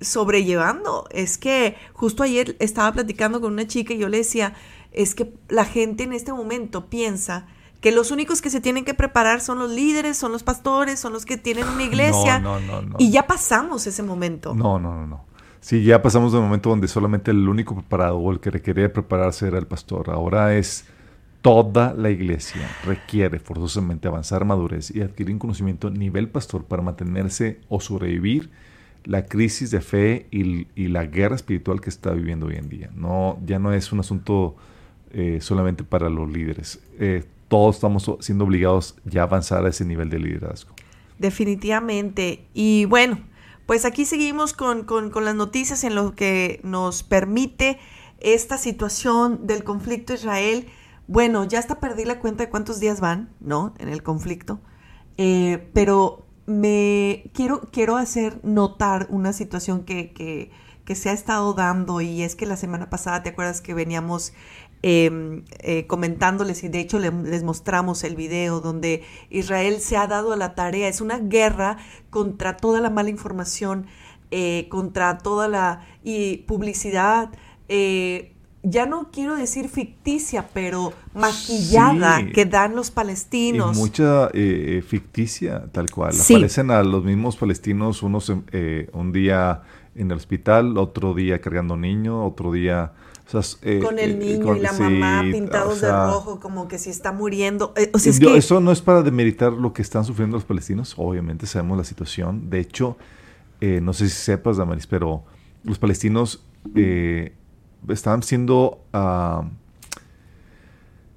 sobrellevando. 0.00 1.08
Es 1.10 1.36
que 1.36 1.76
justo 1.92 2.22
ayer 2.22 2.56
estaba 2.58 2.92
platicando 2.92 3.40
con 3.40 3.52
una 3.52 3.66
chica 3.66 3.92
y 3.92 3.98
yo 3.98 4.08
le 4.08 4.18
decía, 4.18 4.54
es 4.92 5.14
que 5.14 5.34
la 5.48 5.64
gente 5.66 6.04
en 6.04 6.12
este 6.12 6.32
momento 6.32 6.88
piensa 6.88 7.48
que 7.82 7.90
los 7.90 8.12
únicos 8.12 8.40
que 8.40 8.48
se 8.48 8.60
tienen 8.60 8.84
que 8.84 8.94
preparar 8.94 9.40
son 9.40 9.58
los 9.58 9.68
líderes, 9.68 10.16
son 10.16 10.30
los 10.30 10.44
pastores, 10.44 11.00
son 11.00 11.12
los 11.12 11.26
que 11.26 11.36
tienen 11.36 11.68
una 11.68 11.82
iglesia. 11.82 12.38
No, 12.38 12.60
no, 12.60 12.80
no, 12.80 12.96
y 12.98 13.10
ya 13.10 13.26
pasamos 13.26 13.86
ese 13.88 14.04
momento. 14.04 14.54
No, 14.54 14.78
no, 14.78 14.94
no, 14.94 15.06
no. 15.06 15.24
Sí, 15.60 15.82
ya 15.82 16.00
pasamos 16.00 16.32
de 16.32 16.38
un 16.38 16.44
momento 16.44 16.70
donde 16.70 16.86
solamente 16.86 17.32
el 17.32 17.48
único 17.48 17.74
preparado 17.74 18.18
o 18.18 18.30
el 18.30 18.38
que 18.38 18.50
requería 18.50 18.92
prepararse 18.92 19.48
era 19.48 19.58
el 19.58 19.66
pastor. 19.66 20.10
Ahora 20.10 20.54
es 20.54 20.84
toda 21.42 21.92
la 21.92 22.08
iglesia 22.10 22.70
requiere 22.84 23.40
forzosamente 23.40 24.06
avanzar 24.06 24.44
madurez 24.44 24.94
y 24.94 25.02
adquirir 25.02 25.32
un 25.32 25.40
conocimiento 25.40 25.90
nivel 25.90 26.28
pastor 26.28 26.62
para 26.62 26.82
mantenerse 26.82 27.58
o 27.68 27.80
sobrevivir 27.80 28.50
la 29.04 29.24
crisis 29.24 29.72
de 29.72 29.80
fe 29.80 30.28
y, 30.30 30.68
y, 30.76 30.86
la 30.86 31.06
guerra 31.06 31.34
espiritual 31.34 31.80
que 31.80 31.90
está 31.90 32.12
viviendo 32.12 32.46
hoy 32.46 32.54
en 32.54 32.68
día. 32.68 32.90
No, 32.94 33.40
ya 33.44 33.58
no 33.58 33.72
es 33.72 33.90
un 33.90 33.98
asunto 33.98 34.54
eh, 35.14 35.40
solamente 35.42 35.84
para 35.84 36.08
los 36.08 36.30
líderes. 36.30 36.80
Eh, 36.98 37.24
todos 37.52 37.74
estamos 37.74 38.10
siendo 38.20 38.44
obligados 38.44 38.96
ya 39.04 39.20
a 39.20 39.24
avanzar 39.24 39.66
a 39.66 39.68
ese 39.68 39.84
nivel 39.84 40.08
de 40.08 40.18
liderazgo. 40.18 40.74
Definitivamente. 41.18 42.48
Y 42.54 42.86
bueno, 42.86 43.18
pues 43.66 43.84
aquí 43.84 44.06
seguimos 44.06 44.54
con, 44.54 44.84
con, 44.84 45.12
las 45.22 45.34
noticias 45.34 45.84
en 45.84 45.94
lo 45.94 46.14
que 46.14 46.60
nos 46.64 47.02
permite 47.02 47.78
esta 48.20 48.56
situación 48.56 49.46
del 49.46 49.64
conflicto 49.64 50.14
Israel. 50.14 50.66
Bueno, 51.08 51.44
ya 51.44 51.58
hasta 51.58 51.78
perdí 51.78 52.06
la 52.06 52.20
cuenta 52.20 52.44
de 52.44 52.48
cuántos 52.48 52.80
días 52.80 53.00
van, 53.00 53.28
¿no? 53.38 53.74
En 53.78 53.90
el 53.90 54.02
conflicto. 54.02 54.58
Eh, 55.18 55.68
pero 55.74 56.24
me 56.46 57.30
quiero, 57.34 57.68
quiero 57.70 57.98
hacer 57.98 58.42
notar 58.42 59.08
una 59.10 59.34
situación 59.34 59.84
que, 59.84 60.14
que, 60.14 60.50
que, 60.86 60.94
se 60.94 61.10
ha 61.10 61.12
estado 61.12 61.52
dando 61.52 62.00
y 62.00 62.22
es 62.22 62.34
que 62.34 62.46
la 62.46 62.56
semana 62.56 62.88
pasada, 62.88 63.22
¿te 63.22 63.28
acuerdas 63.28 63.60
que 63.60 63.74
veníamos 63.74 64.32
em, 64.82 65.44
eh, 65.60 65.86
comentándoles 65.86 66.64
y 66.64 66.68
de 66.68 66.80
hecho 66.80 66.98
les 66.98 67.42
mostramos 67.42 68.04
el 68.04 68.16
video 68.16 68.60
donde 68.60 69.02
Israel 69.30 69.80
se 69.80 69.96
ha 69.96 70.06
dado 70.06 70.32
a 70.32 70.36
la 70.36 70.54
tarea, 70.54 70.88
es 70.88 71.00
una 71.00 71.18
guerra 71.18 71.78
contra 72.10 72.56
toda 72.56 72.80
la 72.80 72.90
mala 72.90 73.10
información, 73.10 73.86
eh, 74.30 74.66
contra 74.70 75.18
toda 75.18 75.48
la 75.48 75.86
y 76.02 76.38
publicidad, 76.38 77.30
eh, 77.68 78.32
ya 78.62 78.86
no 78.86 79.10
quiero 79.12 79.36
decir 79.36 79.68
ficticia, 79.68 80.48
pero 80.54 80.92
maquillada 81.14 82.24
que 82.32 82.44
dan 82.44 82.76
los 82.76 82.90
palestinos. 82.90 83.76
Y 83.76 83.80
mucha 83.80 84.28
eh, 84.32 84.82
ficticia, 84.86 85.66
tal 85.72 85.90
cual. 85.90 86.14
Aparecen 86.18 86.70
a 86.70 86.82
los 86.82 87.04
mismos 87.04 87.36
palestinos 87.36 88.02
unos 88.02 88.32
eh, 88.52 88.88
un 88.92 89.12
día 89.12 89.62
en 89.94 90.10
el 90.10 90.16
hospital, 90.16 90.78
otro 90.78 91.14
día 91.14 91.40
cargando 91.40 91.76
niño, 91.76 92.24
otro 92.24 92.52
día... 92.52 92.92
con 93.82 93.98
el 93.98 94.18
niño 94.18 94.56
y 94.56 94.60
la 94.60 94.72
mamá 94.72 95.22
pintados 95.30 95.80
de 95.80 95.90
rojo, 95.90 96.40
como 96.40 96.68
que 96.68 96.78
si 96.78 96.90
está 96.90 97.12
muriendo. 97.12 97.74
O 97.92 98.34
Eso 98.36 98.60
no 98.60 98.72
es 98.72 98.80
para 98.82 99.02
demeritar 99.02 99.52
lo 99.52 99.72
que 99.72 99.82
están 99.82 100.04
sufriendo 100.04 100.36
los 100.36 100.44
palestinos, 100.44 100.94
obviamente 100.96 101.46
sabemos 101.46 101.78
la 101.78 101.84
situación. 101.84 102.50
De 102.50 102.60
hecho, 102.60 102.96
no 103.60 103.92
sé 103.92 104.08
si 104.08 104.16
sepas, 104.16 104.56
Damaris, 104.56 104.86
pero 104.86 105.24
los 105.64 105.78
palestinos 105.78 106.44
estaban 107.88 108.22
siendo... 108.22 108.84
Ah, 108.92 109.48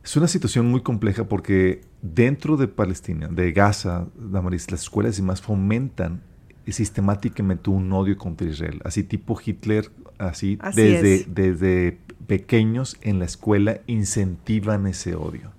es 0.03 0.15
una 0.15 0.27
situación 0.27 0.67
muy 0.67 0.81
compleja 0.81 1.23
porque 1.23 1.81
dentro 2.03 2.57
de 2.57 2.67
Palestina, 2.67 3.27
de 3.27 3.51
Gaza, 3.51 4.05
Damaris, 4.15 4.69
las 4.69 4.83
escuelas 4.83 5.17
y 5.17 5.23
más 5.23 5.41
fomentan 5.41 6.21
sistemáticamente 6.67 7.71
un 7.71 7.91
odio 7.91 8.15
contra 8.17 8.47
Israel, 8.47 8.81
así 8.85 9.03
tipo 9.03 9.39
Hitler, 9.43 9.91
así, 10.19 10.59
desde, 10.75 11.25
desde 11.27 11.97
pequeños 12.27 12.97
en 13.01 13.19
la 13.19 13.25
escuela 13.25 13.79
incentivan 13.87 14.87
ese 14.87 15.15
odio. 15.15 15.51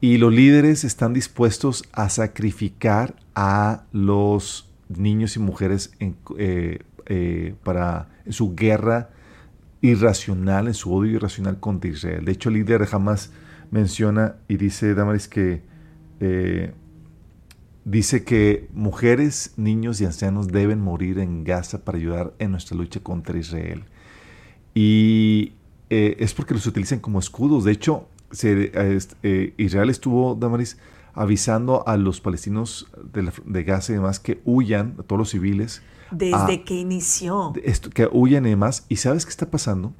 Y 0.00 0.18
los 0.18 0.32
líderes 0.32 0.84
están 0.84 1.14
dispuestos 1.14 1.84
a 1.92 2.10
sacrificar 2.10 3.16
a 3.34 3.84
los 3.92 4.70
niños 4.88 5.36
y 5.36 5.40
mujeres 5.40 5.92
en, 5.98 6.16
eh, 6.38 6.80
eh, 7.06 7.54
para 7.64 8.08
su 8.28 8.54
guerra 8.54 9.10
irracional, 9.80 10.68
en 10.68 10.74
su 10.74 10.92
odio 10.92 11.12
irracional 11.12 11.60
contra 11.60 11.90
Israel. 11.90 12.24
De 12.24 12.32
hecho, 12.32 12.48
el 12.48 12.56
líder 12.56 12.84
jamás 12.86 13.32
menciona 13.70 14.36
y 14.48 14.56
dice, 14.56 14.94
Damaris, 14.94 15.28
que 15.28 15.62
eh, 16.20 16.72
dice 17.84 18.24
que 18.24 18.68
mujeres, 18.72 19.54
niños 19.56 20.00
y 20.00 20.04
ancianos 20.04 20.48
deben 20.48 20.80
morir 20.80 21.18
en 21.18 21.44
Gaza 21.44 21.84
para 21.84 21.98
ayudar 21.98 22.34
en 22.38 22.50
nuestra 22.50 22.76
lucha 22.76 23.00
contra 23.00 23.38
Israel. 23.38 23.84
Y 24.74 25.54
eh, 25.90 26.16
es 26.18 26.34
porque 26.34 26.54
los 26.54 26.66
utilizan 26.66 27.00
como 27.00 27.18
escudos. 27.18 27.64
De 27.64 27.72
hecho, 27.72 28.08
eh, 28.42 29.54
Israel 29.56 29.90
estuvo, 29.90 30.34
Damaris, 30.34 30.78
avisando 31.14 31.86
a 31.86 31.96
los 31.96 32.20
palestinos 32.20 32.90
de, 33.12 33.30
de 33.44 33.64
Gaza 33.64 33.92
y 33.92 33.96
demás 33.96 34.20
que 34.20 34.40
huyan, 34.44 34.96
a 34.98 35.02
todos 35.02 35.18
los 35.18 35.30
civiles, 35.30 35.82
desde 36.10 36.62
que 36.62 36.74
inició. 36.74 37.52
Esto, 37.64 37.90
que 37.90 38.08
huyen 38.10 38.46
y 38.46 38.50
demás. 38.50 38.84
¿Y 38.88 38.96
sabes 38.96 39.24
qué 39.24 39.30
está 39.30 39.50
pasando? 39.50 39.92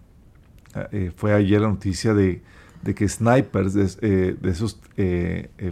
Ah, 0.75 0.89
eh, 0.93 1.13
fue 1.17 1.33
ayer 1.33 1.61
la 1.61 1.69
noticia 1.69 2.15
de, 2.15 2.43
que 2.95 3.09
snipers, 3.09 3.75
de, 3.75 3.91
eh, 4.03 4.37
esos 4.45 4.81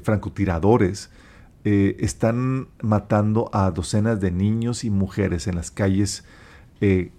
francotiradores, 0.03 1.11
están 1.65 2.69
matando 2.83 3.49
a 3.55 3.71
docenas 3.71 4.21
de 4.21 4.31
niños 4.31 4.85
y 4.85 4.91
mujeres 4.91 5.47
en 5.47 5.55
las 5.55 5.71
calles. 5.71 6.25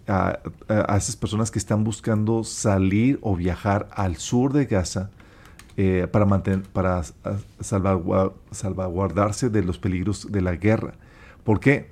A, 0.08 0.40
esas 0.96 1.16
personas 1.16 1.50
que 1.50 1.60
están 1.60 1.84
buscando 1.84 2.44
salir 2.44 3.18
o 3.22 3.36
viajar 3.36 3.88
al 3.92 4.18
sur 4.18 4.54
de 4.54 4.66
Gaza 4.66 5.10
para, 6.12 6.26
mantener, 6.26 6.64
para 6.64 7.02
salvaguardarse 7.60 9.50
de 9.50 9.64
los 9.64 9.80
peligros 9.80 10.32
de 10.32 10.42
la 10.42 10.56
guerra. 10.56 10.94
¿Por 11.44 11.60
qué? 11.60 11.90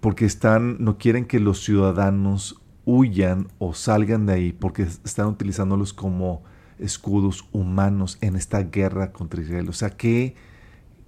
porque 0.00 0.24
están, 0.24 0.76
no 0.80 0.98
quieren 0.98 1.24
que 1.24 1.40
los 1.40 1.62
ciudadanos 1.64 2.60
huyan 2.84 3.48
o 3.58 3.74
salgan 3.74 4.26
de 4.26 4.32
ahí, 4.32 4.52
porque 4.52 4.82
están 4.82 5.26
utilizándolos 5.26 5.92
como 5.92 6.42
escudos 6.78 7.48
humanos 7.52 8.18
en 8.20 8.36
esta 8.36 8.62
guerra 8.62 9.12
contra 9.12 9.42
Israel. 9.42 9.68
O 9.68 9.72
sea, 9.72 9.90
qué, 9.90 10.36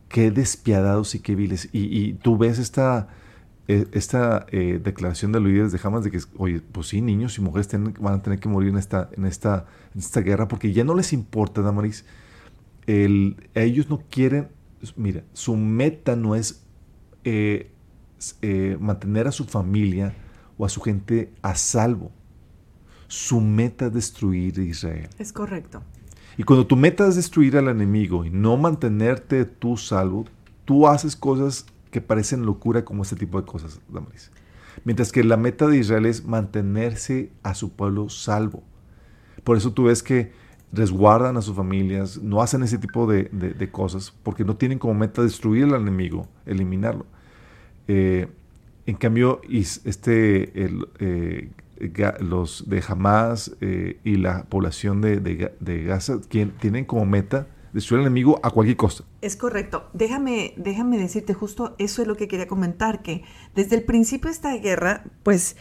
qué 0.09 0.31
despiadados 0.31 1.15
y 1.15 1.21
qué 1.21 1.35
viles. 1.35 1.69
Y, 1.73 2.15
tú 2.15 2.37
ves 2.37 2.59
esta, 2.59 3.09
esta 3.71 4.47
eh, 4.51 4.81
declaración 4.83 5.33
de 5.33 5.41
los 5.41 5.49
líderes 5.49 5.73
de 5.73 5.81
Hamas 5.83 6.03
de 6.05 6.11
que, 6.11 6.19
oye, 6.39 6.61
pues 6.73 6.89
sí, 6.89 7.01
niños 7.01 7.39
y 7.39 7.41
mujeres 7.41 7.69
van 8.01 8.15
a 8.15 8.23
tener 8.23 8.41
que 8.41 8.49
morir 8.49 8.71
en 8.71 8.79
esta, 8.79 9.09
en 9.13 9.27
esta, 9.27 9.67
en 9.95 10.01
esta 10.01 10.21
guerra, 10.21 10.49
porque 10.49 10.73
ya 10.73 10.85
no 10.85 10.95
les 10.95 11.13
importa, 11.13 11.63
Damaris. 11.63 12.05
El, 12.87 13.37
ellos 13.55 13.89
no 13.89 14.03
quieren, 14.11 14.49
mira, 14.97 15.23
su 15.33 15.57
meta 15.57 16.17
no 16.17 16.35
es 16.35 16.65
eh, 17.25 17.71
eh, 18.43 18.77
mantener 18.81 19.29
a 19.29 19.33
su 19.33 19.45
familia 19.45 20.15
o 20.59 20.67
a 20.67 20.69
su 20.69 20.81
gente 20.81 21.33
a 21.43 21.55
salvo. 21.55 22.11
Su 23.07 23.41
meta 23.41 23.87
es 23.87 23.95
destruir 23.95 24.59
Israel. 24.59 25.09
Es 25.19 25.33
correcto. 25.33 25.83
Y 26.37 26.43
cuando 26.43 26.67
tu 26.67 26.77
meta 26.77 27.07
es 27.07 27.17
destruir 27.17 27.57
al 27.57 27.69
enemigo 27.69 28.25
y 28.25 28.31
no 28.31 28.57
mantenerte 28.57 29.45
tú 29.45 29.77
salvo, 29.77 30.27
tú 30.65 30.89
haces 30.89 31.15
cosas 31.15 31.67
que 31.91 32.01
parecen 32.01 32.47
locura 32.47 32.85
como 32.85 33.03
este 33.03 33.17
tipo 33.17 33.41
de 33.41 33.47
cosas, 33.47 33.81
Damaris. 33.89 34.31
Mientras 34.85 35.13
que 35.13 35.25
la 35.25 35.37
meta 35.37 35.67
de 35.67 35.79
Israel 35.79 36.07
es 36.07 36.25
mantenerse 36.25 37.31
a 37.43 37.55
su 37.55 37.73
pueblo 37.73 38.09
salvo. 38.09 38.63
Por 39.45 39.57
eso 39.57 39.73
tú 39.73 39.85
ves 39.85 40.03
que 40.03 40.33
resguardan 40.73 41.37
a 41.37 41.43
sus 41.43 41.57
familias, 41.57 42.23
no 42.23 42.41
hacen 42.43 42.63
ese 42.63 42.79
tipo 42.79 43.07
de, 43.07 43.25
de 43.25 43.71
cosas, 43.71 44.13
porque 44.23 44.45
no 44.45 44.57
tienen 44.57 44.79
como 44.79 44.95
meta 44.95 45.23
destruir 45.23 45.65
al 45.65 45.83
enemigo, 45.83 46.29
eliminarlo. 46.47 47.07
Eh, 47.93 48.29
en 48.87 48.95
cambio, 48.95 49.41
este, 49.51 50.53
eh, 50.55 51.51
los 52.21 52.71
de 52.71 52.85
Hamas 52.87 53.57
eh, 53.61 53.99
y 54.05 54.15
la 54.15 54.45
población 54.45 55.01
de, 55.01 55.85
Gaza 55.85 56.21
tienen 56.21 56.85
como 56.85 57.05
meta 57.05 57.49
destruir 57.73 58.01
al 58.01 58.07
enemigo 58.07 58.41
a 58.43 58.51
cualquier 58.51 58.77
costa. 58.77 59.05
Es 59.21 59.37
correcto. 59.37 59.89
Déjame, 59.93 60.55
déjame 60.57 60.99
decirte 60.99 61.35
justo 61.35 61.75
eso 61.79 62.03
es 62.03 62.09
lo 62.09 62.17
que 62.17 62.29
quería 62.29 62.47
comentar, 62.47 63.03
que 63.03 63.23
desde 63.55 63.77
el 63.77 63.85
principio 63.85 64.29
de 64.29 64.33
esta 64.33 64.57
guerra, 64.57 65.05
pues 65.23 65.57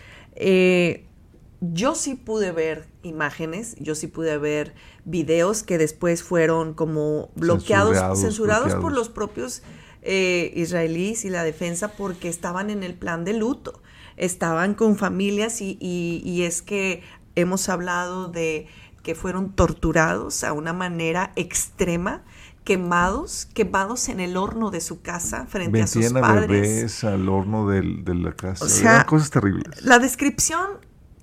yo 1.61 1.95
sí 1.95 2.15
pude 2.15 2.51
ver 2.51 2.87
imágenes, 3.03 3.75
yo 3.79 3.95
sí 3.95 4.07
pude 4.07 4.37
ver 4.37 4.73
videos 5.05 5.63
que 5.63 5.77
después 5.77 6.23
fueron 6.23 6.73
como 6.73 7.31
bloqueados, 7.35 8.19
censurados. 8.19 8.75
por 8.75 8.93
los 8.93 9.09
propios 9.09 9.61
eh, 10.01 10.53
israelíes 10.55 11.25
y 11.25 11.29
la 11.29 11.43
defensa 11.43 11.89
porque 11.89 12.29
estaban 12.29 12.69
en 12.69 12.83
el 12.83 12.93
plan 12.93 13.25
de 13.25 13.33
luto, 13.33 13.81
estaban 14.15 14.73
con 14.73 14.95
familias 14.95 15.61
y, 15.61 15.77
y, 15.81 16.43
es 16.43 16.61
que 16.61 17.03
hemos 17.35 17.67
hablado 17.69 18.27
de 18.29 18.67
que 19.03 19.15
fueron 19.15 19.51
torturados 19.51 20.43
a 20.43 20.53
una 20.53 20.73
manera 20.73 21.31
extrema, 21.35 22.23
quemados, 22.63 23.47
quemados 23.53 24.09
en 24.09 24.19
el 24.19 24.37
horno 24.37 24.71
de 24.71 24.81
su 24.81 25.01
casa 25.01 25.45
frente 25.47 25.81
a 25.81 25.87
sus 25.87 26.11
padres. 26.13 26.47
bebés 26.47 27.03
al 27.03 27.27
horno 27.29 27.67
de 27.67 28.15
la 28.15 28.33
casa. 28.33 28.65
O 28.65 28.67
sea, 28.67 29.05
cosas 29.05 29.29
terribles. 29.29 29.83
La 29.83 29.99
descripción, 29.99 30.67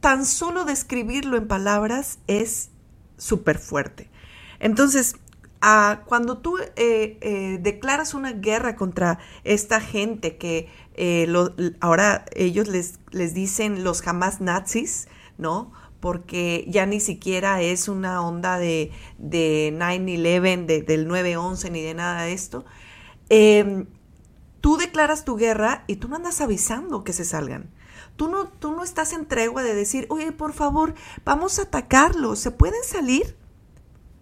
tan 0.00 0.26
solo 0.26 0.64
describirlo 0.64 1.36
en 1.36 1.46
palabras 1.46 2.18
es 2.26 2.70
súper 3.16 3.58
fuerte. 3.58 4.10
Entonces, 4.58 5.16
cuando 6.06 6.38
tú 6.38 6.58
eh, 6.58 7.18
eh, 7.20 7.58
declaras 7.60 8.14
una 8.14 8.32
guerra 8.32 8.76
contra 8.76 9.18
esta 9.44 9.80
gente 9.80 10.36
que 10.36 10.68
eh, 10.94 11.26
ahora 11.80 12.24
ellos 12.34 12.68
les, 12.68 13.00
les 13.10 13.34
dicen 13.34 13.82
los 13.82 14.02
jamás 14.02 14.40
nazis, 14.40 15.08
¿no? 15.38 15.72
Porque 16.00 16.64
ya 16.68 16.86
ni 16.86 17.00
siquiera 17.00 17.62
es 17.62 17.88
una 17.88 18.20
onda 18.22 18.58
de, 18.58 18.92
de 19.18 19.74
9-11, 19.76 20.66
de, 20.66 20.82
del 20.82 21.08
9-11 21.08 21.70
ni 21.70 21.82
de 21.82 21.94
nada 21.94 22.22
de 22.22 22.32
esto. 22.32 22.64
Em, 23.28 23.86
tú 24.60 24.76
declaras 24.76 25.24
tu 25.24 25.36
guerra 25.36 25.84
y 25.86 25.96
tú 25.96 26.08
no 26.08 26.16
andas 26.16 26.40
avisando 26.40 27.04
que 27.04 27.12
se 27.12 27.24
salgan. 27.24 27.70
tú 28.16 28.28
no, 28.28 28.46
tú 28.48 28.72
no 28.72 28.82
estás 28.82 29.12
en 29.12 29.26
tregua 29.26 29.62
de 29.62 29.74
decir, 29.74 30.06
oye, 30.10 30.32
por 30.32 30.52
favor, 30.52 30.94
vamos 31.24 31.58
a 31.58 31.62
atacarlos, 31.62 32.38
¿se 32.38 32.50
pueden 32.50 32.82
salir? 32.84 33.36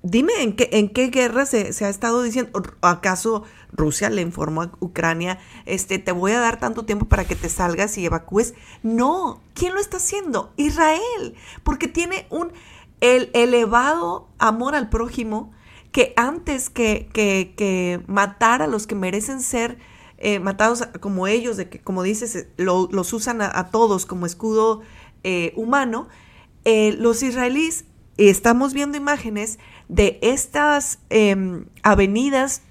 Dime 0.07 0.35
en 0.43 0.55
qué, 0.55 0.69
en 0.73 0.91
qué 0.91 1.09
guerra 1.09 1.47
se, 1.47 1.73
se 1.73 1.87
ha 1.87 1.89
estado 1.89 2.23
diciendo. 2.23 2.63
¿Acaso 2.83 3.43
Rusia 3.73 4.11
le 4.11 4.21
informó 4.21 4.63
a 4.63 4.73
Ucrania, 4.79 5.39
este, 5.65 5.99
te 5.99 6.13
voy 6.13 6.33
a 6.33 6.41
dar 6.41 6.61
tanto 6.61 6.85
tiempo 6.85 7.07
para 7.07 7.25
que 7.25 7.35
te 7.35 7.49
salgas 7.49 7.97
y 7.99 8.05
evacúes? 8.05 8.55
No, 8.83 9.41
¿quién 9.55 9.73
lo 9.73 9.81
está 9.81 9.97
haciendo? 9.97 10.53
Israel, 10.57 11.35
porque 11.63 11.89
tiene 11.89 12.27
un 12.29 12.53
el 13.01 13.31
elevado 13.35 14.29
amor 14.39 14.75
al 14.75 14.89
prójimo 14.89 15.53
que 15.91 16.13
antes 16.17 16.71
que, 16.71 17.09
que, 17.13 17.55
que 17.57 18.01
matar 18.07 18.63
a 18.63 18.67
los 18.67 18.87
que 18.87 18.95
merecen 18.95 19.41
ser 19.41 19.79
eh, 20.19 20.39
matados 20.39 20.89
como 21.01 21.27
ellos, 21.27 21.57
de 21.57 21.69
que, 21.69 21.81
como 21.81 22.03
dices, 22.03 22.35
eh, 22.37 22.49
los 22.57 23.13
usan 23.13 23.43
a, 23.43 23.71
todos 23.71 24.07
como 24.07 24.27
escudo 24.27 24.81
eh, 25.23 25.53
humano, 25.57 26.09
los 26.65 27.23
israelíes, 27.23 27.85
estamos 28.17 28.73
viendo 28.73 28.97
imágenes 28.97 29.59
de 29.89 30.19
estas 30.23 30.99
em, 31.11 31.67
avenidas 31.83 32.63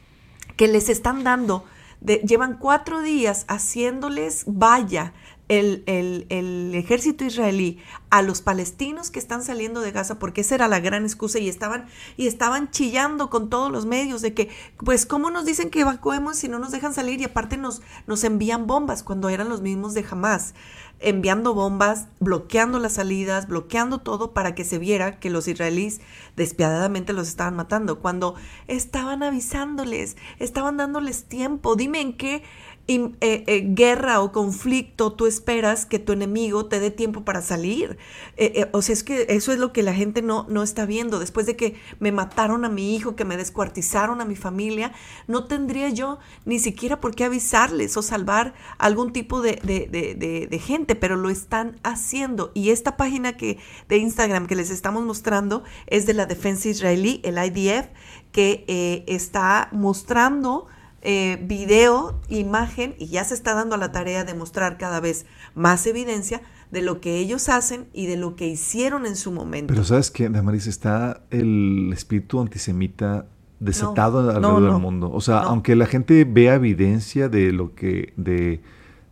que 0.57 0.67
les 0.67 0.89
están 0.89 1.23
dando, 1.23 1.65
llevan 2.01 2.57
cuatro 2.57 3.01
días 3.01 3.45
haciéndoles 3.47 4.43
valla 4.45 5.13
el, 5.49 6.73
ejército 6.73 7.25
israelí 7.25 7.79
a 8.09 8.21
los 8.21 8.41
palestinos 8.41 9.11
que 9.11 9.19
están 9.19 9.43
saliendo 9.43 9.81
de 9.81 9.91
Gaza, 9.91 10.19
porque 10.19 10.41
esa 10.41 10.55
era 10.55 10.67
la 10.67 10.79
gran 10.79 11.03
excusa 11.03 11.39
y 11.39 11.49
estaban, 11.49 11.85
y 12.17 12.27
estaban 12.27 12.71
chillando 12.71 13.29
con 13.29 13.49
todos 13.49 13.71
los 13.71 13.85
medios 13.85 14.21
de 14.21 14.33
que, 14.33 14.49
pues, 14.77 15.05
¿cómo 15.05 15.31
nos 15.31 15.45
dicen 15.45 15.69
que 15.69 15.81
evacuemos 15.81 16.37
si 16.37 16.47
no 16.47 16.59
nos 16.59 16.71
dejan 16.71 16.93
salir? 16.93 17.19
Y 17.21 17.25
aparte 17.25 17.57
nos, 17.57 17.81
nos 18.07 18.23
envían 18.23 18.67
bombas 18.67 19.03
cuando 19.03 19.29
eran 19.29 19.49
los 19.49 19.61
mismos 19.61 19.93
de 19.93 20.05
Hamas, 20.09 20.53
enviando 20.99 21.53
bombas, 21.53 22.07
bloqueando 22.19 22.79
las 22.79 22.93
salidas, 22.93 23.47
bloqueando 23.47 23.99
todo 23.99 24.33
para 24.33 24.55
que 24.55 24.63
se 24.63 24.77
viera 24.77 25.19
que 25.19 25.29
los 25.29 25.47
israelíes 25.47 26.01
despiadadamente 26.35 27.13
los 27.13 27.27
estaban 27.27 27.55
matando, 27.55 27.99
cuando 27.99 28.35
estaban 28.67 29.21
avisándoles, 29.21 30.15
estaban 30.39 30.77
dándoles 30.77 31.25
tiempo. 31.25 31.75
Dime 31.75 31.99
en 32.01 32.15
qué 32.15 32.43
eh, 32.85 33.15
eh, 33.21 33.63
guerra 33.65 34.19
o 34.19 34.33
conflicto 34.33 35.13
tú 35.13 35.25
esperas 35.25 35.85
que 35.85 35.99
tu 35.99 36.11
enemigo 36.11 36.65
te 36.65 36.81
dé 36.81 36.91
tiempo 36.91 37.23
para 37.23 37.41
salir. 37.41 37.97
Eh, 38.35 38.67
o 38.73 38.81
sea, 38.81 38.91
es 38.91 39.05
que 39.05 39.25
eso 39.29 39.53
es 39.53 39.57
lo 39.57 39.71
que 39.71 39.83
la 39.83 39.93
gente 39.93 40.21
no, 40.21 40.45
no 40.49 40.63
está 40.63 40.85
viendo. 40.85 41.19
Después 41.19 41.45
de 41.45 41.55
que 41.55 41.75
me 41.99 42.11
mataron 42.11 42.65
a 42.65 42.69
mi 42.69 42.93
hijo, 42.93 43.15
que 43.15 43.23
me 43.23 43.37
descuartizaron 43.37 44.19
a 44.19 44.25
mi 44.25 44.35
familia, 44.35 44.91
no 45.27 45.45
tendría 45.45 45.87
yo 45.89 46.19
ni 46.43 46.59
siquiera 46.59 46.99
por 46.99 47.15
qué 47.15 47.23
avisarles 47.23 47.95
o 47.95 48.01
salvar 48.01 48.53
algún 48.77 49.13
tipo 49.13 49.41
de, 49.41 49.61
de 49.63 50.59
gente, 50.59 50.95
pero 50.95 51.15
lo 51.15 51.29
están 51.29 51.79
haciendo. 51.83 52.51
Y 52.53 52.71
esta 52.71 52.97
página 52.97 53.37
que, 53.37 53.59
de 53.87 53.97
Instagram 53.97 54.45
que 54.45 54.57
les 54.57 54.69
estamos 54.69 55.05
mostrando 55.05 55.63
es 55.87 56.05
de 56.05 56.15
la 56.15 56.25
defensa 56.25 56.67
israelí, 56.67 57.21
el 57.23 57.37
IDF, 57.37 57.87
que 58.33 59.05
está 59.07 59.69
mostrando 59.71 60.67
eh, 61.03 61.37
video, 61.43 62.19
imagen, 62.29 62.95
y 62.97 63.07
ya 63.07 63.23
se 63.23 63.33
está 63.33 63.53
dando 63.53 63.75
a 63.75 63.77
la 63.77 63.91
tarea 63.91 64.23
de 64.23 64.33
mostrar 64.33 64.77
cada 64.77 64.99
vez 64.99 65.25
más 65.53 65.85
evidencia 65.85 66.41
de 66.71 66.81
lo 66.81 67.01
que 67.01 67.19
ellos 67.19 67.49
hacen 67.49 67.85
y 67.93 68.07
de 68.07 68.17
lo 68.17 68.35
que 68.35 68.47
hicieron 68.47 69.05
en 69.05 69.15
su 69.15 69.31
momento. 69.31 69.73
Pero 69.73 69.83
sabes 69.83 70.09
que, 70.09 70.27
Damaris, 70.29 70.65
está 70.65 71.21
el 71.29 71.91
espíritu 71.93 72.39
antisemita 72.41 73.27
desatado 73.59 74.19
alrededor 74.19 74.63
del 74.63 74.81
mundo. 74.81 75.11
O 75.11 75.21
sea, 75.21 75.39
aunque 75.39 75.75
la 75.75 75.85
gente 75.85 76.25
vea 76.25 76.55
evidencia 76.55 77.29
de 77.29 77.51
lo 77.51 77.75
que, 77.75 78.13
de, 78.17 78.61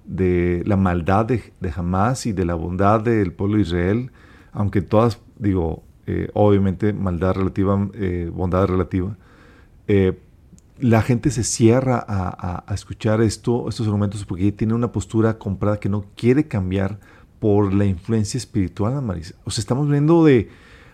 de 0.05 0.63
la 0.65 0.77
maldad 0.77 1.25
de, 1.25 1.53
de 1.59 1.73
Hamas 1.75 2.25
y 2.25 2.33
de 2.33 2.45
la 2.45 2.55
bondad 2.55 3.01
del 3.01 3.31
pueblo 3.31 3.57
de 3.57 3.61
Israel, 3.61 4.11
aunque 4.51 4.81
todas, 4.81 5.19
digo, 5.37 5.83
eh, 6.07 6.29
obviamente 6.33 6.93
maldad 6.93 7.35
relativa, 7.35 7.87
eh, 7.93 8.29
bondad 8.33 8.65
relativa, 8.65 9.17
eh, 9.87 10.19
la 10.81 11.01
gente 11.01 11.29
se 11.31 11.43
cierra 11.43 12.03
a, 12.07 12.73
escuchar 12.73 13.21
esto, 13.21 13.69
estos 13.69 13.87
argumentos 13.87 14.25
porque 14.25 14.51
tiene 14.51 14.73
una 14.73 14.91
postura 14.91 15.37
comprada 15.37 15.79
que 15.79 15.89
no 15.89 16.05
quiere 16.15 16.47
cambiar 16.47 16.99
por 17.39 17.73
la 17.73 17.85
influencia 17.85 18.37
espiritual, 18.37 19.01
Marisa. 19.01 19.35
O 19.45 19.51
sea, 19.51 19.61
estamos 19.61 19.89
viendo 19.89 20.25
de 20.25 20.49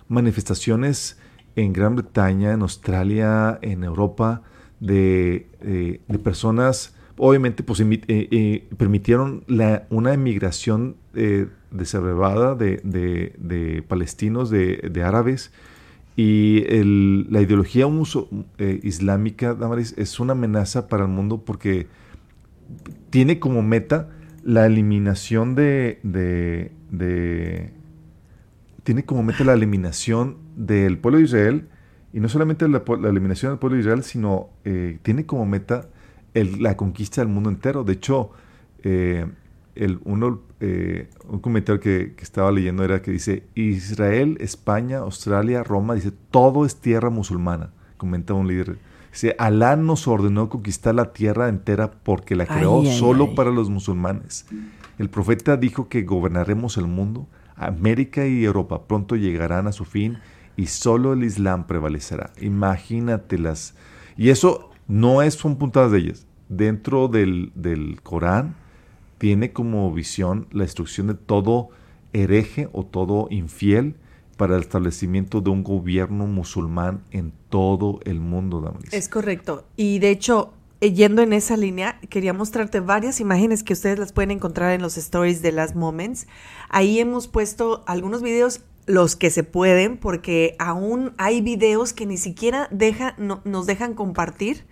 manifestaciones 0.07 1.17
en 1.55 1.73
Gran 1.73 1.95
Bretaña, 1.95 2.51
en 2.51 2.61
Australia, 2.61 3.59
en 3.61 3.83
Europa, 3.83 4.43
de, 4.79 5.47
eh, 5.61 5.99
personas, 6.23 6.95
obviamente, 7.17 7.63
pues 7.63 7.79
eh, 7.79 7.99
eh, 8.07 8.69
permitieron 8.77 9.43
una 9.89 10.13
emigración 10.13 10.97
desabrevada 11.71 12.55
de, 12.55 12.77
de, 12.83 13.83
palestinos, 13.87 14.49
de 14.49 15.03
árabes, 15.03 15.51
y 16.19 16.63
la 17.29 17.41
ideología 17.41 17.85
uso, 17.85 18.27
eh, 18.57 18.79
islámica, 18.81 19.53
Damaris, 19.53 19.93
es 19.99 20.19
una 20.19 20.31
amenaza 20.31 20.87
para 20.87 21.03
el 21.03 21.09
mundo 21.09 21.45
porque 21.45 21.85
tiene 23.11 23.37
como 23.39 23.61
meta 23.61 24.09
la 24.43 24.65
eliminación 24.65 25.53
de, 25.53 26.71
tiene 28.83 29.05
como 29.05 29.21
meta 29.21 29.43
la 29.43 29.53
eliminación 29.53 30.37
del 30.55 30.97
pueblo 30.97 31.19
de 31.19 31.25
Israel 31.25 31.67
y 32.11 32.19
no 32.19 32.29
solamente 32.29 32.67
la, 32.67 32.81
eliminación 33.07 33.51
del 33.51 33.59
pueblo 33.59 33.75
de 33.75 33.81
Israel, 33.81 34.01
sino 34.01 34.49
eh, 34.65 34.97
tiene 35.03 35.27
como 35.27 35.45
meta 35.45 35.87
la 36.33 36.75
conquista 36.77 37.21
del 37.21 37.27
mundo 37.27 37.51
entero. 37.51 37.83
De 37.83 37.93
hecho, 37.93 38.31
eh, 38.81 39.27
el, 39.75 39.99
uno, 40.03 40.41
eh, 40.59 41.09
un 41.27 41.39
comentario 41.39 41.79
que, 41.79 42.15
estaba 42.19 42.51
leyendo 42.51 42.83
era 42.83 43.01
que 43.01 43.11
dice, 43.11 43.43
Israel, 43.53 44.37
España, 44.39 44.99
Australia, 44.99 45.63
Roma, 45.63 45.93
dice, 45.93 46.11
todo 46.31 46.65
es 46.65 46.77
tierra 46.77 47.09
musulmana, 47.09 47.71
comenta 47.97 48.33
un 48.33 48.47
líder. 48.47 48.79
Dice, 49.11 49.35
Alá 49.37 49.75
nos 49.75 50.07
ordenó 50.07 50.49
conquistar 50.49 50.95
la 50.95 51.13
tierra 51.13 51.49
entera 51.49 51.91
porque 51.91 52.35
la 52.35 52.45
creó 52.45 52.83
solo 52.85 53.35
para 53.35 53.51
los 53.51 53.69
musulmanes. 53.69 54.45
El 54.97 55.09
profeta 55.09 55.57
dijo 55.57 55.89
que 55.89 56.03
gobernaremos 56.03 56.77
el 56.77 56.87
mundo, 56.87 57.27
América 57.55 58.25
y 58.25 58.43
Europa 58.43 58.87
pronto 58.87 59.15
llegarán 59.15 59.67
a 59.67 59.71
su 59.71 59.85
fin 59.85 60.17
y 60.55 60.67
solo 60.67 61.13
el 61.13 61.23
Islam 61.23 61.67
prevalecerá. 61.67 62.31
Imagínatelas. 62.41 63.75
Y 64.17 64.29
eso 64.29 64.71
no 64.87 65.21
es, 65.21 65.35
son 65.35 65.57
puntadas 65.57 65.91
de 65.91 65.99
ellas. 65.99 66.25
Dentro 66.49 67.07
del, 67.07 67.51
del 67.55 68.01
Corán, 68.01 68.55
tiene 69.17 69.51
como 69.53 69.91
visión 69.93 70.47
la 70.51 70.63
destrucción 70.63 71.07
de 71.07 71.15
todo 71.15 71.69
hereje 72.13 72.69
o 72.71 72.85
todo 72.85 73.27
infiel 73.29 73.95
para 74.37 74.55
el 74.55 74.61
establecimiento 74.61 75.41
de 75.41 75.49
un 75.49 75.63
gobierno 75.63 76.27
musulmán 76.27 77.03
en 77.11 77.33
todo 77.49 77.99
el 78.05 78.19
mundo, 78.19 78.61
Damaris. 78.61 78.93
Es 78.93 79.09
correcto. 79.09 79.65
Y 79.75 79.99
de 79.99 80.11
hecho, 80.11 80.53
eh, 80.79 80.93
yendo 80.93 81.23
en 81.23 81.33
esa 81.33 81.57
línea, 81.57 81.99
quería 82.09 82.33
mostrarte 82.33 82.79
varias 82.79 83.19
imágenes 83.19 83.63
que 83.63 83.73
ustedes 83.73 83.97
las 83.97 84.13
pueden 84.13 84.31
encontrar 84.31 84.73
en 84.73 84.81
los 84.81 84.95
stories 84.97 85.41
de 85.41 85.51
las 85.51 85.75
Moments. 85.75 86.27
Ahí 86.69 86.99
hemos 86.99 87.27
puesto 87.27 87.83
algunos 87.87 88.21
videos, 88.21 88.61
los 88.85 89.15
que 89.15 89.31
se 89.31 89.43
pueden, 89.43 89.97
porque 89.97 90.55
aún 90.59 91.13
hay 91.17 91.41
videos 91.41 91.93
que 91.93 92.05
ni 92.05 92.17
siquiera 92.17 92.69
nos 92.69 93.65
dejan 93.65 93.95
compartir, 93.95 94.65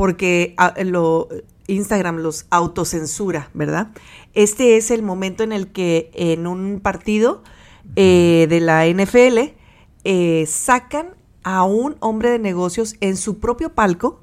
porque 0.00 0.54
ah, 0.56 0.72
lo 0.82 1.28
Instagram 1.66 2.20
los 2.20 2.46
autocensura, 2.48 3.50
¿verdad? 3.52 3.88
Este 4.32 4.78
es 4.78 4.90
el 4.90 5.02
momento 5.02 5.42
en 5.42 5.52
el 5.52 5.72
que 5.72 6.10
en 6.14 6.46
un 6.46 6.80
partido 6.80 7.42
eh, 7.96 8.46
de 8.48 8.60
la 8.60 8.86
NFL 8.86 9.52
eh, 10.04 10.46
sacan 10.48 11.08
a 11.42 11.64
un 11.64 11.96
hombre 12.00 12.30
de 12.30 12.38
negocios 12.38 12.96
en 13.02 13.18
su 13.18 13.40
propio 13.40 13.74
palco 13.74 14.22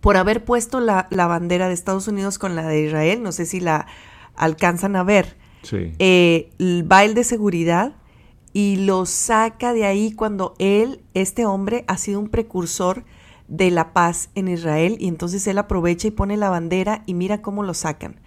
por 0.00 0.16
haber 0.16 0.42
puesto 0.42 0.80
la, 0.80 1.06
bandera 1.10 1.68
de 1.68 1.74
Estados 1.74 2.08
Unidos 2.08 2.38
con 2.38 2.56
la 2.56 2.66
de 2.66 2.86
Israel. 2.86 3.22
No 3.22 3.32
sé 3.32 3.44
si 3.44 3.60
la 3.60 3.88
alcanzan 4.36 4.96
a 4.96 5.04
ver. 5.04 5.36
Sí. 5.64 5.92
Eh, 5.98 6.48
va 6.90 7.04
el 7.04 7.12
de 7.12 7.24
seguridad 7.24 7.92
y 8.54 8.76
lo 8.76 9.04
saca 9.04 9.74
de 9.74 9.84
ahí 9.84 10.12
cuando 10.12 10.54
él, 10.58 11.02
este 11.12 11.44
hombre, 11.44 11.84
ha 11.88 11.98
sido 11.98 12.18
un 12.18 12.30
precursor 12.30 13.04
de 13.50 13.70
la 13.70 13.92
paz 13.92 14.30
en 14.34 14.48
Israel 14.48 14.96
y 14.98 15.08
entonces 15.08 15.46
él 15.46 15.58
aprovecha 15.58 16.08
y 16.08 16.12
pone 16.12 16.38
la 16.38 16.48
bandera 16.48 17.02
y 17.04 17.14
mira 17.14 17.42
cómo 17.42 17.62
lo 17.62 17.74
sacan. 17.74 18.20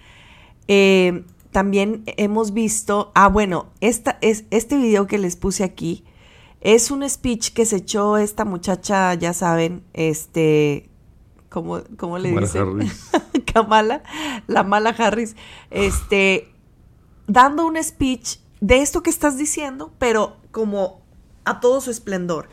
Eh, 0.68 1.26
también 1.52 2.04
hemos 2.06 2.54
visto, 2.54 3.12
ah 3.16 3.30
bueno, 3.30 3.72
esta, 3.80 4.18
es, 4.22 4.46
este 4.52 4.78
video 4.78 5.08
que 5.08 5.18
les 5.18 5.36
puse 5.36 5.64
aquí 5.64 6.04
es 6.64 6.92
un 6.92 7.08
speech 7.08 7.52
que 7.54 7.66
se 7.66 7.78
echó 7.78 8.18
esta 8.18 8.46
muchacha, 8.46 9.14
ya 9.16 9.34
saben, 9.34 9.84
este, 9.94 10.90
¿cómo, 11.50 11.82
cómo 11.98 12.18
le 12.18 12.32
dicen? 12.32 12.90
Kamala, 13.54 14.02
la 14.48 14.64
mala 14.64 14.92
Harris, 14.92 15.36
este, 15.72 16.50
dando 17.28 17.66
un 17.66 17.82
speech 17.84 18.40
de 18.62 18.82
esto 18.82 19.04
que 19.04 19.10
estás 19.10 19.38
diciendo, 19.38 19.94
pero 20.00 20.38
como 20.52 21.02
a 21.44 21.60
todo 21.60 21.82
su 21.82 21.92
esplendor. 21.92 22.48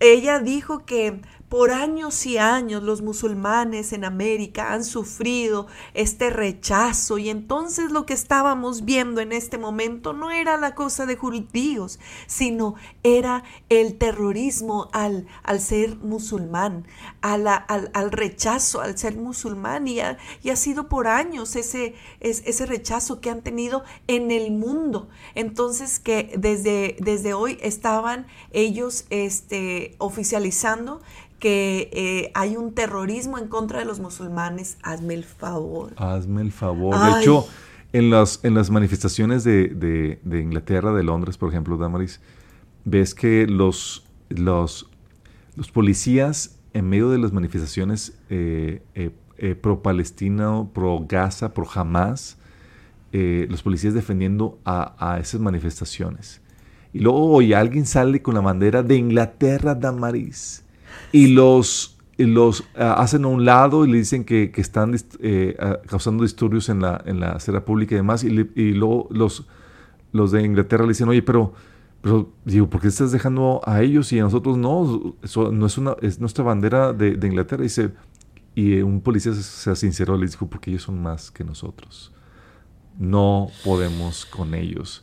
Ella 0.00 0.40
dijo 0.40 0.86
que 0.86 1.20
por 1.52 1.70
años 1.70 2.24
y 2.24 2.38
años 2.38 2.82
los 2.82 3.02
musulmanes 3.02 3.92
en 3.92 4.06
América 4.06 4.72
han 4.72 4.86
sufrido 4.86 5.66
este 5.92 6.30
rechazo 6.30 7.18
y 7.18 7.28
entonces 7.28 7.90
lo 7.90 8.06
que 8.06 8.14
estábamos 8.14 8.86
viendo 8.86 9.20
en 9.20 9.32
este 9.32 9.58
momento 9.58 10.14
no 10.14 10.30
era 10.30 10.56
la 10.56 10.74
cosa 10.74 11.04
de 11.04 11.16
judíos, 11.16 11.98
sino 12.26 12.76
era 13.02 13.44
el 13.68 13.98
terrorismo 13.98 14.88
al, 14.94 15.26
al 15.42 15.60
ser 15.60 15.98
musulmán, 15.98 16.86
al, 17.20 17.46
al, 17.46 18.12
rechazo 18.12 18.80
al 18.80 18.96
ser 18.96 19.18
musulmán 19.18 19.86
y 19.86 20.00
ha, 20.00 20.16
y 20.42 20.48
ha 20.48 20.56
sido 20.56 20.88
por 20.88 21.06
años 21.06 21.54
ese, 21.54 21.94
ese 22.20 22.64
rechazo 22.64 23.20
que 23.20 23.28
han 23.28 23.42
tenido 23.42 23.84
en 24.06 24.30
el 24.30 24.52
mundo. 24.52 25.10
Entonces 25.34 25.98
que 25.98 26.32
desde, 26.34 26.96
desde 27.00 27.34
hoy 27.34 27.58
estaban 27.60 28.26
ellos 28.52 29.04
este, 29.10 29.96
oficializando 29.98 31.02
que 31.42 31.90
eh, 31.92 32.30
hay 32.34 32.56
un 32.56 32.72
terrorismo 32.72 33.36
en 33.36 33.48
contra 33.48 33.80
de 33.80 33.84
los 33.84 33.98
musulmanes, 33.98 34.78
hazme 34.84 35.14
el 35.14 35.24
favor. 35.24 35.92
Hazme 35.96 36.40
el 36.40 36.52
favor. 36.52 36.94
De 36.94 37.20
hecho, 37.20 37.48
en 37.92 38.10
las, 38.10 38.38
en 38.44 38.54
las 38.54 38.70
manifestaciones 38.70 39.42
de, 39.42 40.20
Inglaterra, 40.24 40.92
de 40.92 41.02
Londres, 41.02 41.36
por 41.38 41.48
ejemplo, 41.48 41.76
Damaris, 41.76 42.20
ves 42.84 43.12
que 43.16 43.48
los, 43.48 44.06
los, 44.28 44.88
los 45.56 45.72
policías 45.72 46.60
en 46.74 46.88
medio 46.88 47.10
de 47.10 47.18
las 47.18 47.32
manifestaciones 47.32 48.16
eh, 48.30 48.80
eh, 48.94 49.54
pro 49.56 49.82
Palestina, 49.82 50.64
pro 50.72 51.04
Gaza, 51.08 51.52
pro 51.52 51.66
Hamas, 51.74 52.38
los 53.10 53.64
policías 53.64 53.94
defendiendo 53.94 54.60
a, 54.64 54.94
a, 54.96 55.18
esas 55.18 55.40
manifestaciones. 55.40 56.40
Y 56.92 57.00
luego 57.00 57.32
hoy 57.32 57.52
alguien 57.52 57.84
sale 57.84 58.22
con 58.22 58.34
la 58.34 58.40
bandera 58.40 58.84
de 58.84 58.94
Inglaterra, 58.94 59.74
Damaris 59.74 60.61
y 61.12 61.28
los, 61.28 61.98
los 62.16 62.64
ah, 62.76 62.94
hacen 62.94 63.24
a 63.24 63.28
un 63.28 63.44
lado 63.44 63.84
y 63.84 63.92
le 63.92 63.98
dicen 63.98 64.24
que, 64.24 64.50
están 64.56 64.96
eh, 65.20 65.56
ah, 65.60 65.78
causando 65.86 66.24
disturbios 66.24 66.68
en 66.68 66.80
la, 66.80 67.02
en 67.04 67.20
la 67.20 67.32
acera 67.32 67.64
pública 67.64 67.94
y 67.94 67.96
demás, 67.96 68.24
y, 68.24 68.30
luego 68.72 69.08
los, 69.10 69.46
los 70.12 70.32
de 70.32 70.42
Inglaterra 70.42 70.84
le 70.84 70.90
dicen, 70.90 71.08
oye, 71.08 71.22
pero, 71.22 71.52
pero 72.00 72.32
digo, 72.44 72.68
¿por 72.68 72.80
qué 72.80 72.88
estás 72.88 73.12
dejando 73.12 73.60
a 73.64 73.82
ellos 73.82 74.12
y 74.12 74.18
a 74.18 74.24
nosotros 74.24 74.56
no? 74.56 75.14
Eso 75.22 75.52
no 75.52 75.66
es, 75.66 75.78
una, 75.78 75.94
es 76.00 76.18
nuestra 76.18 76.42
bandera 76.42 76.92
de, 76.92 77.16
de 77.16 77.26
Inglaterra. 77.28 77.64
Y, 77.64 77.68
y 78.54 78.82
un 78.82 79.00
policía 79.00 79.32
se 79.34 79.76
sinceró, 79.76 80.16
le 80.16 80.26
dijo, 80.26 80.46
porque 80.46 80.70
ellos 80.70 80.82
son 80.82 81.00
más 81.00 81.30
que 81.30 81.44
nosotros. 81.44 82.12
No 82.98 83.48
podemos 83.64 84.26
con 84.26 84.54
ellos. 84.54 85.02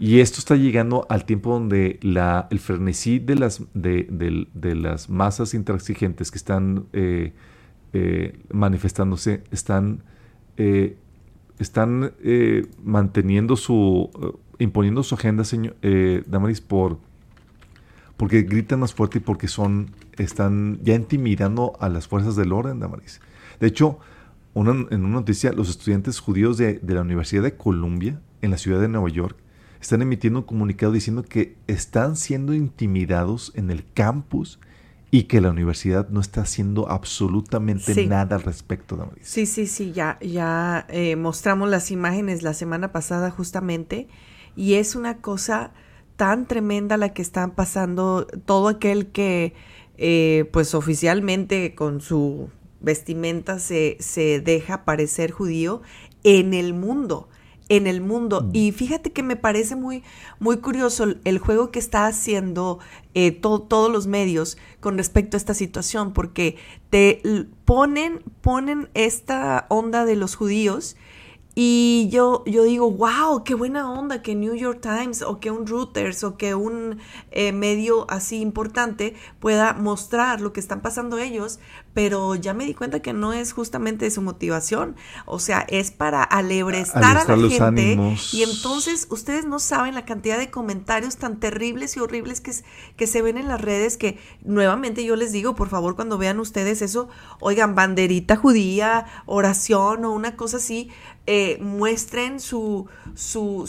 Y 0.00 0.20
esto 0.20 0.38
está 0.38 0.56
llegando 0.56 1.06
al 1.10 1.26
tiempo 1.26 1.52
donde 1.52 2.00
la, 2.00 2.48
el 2.50 2.58
frenesí 2.58 3.18
de 3.18 3.34
las, 3.34 3.62
de, 3.74 4.74
las 4.74 5.10
masas 5.10 5.52
intransigentes 5.52 6.30
que 6.30 6.38
están 6.38 6.86
eh, 6.94 7.34
eh, 7.92 8.40
manifestándose 8.50 9.44
están, 9.50 10.02
eh, 10.56 10.96
están 11.58 12.14
manteniendo 12.82 13.56
su, 13.56 14.08
imponiendo 14.58 15.02
su 15.02 15.16
agenda, 15.16 15.44
señor 15.44 15.76
Damaris, 16.26 16.62
por, 16.62 16.98
porque 18.16 18.40
gritan 18.40 18.80
más 18.80 18.94
fuerte 18.94 19.18
y 19.18 19.20
porque 19.20 19.48
son, 19.48 19.90
están 20.16 20.78
ya 20.82 20.94
intimidando 20.94 21.74
a 21.78 21.90
las 21.90 22.08
fuerzas 22.08 22.36
del 22.36 22.54
orden, 22.54 22.80
Damaris. 22.80 23.20
De 23.60 23.66
hecho, 23.66 23.98
en 24.54 24.66
una 24.66 25.08
noticia, 25.10 25.52
los 25.52 25.68
estudiantes 25.68 26.20
judíos 26.20 26.56
de, 26.56 26.78
de 26.78 26.94
la 26.94 27.02
Universidad 27.02 27.42
de 27.42 27.54
Columbia, 27.58 28.18
en 28.40 28.50
la 28.50 28.56
ciudad 28.56 28.80
de 28.80 28.88
Nueva 28.88 29.10
York, 29.10 29.36
están 29.80 30.02
emitiendo 30.02 30.40
un 30.40 30.44
comunicado 30.44 30.92
diciendo 30.92 31.22
que 31.22 31.56
están 31.66 32.16
siendo 32.16 32.54
intimidados 32.54 33.52
en 33.54 33.70
el 33.70 33.84
campus 33.92 34.60
y 35.10 35.24
que 35.24 35.40
la 35.40 35.50
universidad 35.50 36.08
no 36.10 36.20
está 36.20 36.42
haciendo 36.42 36.88
absolutamente 36.88 38.06
nada 38.06 38.36
al 38.36 38.42
respecto. 38.42 39.10
Sí, 39.22 39.46
sí, 39.46 39.66
sí, 39.66 39.92
ya, 39.92 40.18
ya 40.20 40.86
eh, 40.88 41.16
mostramos 41.16 41.68
las 41.68 41.90
imágenes 41.90 42.42
la 42.42 42.54
semana 42.54 42.92
pasada 42.92 43.30
justamente 43.30 44.08
y 44.54 44.74
es 44.74 44.94
una 44.94 45.16
cosa 45.18 45.72
tan 46.16 46.46
tremenda 46.46 46.96
la 46.96 47.12
que 47.12 47.22
están 47.22 47.52
pasando 47.52 48.26
todo 48.44 48.68
aquel 48.68 49.08
que 49.08 49.54
eh, 49.96 50.48
pues 50.52 50.74
oficialmente 50.74 51.74
con 51.74 52.00
su 52.00 52.50
vestimenta 52.80 53.58
se, 53.58 53.96
se 54.00 54.40
deja 54.40 54.84
parecer 54.84 55.32
judío 55.32 55.82
en 56.22 56.54
el 56.54 56.72
mundo 56.74 57.29
en 57.70 57.86
el 57.86 58.02
mundo. 58.02 58.42
Mm. 58.42 58.50
Y 58.52 58.72
fíjate 58.72 59.12
que 59.12 59.22
me 59.22 59.36
parece 59.36 59.76
muy, 59.76 60.02
muy 60.38 60.58
curioso 60.58 61.06
el 61.24 61.38
juego 61.38 61.70
que 61.70 61.78
está 61.78 62.06
haciendo 62.06 62.80
eh, 63.14 63.30
todos 63.32 63.90
los 63.90 64.06
medios 64.06 64.58
con 64.80 64.98
respecto 64.98 65.36
a 65.36 65.38
esta 65.38 65.54
situación, 65.54 66.12
porque 66.12 66.56
te 66.90 67.22
ponen, 67.64 68.22
ponen 68.42 68.90
esta 68.92 69.64
onda 69.70 70.04
de 70.04 70.16
los 70.16 70.34
judíos 70.34 70.96
y 71.62 72.08
yo, 72.08 72.42
yo 72.46 72.64
digo, 72.64 72.90
wow, 72.90 73.44
qué 73.44 73.54
buena 73.54 73.92
onda 73.92 74.22
que 74.22 74.34
New 74.34 74.54
York 74.54 74.80
Times 74.80 75.20
o 75.20 75.40
que 75.40 75.50
un 75.50 75.66
Reuters 75.66 76.24
o 76.24 76.38
que 76.38 76.54
un 76.54 77.00
eh, 77.32 77.52
medio 77.52 78.10
así 78.10 78.40
importante 78.40 79.14
pueda 79.40 79.74
mostrar 79.74 80.40
lo 80.40 80.54
que 80.54 80.60
están 80.60 80.80
pasando 80.80 81.18
ellos, 81.18 81.60
pero 81.92 82.34
ya 82.34 82.54
me 82.54 82.64
di 82.64 82.72
cuenta 82.72 83.00
que 83.00 83.12
no 83.12 83.34
es 83.34 83.52
justamente 83.52 84.10
su 84.10 84.22
motivación, 84.22 84.96
o 85.26 85.38
sea, 85.38 85.66
es 85.68 85.90
para 85.90 86.22
alebrestar 86.22 87.18
a, 87.18 87.36
la 87.36 87.48
gente. 87.50 88.16
Y 88.32 88.42
entonces 88.42 89.06
ustedes 89.10 89.44
no 89.44 89.58
saben 89.58 89.94
la 89.94 90.06
cantidad 90.06 90.38
de 90.38 90.50
comentarios 90.50 91.18
tan 91.18 91.40
terribles 91.40 91.94
y 91.94 92.00
horribles 92.00 92.40
que, 92.40 92.52
que 92.96 93.06
se 93.06 93.20
ven 93.20 93.36
en 93.36 93.48
las 93.48 93.60
redes 93.60 93.98
que 93.98 94.18
nuevamente 94.42 95.04
yo 95.04 95.14
les 95.14 95.30
digo, 95.30 95.54
por 95.54 95.68
favor, 95.68 95.94
cuando 95.94 96.16
vean 96.16 96.40
ustedes 96.40 96.80
eso, 96.80 97.10
oigan, 97.38 97.74
banderita 97.74 98.36
judía, 98.36 99.04
oración 99.26 100.06
o 100.06 100.12
una 100.12 100.36
cosa 100.36 100.56
así, 100.56 100.88
eh, 101.32 101.58
muestren 101.60 102.40
su, 102.40 102.88
su, 103.14 103.68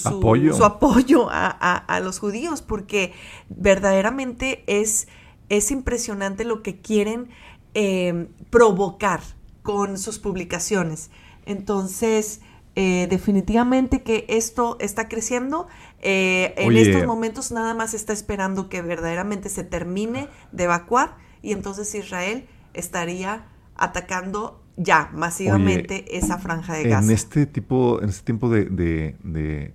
apoyo, 0.64 1.28
a, 1.30 2.00
los 2.02 2.18
judíos, 2.18 2.64
porque 2.64 3.14
verdaderamente 3.50 4.64
es, 4.66 5.08
es 5.50 5.70
impresionante 5.70 6.44
lo 6.44 6.64
que 6.64 6.82
quieren 6.82 7.30
em, 7.76 8.30
provocar 8.50 9.22
con 9.62 10.00
sus 10.00 10.18
publicaciones. 10.18 11.12
Entonces, 11.46 12.42
eh, 12.76 13.06
definitivamente 13.12 14.02
que 14.02 14.26
esto 14.28 14.78
está 14.80 15.08
creciendo. 15.08 15.68
Eh, 16.02 16.56
en 16.58 16.76
estos 16.76 17.06
momentos 17.06 17.52
nada 17.52 17.76
más 17.76 17.94
está 17.94 18.12
esperando 18.12 18.70
que 18.70 18.82
verdaderamente 18.82 19.50
se 19.50 19.64
termine 19.64 20.30
de 20.52 20.64
evacuar 20.64 21.16
y 21.44 21.52
entonces 21.52 21.94
Israel 21.94 22.48
estaría 22.74 23.46
atacando 23.76 24.61
ya 24.84 25.12
masivamente 25.14 26.18
esa 26.18 26.38
franja 26.38 26.74
de 26.74 26.84
gas. 26.86 27.06
En 27.06 27.12
este 27.12 27.46
tipo, 27.46 28.02
en 28.02 28.10
este 28.10 28.26
tiempo 28.26 28.50
de, 28.50 28.66
de, 28.66 29.74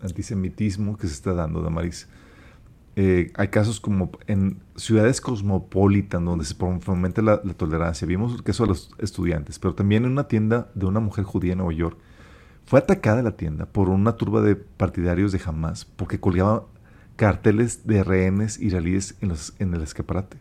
antisemitismo 0.00 0.96
que 0.96 1.06
se 1.06 1.12
está 1.12 1.34
dando, 1.34 1.62
Damaris, 1.62 2.08
eh, 2.96 3.30
hay 3.34 3.48
casos 3.48 3.80
como 3.80 4.10
en 4.26 4.60
ciudades 4.76 5.20
cosmopolitan 5.20 6.24
donde 6.24 6.44
se 6.44 6.54
fomenta 6.54 7.22
la, 7.22 7.40
tolerancia. 7.40 8.06
Vimos 8.06 8.34
el 8.34 8.42
caso 8.42 8.64
de 8.64 8.70
los 8.70 8.90
estudiantes, 8.98 9.58
pero 9.58 9.74
también 9.74 10.04
en 10.04 10.12
una 10.12 10.26
tienda 10.26 10.70
de 10.74 10.86
una 10.86 11.00
mujer 11.00 11.24
judía 11.24 11.52
en 11.52 11.58
Nueva 11.58 11.74
York. 11.74 11.98
Fue 12.64 12.80
atacada 12.80 13.22
la 13.22 13.36
tienda 13.36 13.66
por 13.66 13.88
una 13.88 14.16
turba 14.16 14.42
de 14.42 14.56
partidarios 14.56 15.32
de 15.32 15.40
Hamas 15.44 15.84
porque 15.84 16.20
colgaban 16.20 16.62
carteles 17.16 17.86
de 17.86 18.04
rehenes 18.04 18.58
israelíes 18.60 19.16
en, 19.20 19.28
los, 19.30 19.54
en 19.58 19.74
el 19.74 19.82
escaparate. 19.82 20.38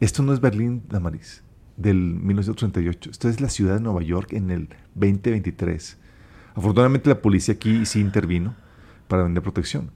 Esto 0.00 0.22
no 0.22 0.32
es 0.32 0.40
Berlín, 0.40 0.82
Damaris 0.88 1.42
del 1.76 1.96
1938. 1.96 3.10
Esto 3.10 3.28
es 3.28 3.40
la 3.40 3.48
ciudad 3.48 3.74
de 3.74 3.80
Nueva 3.80 4.02
York 4.02 4.32
en 4.32 4.50
el 4.50 4.68
2023. 4.94 5.98
Afortunadamente 6.54 7.08
la 7.08 7.20
policía 7.20 7.54
aquí 7.54 7.86
sí 7.86 8.00
intervino 8.00 8.54
para 9.08 9.22
vender 9.22 9.42
protección. 9.42 9.90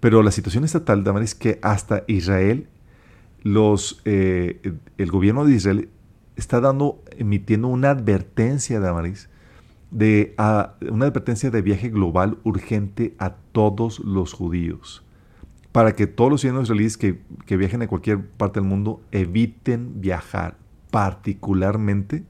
Pero 0.00 0.22
la 0.22 0.32
situación 0.32 0.64
estatal, 0.64 1.04
Damaris, 1.04 1.30
es 1.30 1.34
que 1.36 1.58
hasta 1.62 2.04
Israel, 2.08 2.66
los, 3.42 4.02
eh, 4.04 4.74
el 4.98 5.10
gobierno 5.10 5.44
de 5.44 5.54
Israel 5.54 5.88
está 6.36 6.60
dando, 6.60 7.02
emitiendo 7.18 7.68
una 7.68 7.90
advertencia, 7.90 8.80
Damaris, 8.80 9.28
de 9.92 10.34
una 10.90 11.06
advertencia 11.06 11.50
de 11.50 11.62
viaje 11.62 11.90
global 11.90 12.38
urgente 12.44 13.14
a 13.18 13.34
todos 13.52 14.00
los 14.00 14.32
judíos, 14.32 15.04
para 15.70 15.94
que 15.94 16.06
todos 16.06 16.30
los 16.30 16.40
ciudadanos 16.40 16.66
israelíes 16.68 16.96
que, 16.96 17.20
que 17.46 17.56
viajen 17.56 17.82
a 17.82 17.86
cualquier 17.86 18.26
parte 18.26 18.58
del 18.58 18.68
mundo 18.68 19.02
eviten 19.12 20.00
viajar 20.00 20.56
particularmente 20.92 22.22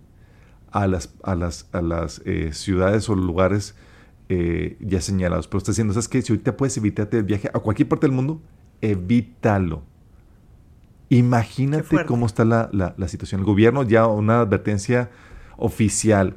a 0.71 0.87
las, 0.87 1.13
a 1.23 1.35
las, 1.35 1.69
a 1.73 1.83
las 1.83 2.23
eh, 2.25 2.55
ciudades 2.55 3.11
o 3.11 3.15
lugares 3.15 3.75
eh, 4.31 4.79
ya 4.81 5.03
señalados. 5.03 5.49
Pero 5.49 5.59
está 5.59 5.73
diciendo, 5.73 5.93
¿sabes 5.93 6.09
qué? 6.09 6.23
Si 6.23 6.33
ahorita 6.33 6.57
puedes 6.57 6.75
evitarte 6.79 7.19
el 7.19 7.25
viaje 7.25 7.51
a 7.53 7.59
cualquier 7.59 7.89
parte 7.89 8.07
del 8.07 8.17
mundo, 8.17 8.41
evítalo. 8.81 9.83
Imagínate 11.11 12.07
cómo 12.07 12.25
está 12.25 12.47
la, 12.47 12.71
la, 12.73 13.09
situación. 13.09 13.41
El 13.43 13.45
gobierno 13.45 13.83
ya 13.83 14.07
una 14.07 14.41
advertencia 14.41 15.11
oficial. 15.59 16.37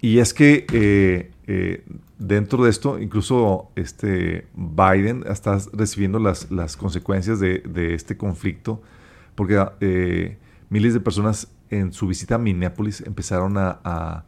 Y 0.00 0.20
es 0.20 0.32
que 0.32 0.64
eh, 0.72 1.84
dentro 2.18 2.64
de 2.64 2.70
esto, 2.70 2.98
incluso 2.98 3.70
este 3.76 4.46
Biden 4.54 5.24
está 5.28 5.58
recibiendo 5.74 6.18
las, 6.18 6.50
las 6.50 6.78
consecuencias 6.78 7.38
de, 7.38 7.58
de 7.58 7.92
este 7.92 8.16
conflicto 8.16 8.80
porque 9.36 9.64
eh, 9.80 10.38
miles 10.68 10.94
de 10.94 11.00
personas 11.00 11.48
en 11.70 11.92
su 11.92 12.06
visita 12.06 12.36
a 12.36 12.38
Minneapolis 12.38 13.02
empezaron 13.02 13.56
a, 13.58 14.24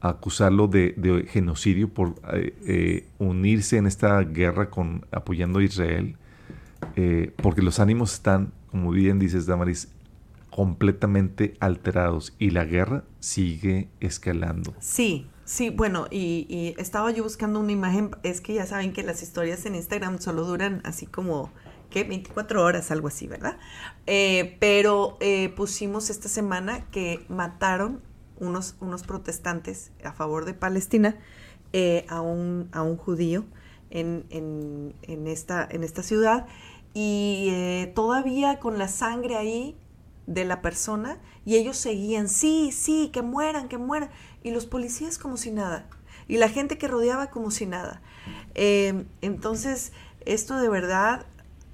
acusarlo 0.00 0.68
de, 0.68 1.26
genocidio 1.30 1.88
por 1.88 2.14
eh, 2.32 2.54
eh, 2.66 3.08
unirse 3.18 3.76
en 3.76 3.86
esta 3.86 4.20
guerra 4.20 4.70
con 4.70 5.04
apoyando 5.10 5.58
a 5.58 5.64
Israel, 5.64 6.16
eh, 6.94 7.32
porque 7.42 7.62
los 7.62 7.80
ánimos 7.80 8.12
están, 8.12 8.52
como 8.70 8.92
bien 8.92 9.18
dices, 9.18 9.46
Damaris, 9.46 9.88
completamente 10.50 11.56
alterados 11.58 12.34
y 12.38 12.50
la 12.50 12.64
guerra 12.64 13.04
sigue 13.18 13.88
escalando. 13.98 14.74
Sí, 14.78 15.26
sí, 15.44 15.70
bueno, 15.70 16.06
y 16.10 16.74
estaba 16.78 17.10
yo 17.10 17.24
buscando 17.24 17.58
una 17.58 17.72
imagen, 17.72 18.10
es 18.22 18.40
que 18.40 18.54
ya 18.54 18.66
saben 18.66 18.92
que 18.92 19.02
las 19.02 19.22
historias 19.22 19.66
en 19.66 19.74
Instagram 19.74 20.20
solo 20.20 20.44
duran 20.44 20.82
así 20.84 21.06
como, 21.06 21.50
¿qué? 21.90 22.04
24 22.04 22.62
horas, 22.62 22.90
algo 22.90 23.08
así, 23.08 23.26
¿verdad? 23.26 23.58
Eh, 24.06 24.56
pero 24.60 25.16
eh, 25.20 25.48
pusimos 25.50 26.10
esta 26.10 26.28
semana 26.28 26.86
que 26.90 27.24
mataron 27.28 28.02
unos, 28.38 28.76
unos 28.80 29.02
protestantes 29.02 29.92
a 30.04 30.12
favor 30.12 30.44
de 30.44 30.54
Palestina 30.54 31.16
eh, 31.72 32.04
a, 32.08 32.20
un, 32.20 32.68
a 32.72 32.82
un 32.82 32.96
judío 32.96 33.44
en, 33.90 34.26
en- 34.30 34.94
en 35.02 35.26
esta, 35.26 35.66
en 35.70 35.84
esta 35.84 36.02
ciudad 36.02 36.46
y 36.94 37.86
todavía 37.94 38.58
con 38.58 38.78
la 38.78 38.88
sangre 38.88 39.36
ahí 39.36 39.76
de 40.26 40.44
la 40.44 40.62
persona 40.62 41.18
y 41.44 41.56
ellos 41.56 41.76
seguían, 41.76 42.28
sí, 42.28 42.72
sí, 42.72 43.10
que 43.12 43.22
mueran, 43.22 43.68
que 43.68 43.78
mueran. 43.78 44.10
Y 44.42 44.50
los 44.50 44.66
policías 44.66 45.18
como 45.18 45.36
si 45.36 45.50
nada. 45.50 45.88
Y 46.26 46.38
la 46.38 46.48
gente 46.48 46.78
que 46.78 46.88
rodeaba 46.88 47.28
como 47.30 47.50
si 47.50 47.66
nada. 47.66 48.00
Entonces, 49.20 49.92
esto 50.24 50.56
de 50.58 50.68
verdad, 50.68 51.26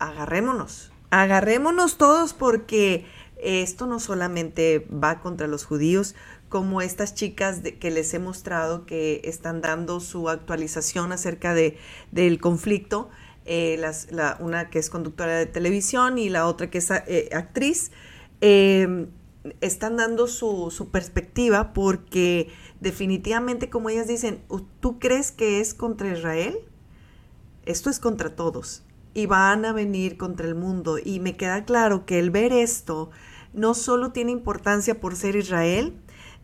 agarrémonos. 0.08 0.92
Agarrémonos 1.10 1.98
todos 1.98 2.34
porque 2.34 3.04
esto 3.42 3.86
no 3.86 4.00
solamente 4.00 4.86
va 4.90 5.20
contra 5.20 5.46
los 5.46 5.64
judíos, 5.64 6.14
como 6.48 6.82
estas 6.82 7.14
chicas 7.14 7.60
que 7.80 7.90
les 7.90 8.12
he 8.14 8.18
mostrado 8.18 8.84
que 8.84 9.22
están 9.24 9.60
dando 9.60 10.00
su 10.00 10.28
actualización 10.28 11.12
acerca 11.12 11.54
de, 11.54 11.78
del 12.10 12.40
conflicto, 12.40 13.10
eh, 13.44 13.82
una 14.38 14.70
que 14.70 14.78
es 14.78 14.90
conductora 14.90 15.36
de 15.36 15.46
televisión 15.46 16.18
y 16.18 16.28
la 16.28 16.46
otra 16.46 16.70
que 16.70 16.78
es 16.78 16.90
eh, 16.90 17.30
actriz, 17.32 17.90
eh, 18.40 19.06
están 19.60 19.96
dando 19.96 20.28
su, 20.28 20.70
su 20.70 20.90
perspectiva 20.90 21.72
porque 21.72 22.48
definitivamente, 22.80 23.70
como 23.70 23.90
ellas 23.90 24.06
dicen, 24.06 24.40
¿tú 24.80 24.98
crees 24.98 25.32
que 25.32 25.60
es 25.60 25.74
contra 25.74 26.12
Israel? 26.12 26.58
Esto 27.64 27.90
es 27.90 27.98
contra 27.98 28.36
todos 28.36 28.84
y 29.14 29.26
van 29.26 29.64
a 29.64 29.72
venir 29.72 30.16
contra 30.16 30.46
el 30.46 30.54
mundo. 30.54 30.98
Y 31.02 31.20
me 31.20 31.36
queda 31.36 31.64
claro 31.64 32.06
que 32.06 32.18
el 32.18 32.30
ver 32.30 32.52
esto 32.52 33.10
no 33.52 33.74
solo 33.74 34.12
tiene 34.12 34.32
importancia 34.32 35.00
por 35.00 35.16
ser 35.16 35.36
Israel, 35.36 35.94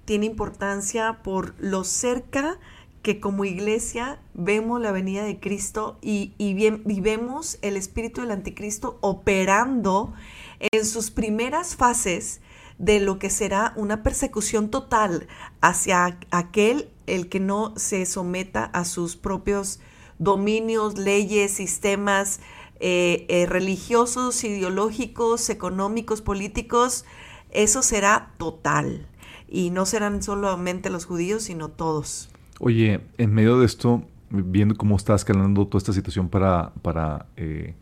tiene 0.05 0.27
importancia 0.27 1.23
por 1.23 1.55
lo 1.59 1.85
cerca 1.85 2.59
que 3.03 3.21
como 3.21 3.45
iglesia 3.45 4.21
vemos 4.35 4.81
la 4.81 4.93
venida 4.93 5.23
de 5.23 5.39
Cristo 5.39 5.99
y, 6.03 6.35
y 6.37 6.55
bien- 6.55 6.83
y 6.87 7.03
el 7.62 7.77
espíritu 7.77 8.21
del 8.23 8.33
anticristo 8.33 8.99
operando 9.01 10.12
en 10.61 10.85
sus 10.85 11.11
primeras 11.11 11.77
fases 11.77 12.41
de 12.79 13.01
lo 13.01 13.19
que 13.19 13.31
será 13.31 13.73
una 13.77 14.03
persecución 14.03 14.71
total 14.71 15.27
hacia 15.61 16.19
aquel 16.31 16.91
el 17.07 17.29
que 17.29 17.41
no 17.41 17.73
se 17.77 18.05
someta 18.07 18.64
a 18.64 18.85
sus 18.85 19.16
propios 19.16 19.81
dominios, 20.19 20.99
leyes, 20.99 21.53
sistemas 21.53 22.41
eh, 22.81 23.26
eh, 23.29 23.47
religiosos, 23.47 24.43
ideológicos, 24.45 25.51
económicos, 25.51 26.22
políticos. 26.22 27.05
Eso 27.51 27.83
será 27.83 28.33
total. 28.39 29.07
Y 29.49 29.70
no 29.70 29.87
serán 29.87 30.22
solamente 30.22 30.91
los 30.91 31.07
judíos, 31.07 31.45
sino 31.45 31.68
todos. 31.68 32.29
Oye, 32.61 33.01
en 33.18 33.35
medio 33.35 33.59
de 33.59 33.66
esto, 33.66 34.03
viendo 34.31 34.76
cómo 34.76 34.97
está 34.97 35.14
escalando 35.14 35.66
toda 35.66 35.79
esta 35.79 35.93
situación 35.93 36.29
para, 36.29 36.72
para 36.83 37.26
eh, 37.37 37.74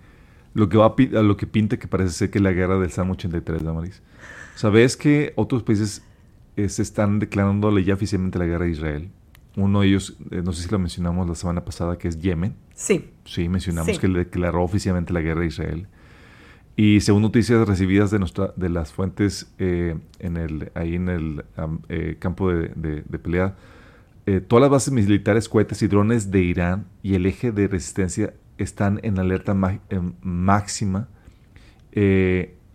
lo, 0.55 0.69
que 0.69 0.77
va 0.77 0.95
a, 0.97 1.23
lo 1.23 1.37
que 1.37 1.47
pinta 1.47 1.79
que 1.79 1.89
parece 1.89 2.11
ser 2.11 2.31
que 2.31 2.41
la 2.41 2.53
guerra 2.53 2.79
del 2.79 2.91
Salmo 2.91 3.15
83, 3.15 3.63
Damaris. 3.63 4.03
¿Sabes 4.55 4.97
que 4.97 5.33
otros 5.37 5.63
países 5.63 6.03
eh, 6.57 6.69
se 6.69 6.83
están 6.83 7.19
declarándole 7.19 7.85
ya 7.85 7.95
oficialmente 7.95 8.39
la 8.39 8.47
guerra 8.47 8.65
a 8.65 8.69
Israel? 8.69 9.11
Uno 9.57 9.81
de 9.81 9.89
ellos, 9.89 10.17
eh, 10.31 10.43
no 10.45 10.53
sé 10.53 10.63
si 10.65 10.71
lo 10.71 10.79
mencionamos 10.79 11.27
la 11.29 11.35
semana 11.35 11.65
pasada, 11.65 11.97
que 11.99 12.09
es 12.09 12.19
Yemen. 12.21 12.55
Sí. 12.75 13.11
Sí, 13.25 13.49
mencionamos 13.49 13.95
Sí. 13.95 13.99
que 14.01 14.07
le 14.09 14.19
declaró 14.21 14.63
oficialmente 14.63 15.13
la 15.13 15.21
guerra 15.23 15.43
a 15.43 15.47
Israel. 15.47 15.87
Y 16.77 17.01
según 17.01 17.23
noticias 17.23 17.67
recibidas 17.67 18.11
de, 18.11 18.19
nuestra, 18.19 18.53
de 18.55 18.69
las 18.69 18.93
fuentes 18.93 19.51
eh, 19.59 19.97
en 20.19 20.37
el, 20.37 20.71
ahí 20.75 20.95
en 20.97 21.09
el 21.09 21.45
eh, 21.89 22.17
campo 22.19 22.51
de, 22.53 22.69
de- 22.77 23.03
de 23.09 23.19
pelea, 23.19 23.57
eh, 24.27 24.41
todas 24.43 24.61
las 24.61 24.71
bases 24.71 24.93
militares, 24.93 25.49
cohetes 25.49 25.81
y 25.83 25.87
drones 25.89 26.31
de 26.31 26.43
Irán 26.43 26.85
y 27.03 27.15
el 27.15 27.25
eje 27.25 27.51
de 27.51 27.67
resistencia 27.69 28.35
están 28.59 29.01
en 29.05 29.19
alerta 29.19 29.55
ma- 29.55 29.81
máxima 30.21 31.09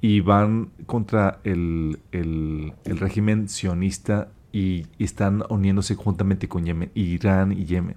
y 0.04 0.20
van 0.22 0.72
contra 0.88 1.40
el, 1.44 2.00
el- 2.12 2.74
el 2.86 2.98
régimen 2.98 3.48
sionista 3.50 4.30
y, 4.52 4.88
están 5.00 5.44
uniéndose 5.50 5.96
juntamente 5.96 6.48
con 6.48 6.66
Yemen, 6.66 6.92
Irán 6.94 7.52
y 7.52 7.66
Yemen. 7.66 7.96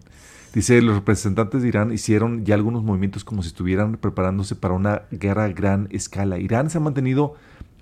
Dice, 0.53 0.81
los 0.83 0.95
representantes 0.95 1.63
de 1.63 1.69
Irán 1.69 1.93
hicieron 1.93 2.45
ya 2.45 2.55
algunos 2.55 2.85
movimientos 2.85 3.25
como 3.25 3.43
si 3.43 3.49
estuvieran 3.49 3.97
preparándose 3.97 4.55
para 4.55 4.75
una 4.75 5.03
guerra 5.11 5.45
a 5.45 5.49
gran 5.49 5.89
escala. 5.91 6.39
Irán 6.39 6.71
se 6.71 6.79
ha 6.79 6.81
mantenido, 6.81 7.35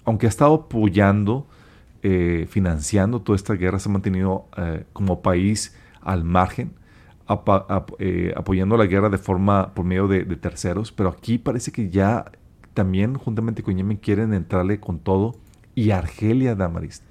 aunque 0.04 0.26
ha 0.26 0.30
estado 0.30 0.54
apoyando, 0.54 1.46
eh, 2.02 2.46
financiando 2.48 3.20
toda 3.20 3.36
esta 3.36 3.54
guerra, 3.54 3.78
se 3.78 3.90
ha 3.90 3.92
mantenido 3.92 4.46
eh, 4.56 4.84
como 4.94 5.20
país 5.20 5.76
al 6.00 6.24
margen, 6.24 6.72
eh, 7.98 8.32
apoyando 8.36 8.76
la 8.76 8.86
guerra 8.86 9.10
de 9.10 9.18
forma 9.18 9.74
por 9.74 9.84
medio 9.84 10.08
de, 10.08 10.24
de 10.24 10.36
terceros, 10.36 10.92
pero 10.92 11.10
aquí 11.10 11.38
parece 11.38 11.72
que 11.72 11.90
ya 11.90 12.24
también 12.74 13.14
juntamente 13.14 13.62
con 13.62 13.76
Yemen 13.76 13.98
quieren 13.98 14.32
entrarle 14.32 14.80
con 14.80 14.98
todo 14.98 15.36
y 15.74 15.90
Argelia, 15.90 16.54
Damaris. 16.54 17.02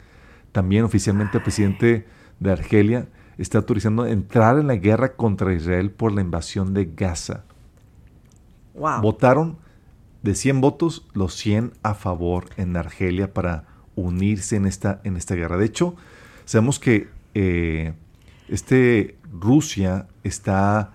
También 0.52 0.84
oficialmente 0.84 1.38
el 1.38 1.44
presidente 1.44 2.06
de 2.40 2.52
Argelia 2.52 3.08
está 3.38 3.58
autorizando 3.60 4.06
entrar 4.06 4.58
en 4.60 4.68
la 4.68 4.76
guerra 4.76 5.14
contra 5.14 5.54
Israel 5.54 5.92
por 5.92 6.12
la 6.12 6.22
invasión 6.22 6.74
de 6.74 6.90
Gaza. 6.96 7.44
Wow. 8.76 9.02
Votaron 9.02 9.58
de 10.24 10.36
100 10.36 10.62
votos, 10.62 11.08
los 11.14 11.34
100 11.36 11.74
a 11.84 11.94
favor 11.94 12.46
en 12.58 12.76
Argelia 12.78 13.34
para 13.34 13.66
unirse 13.96 14.56
en 14.56 14.66
esta, 14.66 15.02
en 15.04 15.18
esta 15.18 15.36
guerra. 15.36 15.58
De 15.58 15.66
hecho, 15.66 15.96
sabemos 16.46 16.80
que 16.80 17.10
eh, 17.34 17.94
este, 18.48 19.18
Rusia 19.32 20.08
está 20.24 20.92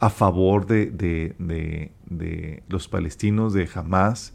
a 0.00 0.10
favor 0.10 0.66
de, 0.66 0.86
de- 0.86 1.34
de- 1.38 1.92
de 2.06 2.62
los 2.68 2.88
palestinos, 2.88 3.52
de 3.52 3.68
Hamas, 3.74 4.32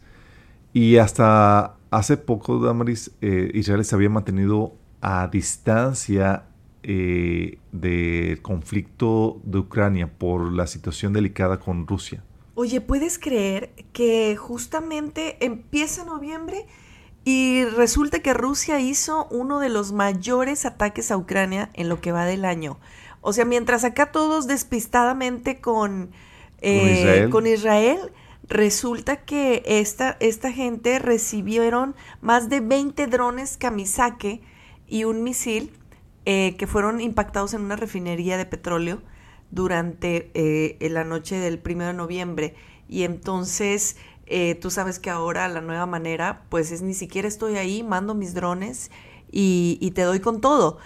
y 0.72 0.96
hasta 0.98 1.74
hace 1.94 2.16
poco, 2.16 2.58
Damaris, 2.58 3.12
eh, 3.20 3.50
Israel 3.54 3.84
se 3.84 3.94
había 3.94 4.10
mantenido 4.10 4.74
a 5.00 5.28
distancia 5.28 6.44
eh, 6.82 7.58
del 7.72 8.42
conflicto 8.42 9.40
de 9.44 9.58
Ucrania 9.58 10.10
por 10.10 10.52
la 10.52 10.66
situación 10.66 11.12
delicada 11.12 11.60
con 11.60 11.86
Rusia. 11.86 12.22
Oye, 12.56 12.80
¿puedes 12.80 13.18
creer 13.18 13.70
que 13.92 14.36
justamente 14.36 15.44
empieza 15.44 16.04
noviembre 16.04 16.66
y 17.24 17.64
resulta 17.64 18.20
que 18.20 18.34
Rusia 18.34 18.80
hizo 18.80 19.26
uno 19.30 19.60
de 19.60 19.68
los 19.68 19.92
mayores 19.92 20.66
ataques 20.66 21.10
a 21.10 21.16
Ucrania 21.16 21.70
en 21.74 21.88
lo 21.88 22.00
que 22.00 22.12
va 22.12 22.26
del 22.26 22.44
año? 22.44 22.78
O 23.20 23.32
sea, 23.32 23.44
mientras 23.44 23.84
acá 23.84 24.12
todos 24.12 24.46
despistadamente 24.46 25.60
con, 25.60 26.10
eh, 26.60 26.98
Israel. 26.98 27.30
con 27.30 27.46
Israel, 27.46 27.98
resulta 28.48 29.24
que 29.24 29.62
esta, 29.66 30.16
esta 30.20 30.52
gente 30.52 30.98
recibieron 30.98 31.94
más 32.20 32.48
de 32.48 32.60
20 32.60 33.06
drones 33.06 33.56
Kamisake 33.56 34.42
y 34.86 35.04
un 35.04 35.22
misil 35.22 35.72
eh, 36.26 36.56
que 36.58 36.66
fueron 36.66 37.00
impactados 37.00 37.54
en 37.54 37.62
una 37.62 37.76
refinería 37.76 38.36
de 38.36 38.46
petróleo 38.46 39.02
durante 39.50 40.30
eh, 40.34 40.88
la 40.88 41.04
noche 41.04 41.36
del 41.36 41.58
primero 41.58 41.88
de 41.88 41.96
noviembre. 41.96 42.54
Y 42.88 43.04
entonces, 43.04 43.96
eh, 44.26 44.54
tú 44.56 44.70
sabes 44.70 44.98
que 44.98 45.10
ahora 45.10 45.48
la 45.48 45.60
nueva 45.60 45.86
manera, 45.86 46.42
pues 46.48 46.70
es 46.70 46.82
ni 46.82 46.94
siquiera 46.94 47.28
estoy 47.28 47.56
ahí, 47.56 47.82
mando 47.82 48.14
mis 48.14 48.34
drones 48.34 48.90
y, 49.30 49.78
y 49.80 49.92
te 49.92 50.02
doy 50.02 50.20
con 50.20 50.40
todo. 50.40 50.78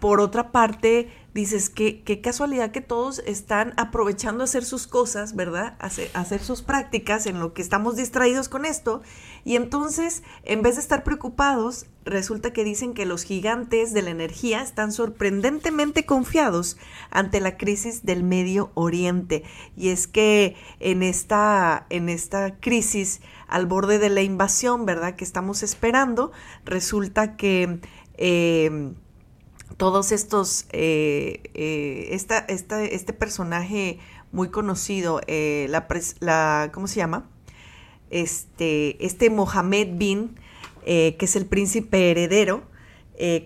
Por 0.00 0.20
otra 0.20 0.50
parte, 0.50 1.08
dices 1.34 1.68
que 1.68 2.02
qué 2.02 2.20
casualidad 2.20 2.70
que 2.70 2.80
todos 2.80 3.20
están 3.26 3.74
aprovechando 3.76 4.44
hacer 4.44 4.64
sus 4.64 4.86
cosas, 4.86 5.36
¿verdad? 5.36 5.76
Hacer, 5.78 6.10
hacer 6.14 6.40
sus 6.42 6.62
prácticas 6.62 7.26
en 7.26 7.38
lo 7.38 7.52
que 7.52 7.62
estamos 7.62 7.96
distraídos 7.96 8.48
con 8.48 8.64
esto. 8.64 9.02
Y 9.44 9.56
entonces, 9.56 10.22
en 10.44 10.62
vez 10.62 10.76
de 10.76 10.82
estar 10.82 11.04
preocupados, 11.04 11.86
resulta 12.04 12.52
que 12.52 12.64
dicen 12.64 12.94
que 12.94 13.06
los 13.06 13.24
gigantes 13.24 13.92
de 13.92 14.02
la 14.02 14.10
energía 14.10 14.62
están 14.62 14.90
sorprendentemente 14.90 16.06
confiados 16.06 16.76
ante 17.10 17.40
la 17.40 17.56
crisis 17.56 18.04
del 18.04 18.24
Medio 18.24 18.70
Oriente. 18.74 19.44
Y 19.76 19.90
es 19.90 20.06
que 20.06 20.56
en 20.80 21.02
esta, 21.02 21.86
en 21.90 22.08
esta 22.08 22.56
crisis 22.56 23.20
al 23.46 23.66
borde 23.66 23.98
de 23.98 24.10
la 24.10 24.22
invasión, 24.22 24.86
¿verdad? 24.86 25.14
Que 25.16 25.24
estamos 25.24 25.62
esperando, 25.62 26.32
resulta 26.64 27.36
que... 27.36 27.80
Eh, 28.16 28.92
todos 29.78 30.10
estos, 30.12 30.66
eh, 30.72 31.40
eh, 31.54 32.08
este 32.10 33.12
personaje 33.12 34.00
muy 34.32 34.50
conocido, 34.50 35.20
eh, 35.28 35.66
la, 35.70 35.86
la, 36.18 36.70
¿cómo 36.74 36.88
se 36.88 36.96
llama? 36.96 37.30
Este, 38.10 39.02
este 39.04 39.30
Mohammed 39.30 39.96
bin, 39.96 40.34
que 40.84 41.16
es 41.20 41.36
el 41.36 41.46
príncipe 41.46 42.10
heredero, 42.10 42.62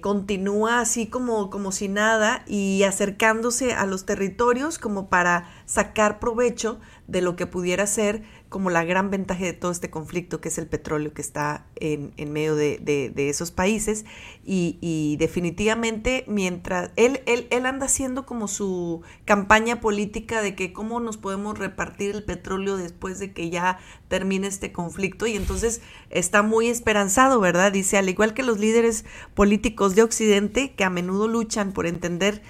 continúa 0.01 0.81
así 0.81 1.07
como, 1.07 1.51
como 1.51 1.73
si 1.73 1.89
nada 1.89 2.45
y 2.47 2.85
acercándose 2.85 3.73
a 3.73 3.85
los 3.85 4.07
territorios 4.07 4.79
como 4.79 5.09
para 5.09 5.51
sacar 5.67 6.21
provecho 6.21 6.79
de 7.13 7.21
lo 7.21 7.37
que 7.37 7.47
pudiera 7.47 7.87
ser 7.87 8.23
como 8.49 8.71
la 8.71 8.85
gran 8.85 9.11
ventaja 9.11 9.45
de 9.45 9.53
todo 9.53 9.71
este 9.71 9.91
conflicto, 9.91 10.41
que 10.41 10.49
es 10.49 10.59
el 10.59 10.67
petróleo 10.67 11.13
que 11.13 11.21
está 11.23 11.67
en, 11.77 12.13
medio 12.33 12.57
de, 12.57 13.13
esos 13.17 13.51
países. 13.51 14.05
Y, 14.45 15.17
definitivamente, 15.19 16.25
mientras 16.27 16.91
él, 16.97 17.21
él, 17.27 17.47
él, 17.51 17.67
anda 17.67 17.87
haciendo 17.87 18.25
como 18.25 18.49
su 18.49 19.03
campaña 19.27 19.81
política 19.81 20.41
de 20.43 20.55
que 20.55 20.73
cómo 20.73 21.01
nos 21.01 21.19
podemos 21.19 21.59
repartir 21.59 22.15
el 22.15 22.25
petróleo 22.25 22.77
después 22.77 23.19
de 23.19 23.33
que 23.33 23.51
ya 23.51 23.79
termine 24.09 24.47
este 24.47 24.73
conflicto. 24.73 25.27
Y 25.27 25.37
entonces 25.37 25.83
está 26.11 26.43
muy 26.43 26.69
esperanzado, 26.69 27.41
¿verdad? 27.41 27.73
Dice, 27.73 27.99
al 27.99 28.09
igual 28.09 28.33
que 28.33 28.43
los 28.43 28.59
líderes 28.59 29.05
políticos 29.35 29.95
de 29.95 30.03
Occidente, 30.03 30.75
que 30.75 30.85
a 30.85 30.91
menudo 30.91 31.29
luchan 31.29 31.73
por 31.73 31.87
entender 31.87 32.43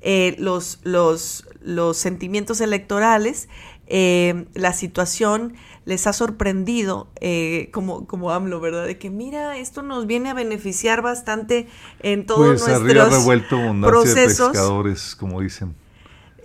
eh, 0.00 0.36
los, 0.38 0.78
los, 0.84 1.48
los 1.60 1.96
sentimientos 1.96 2.60
electorales, 2.60 3.48
eh, 3.90 4.44
la 4.52 4.74
situación 4.74 5.54
les 5.86 6.06
ha 6.06 6.12
sorprendido, 6.12 7.08
eh, 7.22 7.70
como, 7.72 8.06
como 8.06 8.30
AMLO, 8.30 8.60
¿verdad? 8.60 8.86
De 8.86 8.98
que 8.98 9.08
mira, 9.08 9.56
esto 9.56 9.80
nos 9.80 10.06
viene 10.06 10.28
a 10.28 10.34
beneficiar 10.34 11.00
bastante 11.00 11.66
en 12.00 12.26
todos 12.26 12.62
pues, 12.62 12.82
nuestros 12.82 13.10
revuelto 13.10 13.56
procesos. 13.80 14.48
De 14.48 14.52
pescadores, 14.52 15.16
como 15.16 15.40
dicen. 15.40 15.74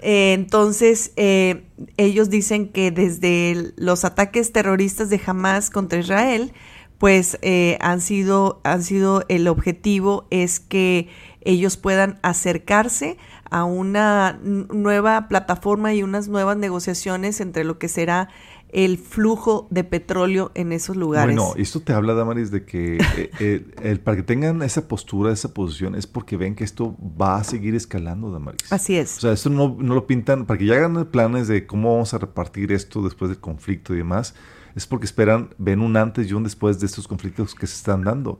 Eh, 0.01 0.31
entonces, 0.31 1.11
ellos 1.15 2.29
dicen 2.29 2.69
que 2.69 2.91
desde 2.91 3.73
los 3.75 4.05
ataques 4.05 4.53
terroristas 4.53 5.09
de 5.09 5.19
Hamas 5.25 5.69
contra 5.69 5.99
Israel, 5.99 6.53
pues 6.97 7.37
han, 7.81 7.99
sido, 7.99 8.61
han 8.63 8.83
sido 8.83 9.25
el 9.27 9.49
objetivo 9.49 10.27
es 10.29 10.61
que 10.61 11.09
ellos 11.41 11.75
puedan 11.75 12.19
acercarse 12.21 13.17
a 13.53 13.65
una 13.65 14.39
nueva 14.41 15.27
plataforma 15.27 15.93
y 15.93 16.01
unas 16.01 16.27
nuevas 16.27 16.57
negociaciones 16.57 17.39
entre 17.39 17.63
lo 17.63 17.77
que 17.77 17.87
será 17.87 18.29
el 18.69 18.97
flujo 18.97 19.67
de 19.69 19.83
petróleo 19.83 20.51
en 20.55 20.71
esos 20.71 20.97
lugares. 20.97 21.35
Bueno, 21.35 21.53
esto 21.57 21.79
te 21.79 21.93
habla, 21.93 22.15
Damaris, 22.15 22.49
de 22.49 22.65
que 22.65 22.97
eh, 23.17 23.29
eh, 23.39 23.63
el, 23.83 23.99
para 23.99 24.17
que 24.17 24.23
tengan 24.23 24.63
esa 24.63 24.87
postura, 24.87 25.31
esa 25.31 25.53
posición, 25.53 25.93
es 25.93 26.07
porque 26.07 26.35
ven 26.35 26.55
que 26.55 26.63
esto 26.63 26.97
va 26.99 27.37
a 27.37 27.43
seguir 27.43 27.75
escalando, 27.75 28.31
Damaris. 28.31 28.73
Así 28.73 28.97
es. 28.97 29.17
O 29.17 29.21
sea, 29.21 29.33
esto 29.33 29.51
no, 29.51 29.77
no 29.79 29.93
lo 29.93 30.07
pintan, 30.07 30.47
para 30.47 30.57
que 30.57 30.65
ya 30.65 30.73
hagan 30.73 31.05
planes 31.11 31.47
de 31.47 31.67
cómo 31.67 31.93
vamos 31.93 32.15
a 32.15 32.17
repartir 32.17 32.71
esto 32.71 33.03
después 33.03 33.29
del 33.29 33.39
conflicto 33.39 33.93
y 33.93 33.97
demás, 33.97 34.33
es 34.75 34.87
porque 34.87 35.05
esperan, 35.05 35.53
ven 35.59 35.79
un 35.81 35.95
antes 35.95 36.27
y 36.27 36.33
un 36.33 36.43
después 36.43 36.79
de 36.79 36.87
estos 36.87 37.07
conflictos 37.07 37.53
que 37.53 37.67
se 37.67 37.75
están 37.75 38.03
dando. 38.03 38.39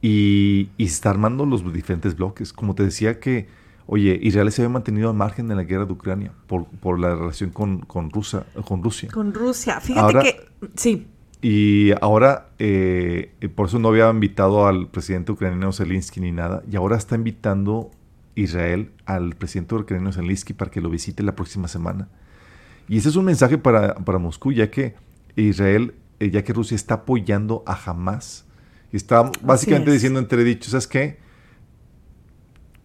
Y, 0.00 0.70
y 0.78 0.88
se 0.88 0.94
está 0.94 1.10
armando 1.10 1.44
los 1.44 1.70
diferentes 1.74 2.16
bloques. 2.16 2.54
Como 2.54 2.74
te 2.74 2.84
decía 2.84 3.20
que 3.20 3.48
Oye, 3.88 4.18
Israel 4.20 4.50
se 4.50 4.62
había 4.62 4.72
mantenido 4.72 5.10
al 5.10 5.16
margen 5.16 5.46
de 5.46 5.54
la 5.54 5.62
guerra 5.62 5.86
de 5.86 5.92
Ucrania 5.92 6.32
por, 6.48 6.66
por 6.66 6.98
la 6.98 7.14
relación 7.14 7.50
con, 7.50 7.80
con, 7.80 8.10
Rusia, 8.10 8.44
con 8.64 8.82
Rusia. 8.82 9.08
Con 9.12 9.32
Rusia. 9.32 9.80
Fíjate 9.80 10.20
que. 10.22 10.48
Sí. 10.74 11.06
Y 11.40 11.92
ahora, 12.00 12.48
eh, 12.58 13.30
por 13.54 13.68
eso 13.68 13.78
no 13.78 13.88
había 13.88 14.10
invitado 14.10 14.66
al 14.66 14.88
presidente 14.88 15.30
ucraniano 15.30 15.72
Zelensky 15.72 16.20
ni 16.20 16.32
nada. 16.32 16.64
Y 16.68 16.74
ahora 16.74 16.96
está 16.96 17.14
invitando 17.14 17.92
Israel 18.34 18.90
al 19.04 19.36
presidente 19.36 19.76
ucraniano 19.76 20.12
Zelensky 20.12 20.52
para 20.52 20.70
que 20.70 20.80
lo 20.80 20.90
visite 20.90 21.22
la 21.22 21.36
próxima 21.36 21.68
semana. 21.68 22.08
Y 22.88 22.98
ese 22.98 23.10
es 23.10 23.16
un 23.16 23.24
mensaje 23.24 23.58
para, 23.58 23.94
para 23.94 24.18
Moscú, 24.18 24.52
ya 24.52 24.70
que 24.70 24.94
Israel, 25.36 25.94
eh, 26.18 26.30
ya 26.30 26.42
que 26.42 26.52
Rusia 26.52 26.74
está 26.74 26.94
apoyando 26.94 27.62
a 27.66 27.74
Hamas. 27.74 28.46
Y 28.92 28.96
está 28.96 29.30
básicamente 29.42 29.92
diciendo 29.92 30.18
entre 30.18 30.42
dichos, 30.42 30.70
¿sabes 30.70 30.88
qué? 30.88 31.18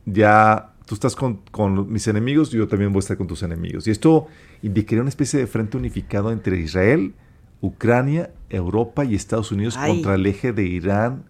Ya 0.05 0.70
tú 0.91 0.95
estás 0.95 1.15
con, 1.15 1.89
mis 1.89 2.05
enemigos, 2.09 2.51
yo 2.51 2.67
también 2.67 2.91
voy 2.91 2.97
a 2.97 2.99
estar 2.99 3.15
con 3.15 3.25
tus 3.25 3.43
enemigos. 3.43 3.87
Y 3.87 3.91
esto 3.91 4.27
indicaría 4.61 4.99
una 4.99 5.07
especie 5.07 5.39
de 5.39 5.47
frente 5.47 5.77
unificado 5.77 6.33
entre 6.33 6.59
Israel, 6.59 7.13
Ucrania, 7.61 8.31
Europa 8.49 9.05
y 9.05 9.15
Estados 9.15 9.53
Unidos 9.53 9.77
contra 9.77 10.15
el 10.15 10.25
eje 10.25 10.51
de 10.51 10.63
Irán, 10.63 11.23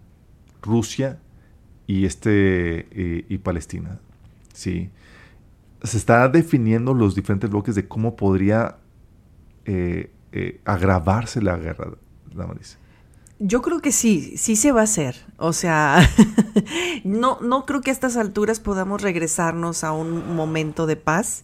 Rusia 0.62 1.20
y, 1.86 2.06
este, 2.06 2.88
eh, 2.90 3.24
y 3.28 3.38
Palestina. 3.38 4.00
Sí. 4.52 4.90
Se 5.84 5.96
está 5.96 6.28
definiendo 6.28 6.92
los 6.92 7.14
diferentes 7.14 7.48
bloques 7.48 7.76
de 7.76 7.86
cómo 7.86 8.16
podría 8.16 8.78
eh, 9.64 10.10
eh, 10.32 10.60
agravarse 10.64 11.40
la 11.40 11.56
guerra, 11.56 11.92
Damaris. 12.34 12.78
Yo 13.44 13.60
creo 13.60 13.80
que 13.80 13.90
sí, 13.90 14.36
sí 14.36 14.54
se 14.54 14.70
va 14.70 14.82
a 14.82 14.84
hacer. 14.84 15.16
O 15.36 15.52
sea, 15.52 16.08
no, 17.04 17.38
no 17.40 17.66
creo 17.66 17.80
que 17.80 17.90
a 17.90 17.92
estas 17.92 18.16
alturas 18.16 18.60
podamos 18.60 19.02
regresarnos 19.02 19.82
a 19.82 19.90
un 19.90 20.36
momento 20.36 20.86
de 20.86 20.94
paz. 20.94 21.42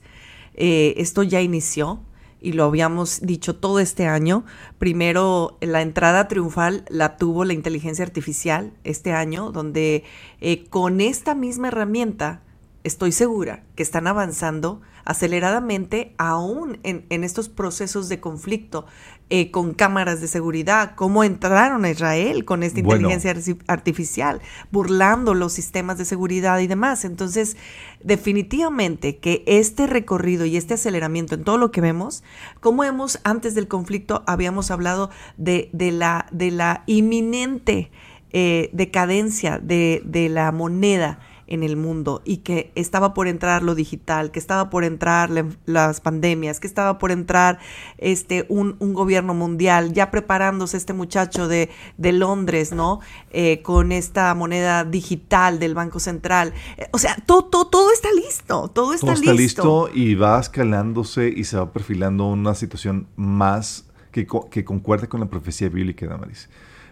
Eh, 0.54 0.94
esto 0.98 1.24
ya 1.24 1.40
inició 1.40 1.98
y 2.40 2.52
lo 2.52 2.62
habíamos 2.62 3.20
dicho 3.22 3.56
todo 3.56 3.80
este 3.80 4.06
año. 4.06 4.44
Primero, 4.78 5.58
la 5.60 5.82
entrada 5.82 6.28
triunfal 6.28 6.84
la 6.88 7.16
tuvo 7.16 7.44
la 7.44 7.52
inteligencia 7.52 8.04
artificial 8.04 8.72
este 8.84 9.12
año, 9.12 9.50
donde 9.50 10.04
eh, 10.40 10.66
con 10.66 11.00
esta 11.00 11.34
misma 11.34 11.66
herramienta 11.66 12.42
estoy 12.84 13.12
segura 13.12 13.64
que 13.74 13.82
están 13.82 14.06
avanzando 14.06 14.80
aceleradamente 15.08 16.14
aún 16.18 16.80
en, 16.82 17.24
estos 17.24 17.48
procesos 17.48 18.10
de 18.10 18.20
conflicto 18.20 18.84
eh, 19.30 19.50
con 19.50 19.72
cámaras 19.72 20.20
de 20.20 20.28
seguridad, 20.28 20.92
cómo 20.96 21.24
entraron 21.24 21.86
a 21.86 21.90
Israel 21.90 22.44
con 22.44 22.62
esta 22.62 22.80
inteligencia 22.80 23.34
artificial, 23.68 24.42
burlando 24.70 25.32
los 25.32 25.54
sistemas 25.54 25.96
de 25.96 26.04
seguridad 26.04 26.58
y 26.58 26.66
demás. 26.66 27.06
Entonces, 27.06 27.56
definitivamente 28.04 29.16
que 29.16 29.44
este 29.46 29.86
recorrido 29.86 30.44
y 30.44 30.58
este 30.58 30.74
aceleramiento 30.74 31.36
en 31.36 31.44
todo 31.44 31.56
lo 31.56 31.70
que 31.70 31.80
vemos, 31.80 32.22
como 32.60 32.84
hemos 32.84 33.18
antes 33.24 33.54
del 33.54 33.66
conflicto 33.66 34.24
habíamos 34.26 34.70
hablado 34.70 35.08
de, 35.38 35.70
la, 35.72 36.26
de 36.32 36.50
la 36.50 36.82
inminente 36.84 37.90
eh, 38.32 38.68
decadencia 38.74 39.58
de, 39.58 40.02
de 40.04 40.28
la 40.28 40.52
moneda, 40.52 41.18
en 41.48 41.62
el 41.62 41.76
mundo 41.76 42.22
y 42.24 42.38
que 42.38 42.70
estaba 42.74 43.14
por 43.14 43.26
entrar 43.26 43.62
lo 43.62 43.74
digital, 43.74 44.30
que 44.30 44.38
estaba 44.38 44.70
por 44.70 44.84
entrar 44.84 45.30
las 45.64 46.00
pandemias, 46.00 46.60
que 46.60 46.66
estaba 46.66 46.98
por 46.98 47.10
entrar 47.10 47.58
este 47.96 48.46
un, 48.48 48.76
gobierno 48.78 49.34
mundial, 49.34 49.92
ya 49.92 50.10
preparándose 50.10 50.76
este 50.76 50.92
muchacho 50.92 51.48
de, 51.48 51.70
de 51.96 52.12
Londres, 52.12 52.72
¿no? 52.72 53.00
Eh, 53.30 53.62
con 53.62 53.92
esta 53.92 54.34
moneda 54.34 54.84
digital 54.84 55.58
del 55.58 55.74
Banco 55.74 56.00
Central. 56.00 56.52
Eh, 56.76 56.88
o 56.92 56.98
sea, 56.98 57.16
todo, 57.26 57.44
todo, 57.44 57.92
está 57.92 58.08
listo, 58.12 58.68
todo 58.68 58.94
está, 58.94 59.06
todo 59.06 59.14
está 59.14 59.32
listo. 59.32 59.90
y 59.92 60.14
va 60.14 60.38
escalándose 60.38 61.32
y 61.34 61.44
se 61.44 61.56
va 61.56 61.72
perfilando 61.72 62.26
una 62.26 62.54
situación 62.54 63.06
más 63.16 63.86
que, 64.12 64.26
que 64.50 64.64
concuerde 64.64 65.08
con 65.08 65.20
la 65.20 65.26
profecía 65.26 65.68
bíblica, 65.68 66.06
Damaris. 66.06 66.48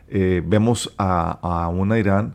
Eh, 0.09 0.43
vemos 0.47 0.95
a, 0.99 1.39
a 1.43 1.69
una 1.69 1.99
Irán 1.99 2.35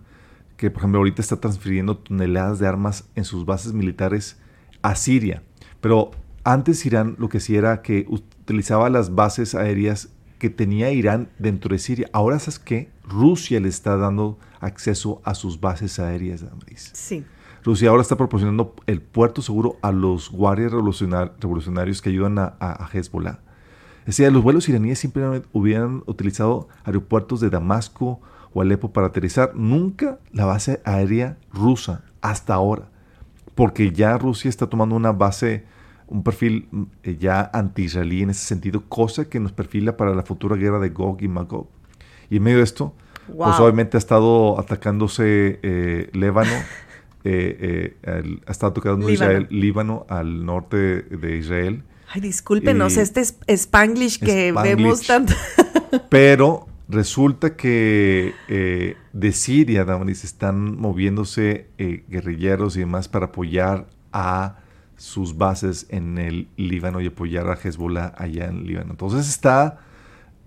que 0.61 0.69
por 0.69 0.81
ejemplo 0.81 0.99
ahorita 0.99 1.23
está 1.23 1.37
transfiriendo 1.37 1.97
toneladas 1.97 2.59
de 2.59 2.67
armas 2.67 3.05
en 3.15 3.25
sus 3.25 3.47
bases 3.47 3.73
militares 3.73 4.37
a 4.83 4.93
Siria. 4.93 5.41
Pero 5.79 6.11
antes 6.43 6.85
Irán 6.85 7.15
lo 7.17 7.29
que 7.29 7.39
hacía 7.39 7.57
era 7.57 7.81
que 7.81 8.05
utilizaba 8.07 8.91
las 8.91 9.15
bases 9.15 9.55
aéreas 9.55 10.09
que 10.37 10.51
tenía 10.51 10.91
Irán 10.91 11.29
dentro 11.39 11.73
de 11.73 11.79
Siria. 11.79 12.09
Ahora 12.13 12.37
sabes 12.37 12.59
que 12.59 12.91
Rusia 13.03 13.59
le 13.59 13.69
está 13.69 13.97
dando 13.97 14.37
acceso 14.59 15.19
a 15.25 15.33
sus 15.33 15.59
bases 15.59 15.97
aéreas. 15.97 16.45
Sí. 16.93 17.25
Rusia 17.63 17.89
ahora 17.89 18.03
está 18.03 18.15
proporcionando 18.15 18.75
el 18.85 19.01
puerto 19.01 19.41
seguro 19.41 19.77
a 19.81 19.91
los 19.91 20.29
guardias 20.29 20.71
revolucionarios 20.71 22.03
que 22.03 22.09
ayudan 22.09 22.37
a, 22.37 22.55
a, 22.59 22.87
Hezbollah. 22.93 23.39
Es 24.01 24.17
decir, 24.17 24.31
los 24.31 24.43
vuelos 24.43 24.69
iraníes 24.69 24.99
simplemente 24.99 25.47
hubieran 25.53 26.03
utilizado 26.05 26.67
aeropuertos 26.83 27.39
de 27.39 27.49
Damasco, 27.49 28.21
o 28.53 28.61
Alepo 28.61 28.91
para 28.91 29.07
aterrizar. 29.07 29.55
Nunca 29.55 30.19
la 30.31 30.45
base 30.45 30.81
aérea 30.85 31.37
rusa, 31.51 32.03
hasta 32.21 32.53
ahora. 32.53 32.89
porque 33.55 33.91
ya 33.91 34.17
Rusia 34.17 34.49
está 34.49 34.67
tomando 34.67 34.95
una 34.95 35.11
base, 35.11 35.65
un 36.07 36.23
perfil 36.23 36.67
mm, 36.71 36.83
eh, 37.03 37.17
ya 37.19 37.49
anti-israelí 37.53 38.23
en 38.23 38.29
ese 38.29 38.45
sentido, 38.45 38.83
cosa 38.87 39.25
que 39.25 39.39
nos 39.39 39.51
perfila 39.51 39.97
para 39.97 40.15
la 40.15 40.23
futura 40.23 40.55
guerra 40.55 40.79
de 40.79 40.89
Gog 40.89 41.21
y 41.21 41.27
Magog. 41.27 41.67
Y 42.29 42.37
en 42.37 42.43
medio 42.43 42.57
de 42.59 42.63
esto, 42.63 42.95
pues 43.37 43.59
obviamente 43.59 43.97
ha 43.97 43.99
estado 43.99 44.59
atacándose 44.59 45.59
eh, 45.61 46.09
Líbano, 46.13 46.51
eh, 47.23 47.95
eh, 48.03 48.39
ha 48.45 48.51
estado 48.51 48.71
atacando 48.71 49.09
Israel, 49.09 49.47
Líbano 49.49 50.05
al 50.09 50.45
norte 50.45 50.77
de 51.03 51.37
Israel. 51.37 51.83
Ay, 52.13 52.21
discúlpenos, 52.21 52.97
este 52.97 53.21
es 53.21 53.37
Spanglish 53.47 54.19
que 54.19 54.51
vemos 54.51 55.07
tanto. 55.07 55.33
pero 56.09 56.67
resulta 56.91 57.55
que 57.55 58.33
eh, 58.47 58.97
de 59.13 59.31
Siria, 59.31 59.85
Damaris, 59.85 60.23
están 60.23 60.77
moviéndose 60.77 61.67
eh, 61.77 62.03
guerrilleros 62.09 62.75
y 62.75 62.81
demás 62.81 63.07
para 63.07 63.27
apoyar 63.27 63.87
a 64.11 64.57
sus 64.97 65.37
bases 65.37 65.87
en 65.89 66.17
el 66.17 66.47
Líbano 66.57 67.01
y 67.01 67.07
apoyar 67.07 67.49
a 67.49 67.55
Hezbollah 67.55 68.13
allá 68.17 68.45
en 68.45 68.65
Líbano. 68.67 68.91
Entonces 68.91 69.29
está, 69.29 69.79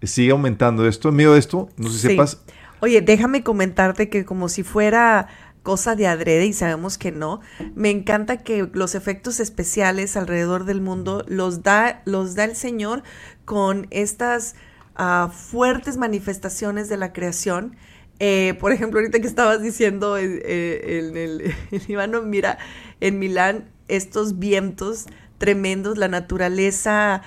sigue 0.03 0.33
aumentando 0.33 0.87
esto. 0.87 1.09
En 1.09 1.17
medio 1.17 1.33
de 1.33 1.39
esto, 1.39 1.71
no 1.77 1.89
sé 1.89 1.99
si 1.99 2.09
sepas. 2.09 2.43
Oye, 2.81 3.01
déjame 3.01 3.43
comentarte 3.43 4.11
que 4.11 4.25
como 4.25 4.49
si 4.49 4.63
fuera 4.63 5.29
cosa 5.63 5.97
de 5.97 6.07
adrede 6.07 6.45
y 6.45 6.53
sabemos 6.53 6.99
que 6.99 7.11
no. 7.11 7.41
Me 7.75 7.91
encanta 7.91 8.37
que 8.37 8.69
los 8.75 8.95
efectos 8.95 9.41
especiales 9.41 10.17
alrededor 10.17 10.67
del 10.67 10.83
mundo 10.83 11.25
los 11.27 11.63
da, 11.63 12.03
los 12.05 12.35
da 12.35 12.45
el 12.45 12.55
Señor 12.55 13.03
con 13.47 13.87
estas 13.91 14.55
uh, 14.99 15.31
fuertes 15.31 15.97
manifestaciones 15.97 16.89
de 16.89 16.97
la 16.97 17.13
creación. 17.13 17.77
Eh, 18.21 18.55
por 18.61 18.73
ejemplo, 18.73 19.01
ahorita 19.01 19.19
que 19.21 19.27
estabas 19.27 19.61
diciendo 19.63 20.17
eh, 20.17 20.41
eh, 20.45 21.09
en, 21.09 21.17
el, 21.17 21.55
en 21.89 22.31
mira, 22.31 22.59
en 23.01 23.19
Milán 23.19 23.71
estos 23.89 24.39
vientos 24.39 25.07
tremendos, 25.39 25.99
la 25.99 26.09
naturaleza 26.09 27.23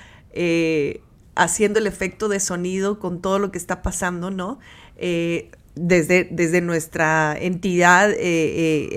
haciendo 1.34 1.78
el 1.78 1.86
efecto 1.86 2.28
de 2.28 2.38
sonido 2.38 2.98
con 3.00 3.20
todo 3.20 3.38
lo 3.38 3.50
que 3.50 3.58
está 3.58 3.82
pasando, 3.82 4.30
¿no? 4.30 4.60
desde, 5.74 6.28
desde, 6.30 6.60
nuestra 6.60 7.36
entidad 7.38 8.10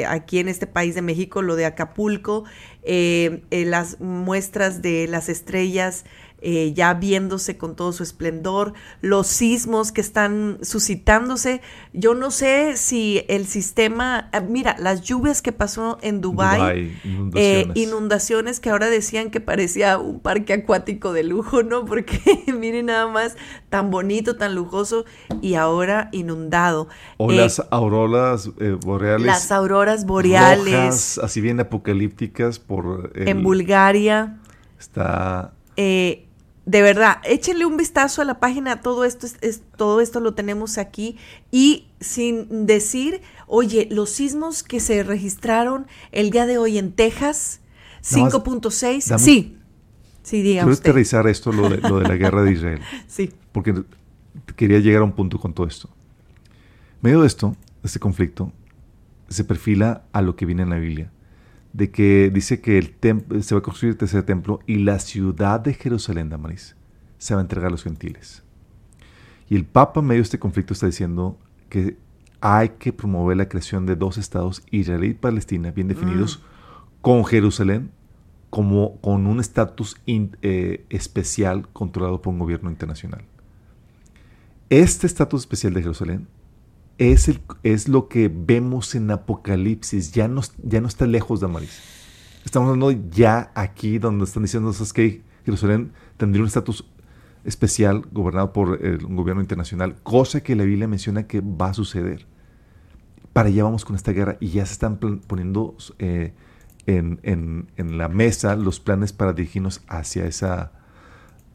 aquí 0.08 0.40
en 0.40 0.48
este 0.48 0.68
país 0.68 0.94
de 0.94 1.02
México, 1.02 1.42
lo 1.42 1.56
de 1.56 1.66
Acapulco, 1.66 2.46
las 2.84 4.00
muestras 4.00 4.82
de 4.84 5.08
las 5.08 5.30
estrellas 5.30 6.06
eh, 6.44 6.74
ya 6.74 6.96
viéndose 6.96 7.56
con 7.58 7.76
todo 7.76 7.94
su 7.94 8.02
esplendor, 8.02 8.74
los 9.02 9.28
sismos 9.28 9.92
que 9.92 10.02
están 10.02 10.58
suscitándose. 10.64 11.62
Yo 11.94 12.16
no 12.16 12.32
sé 12.32 12.78
si 12.78 13.24
el 13.28 13.46
sistema, 13.46 14.28
ah, 14.34 14.40
mira, 14.40 14.76
las 14.80 15.04
lluvias 15.04 15.44
que 15.44 15.52
pasó 15.52 16.00
en 16.02 16.20
Dubái, 16.20 16.98
eh, 17.36 17.68
inundaciones. 17.76 18.60
que 18.60 18.72
ahora 18.72 18.90
decían 18.90 19.30
que 19.30 19.40
parecía 19.40 20.00
un 20.00 20.20
parque 20.20 20.54
acuático 20.54 21.14
de 21.14 21.24
lujo, 21.24 21.62
¿no? 21.62 21.86
Porque 21.92 22.20
miren 22.48 22.88
nada 22.88 23.08
más, 23.08 23.38
tan 23.70 23.92
bonito, 23.92 24.36
tan 24.36 24.56
lujoso 24.56 25.06
y 25.42 25.54
ahora 25.54 26.10
inundado. 26.12 26.88
O 27.18 27.32
las 27.32 27.60
eh, 27.60 27.64
auroras 27.70 28.50
boreales. 28.84 29.28
Las 29.28 29.52
auroras 29.52 30.08
boreales. 30.08 31.20
así 31.20 31.40
bien 31.40 31.60
apocalípticas 31.60 32.58
por... 32.58 33.12
en 33.14 33.44
Bulgaria. 33.44 34.40
Está 34.80 35.54
de 36.66 36.82
verdad, 36.82 37.18
échenle 37.24 37.66
un 37.66 37.76
vistazo 37.76 38.22
a 38.22 38.26
la 38.26 38.40
página, 38.40 38.82
todo 38.82 39.04
esto, 39.04 39.28
es, 39.42 39.62
todo 39.76 40.00
esto 40.00 40.20
lo 40.20 40.34
tenemos 40.34 40.78
aquí 40.78 41.18
y 41.52 41.88
sin 42.00 42.68
decir, 42.68 43.22
oye, 43.48 43.88
los 43.90 44.12
sismos 44.12 44.62
que 44.62 44.80
se 44.80 45.04
registraron 45.04 45.88
el 46.12 46.30
día 46.30 46.46
de 46.46 46.58
hoy 46.60 46.78
en 46.78 46.92
Texas, 46.92 47.62
5.6, 48.04 49.18
sí, 49.18 49.58
sí, 50.22 50.42
diga 50.42 50.64
Quiero 50.64 50.78
aterrizar 50.78 51.28
esto, 51.28 51.52
lo 51.52 51.70
de, 51.70 51.78
lo 51.78 52.00
de 52.00 52.08
la 52.08 52.16
guerra 52.16 52.44
de 52.44 52.52
Israel. 52.52 52.82
sí. 53.08 53.32
Porque 53.52 53.84
quería 54.56 54.80
llegar 54.80 55.02
a 55.02 55.06
un 55.06 55.14
punto 55.14 55.40
con 55.40 55.54
todo 55.54 55.66
esto. 55.66 55.90
En 56.48 57.00
medio 57.02 57.22
de 57.22 57.28
esto, 57.28 57.56
de 57.82 57.88
este 57.88 58.00
conflicto, 58.00 58.52
se 59.30 59.44
perfila 59.44 60.04
a 60.14 60.22
lo 60.22 60.36
que 60.36 60.46
viene 60.46 60.62
en 60.64 60.70
la 60.70 60.78
Biblia 60.78 61.12
de 61.74 61.92
que 61.92 62.30
dice 62.34 62.62
que 62.62 62.78
el 62.78 62.96
se 63.44 63.56
va 63.56 63.60
a 63.60 63.64
construir 63.64 63.94
el 63.94 63.98
tercer 63.98 64.24
templo 64.24 64.60
y 64.66 64.76
la 64.78 65.00
ciudad 65.00 65.60
de 65.60 65.74
Jerusalén, 65.74 66.30
Damaris, 66.30 66.76
se 67.18 67.34
va 67.34 67.42
a 67.42 67.44
entregar 67.44 67.68
a 67.68 67.72
los 67.72 67.84
gentiles. 67.84 68.44
Y 69.50 69.56
el 69.56 69.66
Papa 69.66 70.00
en 70.00 70.08
medio 70.08 70.20
de 70.20 70.24
este 70.24 70.40
conflicto 70.40 70.74
está 70.74 70.86
diciendo 70.86 71.38
que 71.70 71.98
hay 72.42 72.70
que 72.70 72.92
promover 72.92 73.38
la 73.38 73.48
creación 73.48 73.86
de 73.86 73.96
dos 73.96 74.18
estados, 74.18 74.64
Israel 74.72 75.04
y 75.04 75.14
Palestina, 75.14 75.72
bien 75.72 75.88
definidos, 75.88 76.40
mm. 76.40 77.02
con 77.02 77.26
Jerusalén 77.26 77.92
como 78.50 78.98
con 78.98 79.28
un 79.28 79.40
estatus 79.40 79.96
eh, 80.06 80.86
especial 80.90 81.70
controlado 81.70 82.22
por 82.22 82.34
un 82.34 82.40
gobierno 82.40 82.70
internacional. 82.70 83.24
Este 84.70 85.08
estatus 85.08 85.42
especial 85.42 85.74
de 85.74 85.82
Jerusalén 85.82 86.28
es, 86.98 87.28
el, 87.28 87.42
es 87.64 87.88
lo 87.88 88.08
que 88.08 88.32
vemos 88.34 88.96
en 88.96 89.10
Apocalipsis, 89.12 90.12
ya 90.12 90.28
no, 90.28 90.42
ya 90.64 90.82
no 90.82 90.88
está 90.88 91.06
lejos 91.08 91.40
de 91.40 91.48
Amaris. 91.48 91.82
Estamos 92.46 92.70
hablando 92.70 92.92
ya 93.10 93.52
aquí 93.56 94.00
donde 94.00 94.26
están 94.26 94.44
diciendo 94.44 94.72
que 94.94 95.22
Jerusalén 95.46 95.92
tendría 96.18 96.42
un 96.42 96.48
estatus 96.48 96.86
especial 97.44 98.06
gobernado 98.12 98.54
por 98.54 98.70
un 98.70 99.16
gobierno 99.16 99.42
internacional, 99.42 99.96
cosa 100.04 100.42
que 100.42 100.56
la 100.56 100.64
Biblia 100.64 100.88
menciona 100.88 101.28
que 101.28 101.42
va 101.42 101.70
a 101.70 101.74
suceder. 101.74 102.26
Para 103.34 103.50
allá 103.50 103.64
vamos 103.64 103.86
con 103.86 103.96
esta 103.96 104.12
guerra 104.12 104.38
y 104.40 104.50
ya 104.50 104.66
se 104.66 104.74
están 104.74 104.98
poniendo 104.98 105.76
eh, 106.00 106.34
en, 106.86 107.20
en, 107.24 107.98
la 107.98 108.10
mesa 108.10 108.56
los 108.56 108.80
planes 108.80 109.14
para 109.14 109.34
dirigirnos 109.34 109.82
hacia 109.88 110.26
esa, 110.26 110.74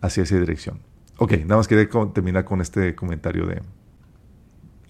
hacia 0.00 0.22
esa 0.22 0.38
dirección. 0.38 0.80
Ok, 1.18 1.32
nada 1.40 1.56
más 1.56 1.68
quería 1.68 1.88
terminar 2.12 2.44
con 2.44 2.60
este 2.60 2.94
comentario 2.94 3.46
de, 3.46 3.62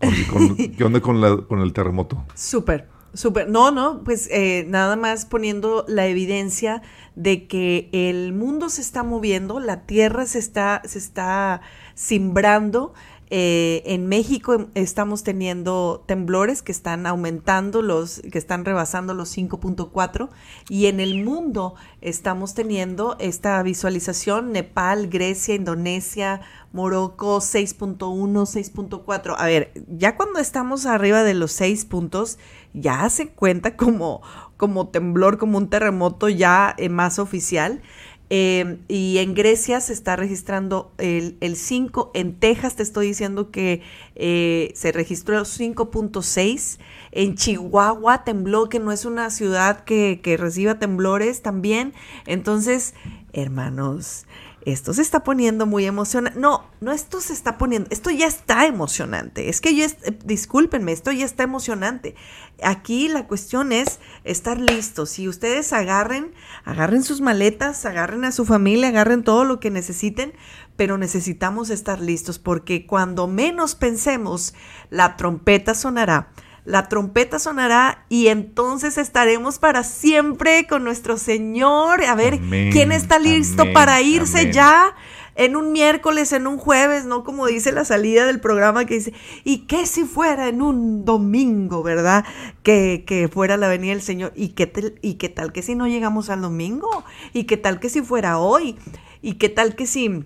¿Qué 0.76 0.84
onda 0.84 1.00
con, 1.00 1.60
el 1.60 1.72
terremoto? 1.72 2.24
Súper, 2.34 2.88
súper. 3.14 3.48
No, 3.48 3.70
no, 3.70 4.02
pues 4.04 4.28
eh, 4.30 4.66
nada 4.68 4.96
más 4.96 5.24
poniendo 5.24 5.84
la 5.88 6.06
evidencia 6.06 6.82
de 7.14 7.46
que 7.46 7.88
el 7.92 8.32
mundo 8.32 8.68
se 8.68 8.82
está 8.82 9.02
moviendo, 9.02 9.58
la 9.58 9.86
tierra 9.86 10.26
se 10.26 10.38
está, 10.38 10.82
se 10.84 10.98
está 10.98 11.62
simbrando. 11.94 12.92
Eh, 13.28 13.82
en 13.86 14.06
México 14.06 14.68
estamos 14.74 15.24
teniendo 15.24 16.04
temblores 16.06 16.62
que 16.62 16.70
están 16.70 17.06
aumentando, 17.06 17.82
los 17.82 18.20
que 18.20 18.38
están 18.38 18.64
rebasando 18.64 19.14
los 19.14 19.36
5.4 19.36 20.28
y 20.68 20.86
en 20.86 21.00
el 21.00 21.24
mundo 21.24 21.74
estamos 22.00 22.54
teniendo 22.54 23.16
esta 23.18 23.60
visualización, 23.64 24.52
Nepal, 24.52 25.08
Grecia, 25.08 25.56
Indonesia, 25.56 26.40
Morocco 26.72 27.38
6.1, 27.38 27.98
6.4. 27.98 29.34
A 29.36 29.46
ver, 29.46 29.72
ya 29.88 30.14
cuando 30.14 30.38
estamos 30.38 30.86
arriba 30.86 31.24
de 31.24 31.34
los 31.34 31.50
6 31.50 31.84
puntos, 31.86 32.38
ya 32.74 33.08
se 33.10 33.30
cuenta 33.30 33.76
como, 33.76 34.22
como 34.56 34.88
temblor, 34.88 35.38
como 35.38 35.58
un 35.58 35.68
terremoto 35.68 36.28
ya 36.28 36.76
eh, 36.78 36.88
más 36.90 37.18
oficial. 37.18 37.82
Em, 38.28 38.78
y 38.88 39.18
en 39.18 39.34
Grecia 39.34 39.80
se 39.80 39.92
está 39.92 40.16
registrando 40.16 40.92
el, 40.98 41.56
5. 41.56 42.10
En 42.14 42.34
Texas 42.34 42.74
te 42.74 42.82
estoy 42.82 43.08
diciendo 43.08 43.50
que 43.50 43.82
eh, 44.16 44.72
se 44.74 44.90
registró 44.90 45.40
5.6. 45.42 46.78
En 47.12 47.36
Chihuahua 47.36 48.24
tembló, 48.24 48.68
que 48.68 48.80
no 48.80 48.90
es 48.90 49.04
una 49.04 49.30
ciudad 49.30 49.84
que, 49.84 50.20
que 50.22 50.36
reciba 50.36 50.78
temblores 50.78 51.42
también. 51.42 51.94
Entonces, 52.26 52.94
hermanos, 53.32 54.26
esto 54.66 54.92
se 54.92 55.00
está 55.00 55.22
poniendo 55.22 55.64
muy 55.64 55.86
emocionante. 55.86 56.40
No, 56.40 56.68
no, 56.80 56.90
esto 56.90 57.20
se 57.20 57.32
está 57.32 57.56
poniendo, 57.56 57.88
esto 57.92 58.10
ya 58.10 58.26
está 58.26 58.66
emocionante. 58.66 59.48
Es 59.48 59.60
que 59.60 59.76
yo, 59.76 59.84
eh, 59.84 60.18
discúlpenme, 60.24 60.90
esto 60.90 61.12
ya 61.12 61.24
está 61.24 61.44
emocionante. 61.44 62.16
Aquí 62.60 63.06
la 63.06 63.28
cuestión 63.28 63.70
es 63.70 64.00
estar 64.24 64.58
listos. 64.58 65.10
Si 65.10 65.28
ustedes 65.28 65.72
agarren, 65.72 66.34
agarren 66.64 67.04
sus 67.04 67.20
maletas, 67.20 67.86
agarren 67.86 68.24
a 68.24 68.32
su 68.32 68.44
familia, 68.44 68.88
agarren 68.88 69.22
todo 69.22 69.44
lo 69.44 69.60
que 69.60 69.70
necesiten, 69.70 70.32
pero 70.74 70.98
necesitamos 70.98 71.70
estar 71.70 72.00
listos 72.00 72.40
porque 72.40 72.86
cuando 72.86 73.28
menos 73.28 73.76
pensemos, 73.76 74.52
la 74.90 75.16
trompeta 75.16 75.74
sonará 75.74 76.32
la 76.66 76.88
trompeta 76.88 77.38
sonará 77.38 78.04
y 78.08 78.26
entonces 78.26 78.98
estaremos 78.98 79.58
para 79.60 79.84
siempre 79.84 80.66
con 80.66 80.82
nuestro 80.82 81.16
Señor. 81.16 82.04
A 82.04 82.14
ver, 82.16 82.40
¿quién 82.72 82.90
está 82.90 83.20
listo 83.20 83.72
para 83.72 84.02
irse 84.02 84.52
ya? 84.52 84.94
En 85.36 85.54
un 85.54 85.70
miércoles, 85.70 86.32
en 86.32 86.46
un 86.46 86.58
jueves, 86.58 87.04
¿no? 87.04 87.22
Como 87.22 87.46
dice 87.46 87.70
la 87.70 87.84
salida 87.84 88.26
del 88.26 88.40
programa 88.40 88.84
que 88.84 88.94
dice, 88.94 89.12
¿y 89.44 89.66
qué 89.66 89.86
si 89.86 90.04
fuera 90.04 90.48
en 90.48 90.60
un 90.60 91.04
domingo, 91.04 91.82
verdad? 91.82 92.24
Que, 92.64 93.04
que 93.06 93.28
fuera 93.28 93.56
la 93.56 93.68
venida 93.68 93.92
del 93.92 94.02
Señor. 94.02 94.32
¿Y 94.34 94.48
qué, 94.48 94.94
¿Y 95.02 95.14
qué 95.14 95.28
tal 95.28 95.52
que 95.52 95.62
si 95.62 95.76
no 95.76 95.86
llegamos 95.86 96.30
al 96.30 96.40
domingo? 96.40 97.04
¿Y 97.32 97.44
qué 97.44 97.58
tal 97.58 97.78
que 97.78 97.90
si 97.90 98.00
fuera 98.00 98.38
hoy? 98.38 98.76
¿Y 99.22 99.34
qué 99.34 99.48
tal 99.50 99.76
que 99.76 99.86
si 99.86 100.24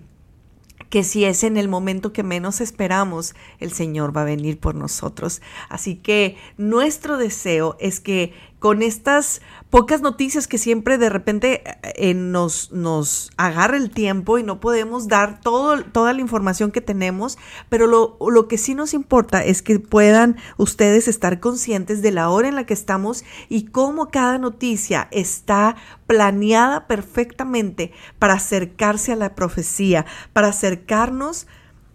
que 0.91 1.05
si 1.05 1.23
es 1.23 1.43
en 1.45 1.55
el 1.55 1.69
momento 1.69 2.11
que 2.11 2.21
menos 2.21 2.59
esperamos, 2.59 3.33
el 3.59 3.71
Señor 3.71 4.15
va 4.15 4.21
a 4.21 4.25
venir 4.25 4.59
por 4.59 4.75
nosotros. 4.75 5.41
Así 5.69 5.95
que 5.95 6.35
nuestro 6.57 7.17
deseo 7.17 7.77
es 7.79 8.01
que 8.01 8.33
con 8.61 8.83
estas 8.83 9.41
pocas 9.71 10.01
noticias 10.01 10.47
que 10.47 10.59
siempre 10.59 10.99
de 10.99 11.09
repente 11.09 11.63
eh, 11.95 12.13
nos, 12.13 12.71
nos 12.71 13.31
agarra 13.35 13.75
el 13.75 13.89
tiempo 13.89 14.37
y 14.37 14.43
no 14.43 14.59
podemos 14.59 15.07
dar 15.07 15.41
todo, 15.41 15.83
toda 15.83 16.13
la 16.13 16.21
información 16.21 16.71
que 16.71 16.79
tenemos, 16.79 17.39
pero 17.69 17.87
lo, 17.87 18.19
lo 18.21 18.47
que 18.47 18.59
sí 18.59 18.75
nos 18.75 18.93
importa 18.93 19.43
es 19.43 19.63
que 19.63 19.79
puedan 19.79 20.37
ustedes 20.57 21.07
estar 21.07 21.39
conscientes 21.39 22.03
de 22.03 22.11
la 22.11 22.29
hora 22.29 22.49
en 22.49 22.55
la 22.55 22.67
que 22.67 22.75
estamos 22.75 23.25
y 23.49 23.65
cómo 23.65 24.09
cada 24.09 24.37
noticia 24.37 25.07
está 25.09 25.75
planeada 26.05 26.85
perfectamente 26.85 27.91
para 28.19 28.35
acercarse 28.35 29.11
a 29.11 29.15
la 29.15 29.33
profecía, 29.33 30.05
para 30.33 30.49
acercarnos 30.49 31.47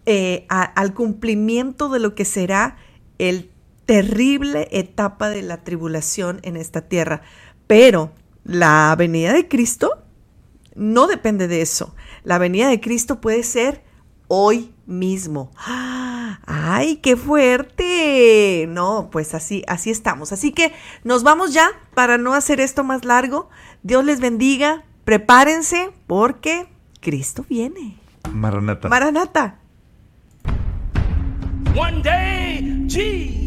eh, 0.05 0.45
al 0.49 0.93
cumplimiento 0.93 1.87
de 1.87 1.99
lo 1.99 2.13
que 2.13 2.25
será 2.25 2.75
el 3.19 3.51
terrible 3.87 4.67
etapa 4.71 5.29
de 5.29 5.41
la 5.41 5.63
tribulación 5.63 6.39
en 6.43 6.57
esta 6.57 6.81
tierra. 6.81 7.21
Pero 7.65 8.11
la 8.43 8.93
venida 8.95 9.33
de 9.33 9.47
Cristo 9.47 10.03
no 10.75 11.07
depende 11.07 11.47
de 11.47 11.61
eso. 11.61 11.95
La 12.23 12.37
venida 12.37 12.67
de 12.67 12.79
Cristo 12.79 13.19
puede 13.19 13.41
ser 13.41 13.83
hoy 14.27 14.73
mismo. 14.85 15.51
¡Ay, 16.45 16.97
qué 16.97 17.17
fuerte! 17.17 18.65
No, 18.69 19.09
pues 19.11 19.33
así, 19.33 19.63
así 19.67 19.89
estamos. 19.89 20.31
Así 20.31 20.51
que 20.51 20.73
nos 21.03 21.23
vamos 21.23 21.53
ya 21.53 21.69
para 21.95 22.17
no 22.17 22.33
hacer 22.33 22.59
esto 22.59 22.83
más 22.83 23.05
largo. 23.05 23.49
Dios 23.83 24.05
les 24.05 24.19
bendiga. 24.19 24.83
Prepárense 25.05 25.91
porque 26.05 26.67
Cristo 26.99 27.45
viene. 27.49 27.97
Maranata. 28.31 28.89
Maranata. 28.89 29.59
One 31.75 32.01
day, 32.01 32.85
Jesus 32.89 33.46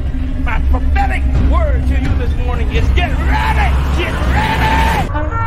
my 0.43 0.59
prophetic 0.71 1.23
word 1.51 1.81
to 1.87 2.01
you 2.01 2.09
this 2.17 2.33
morning 2.45 2.67
is 2.73 2.87
get 2.89 3.11
ready! 3.17 4.01
Get 4.01 4.13
ready! 4.31 5.40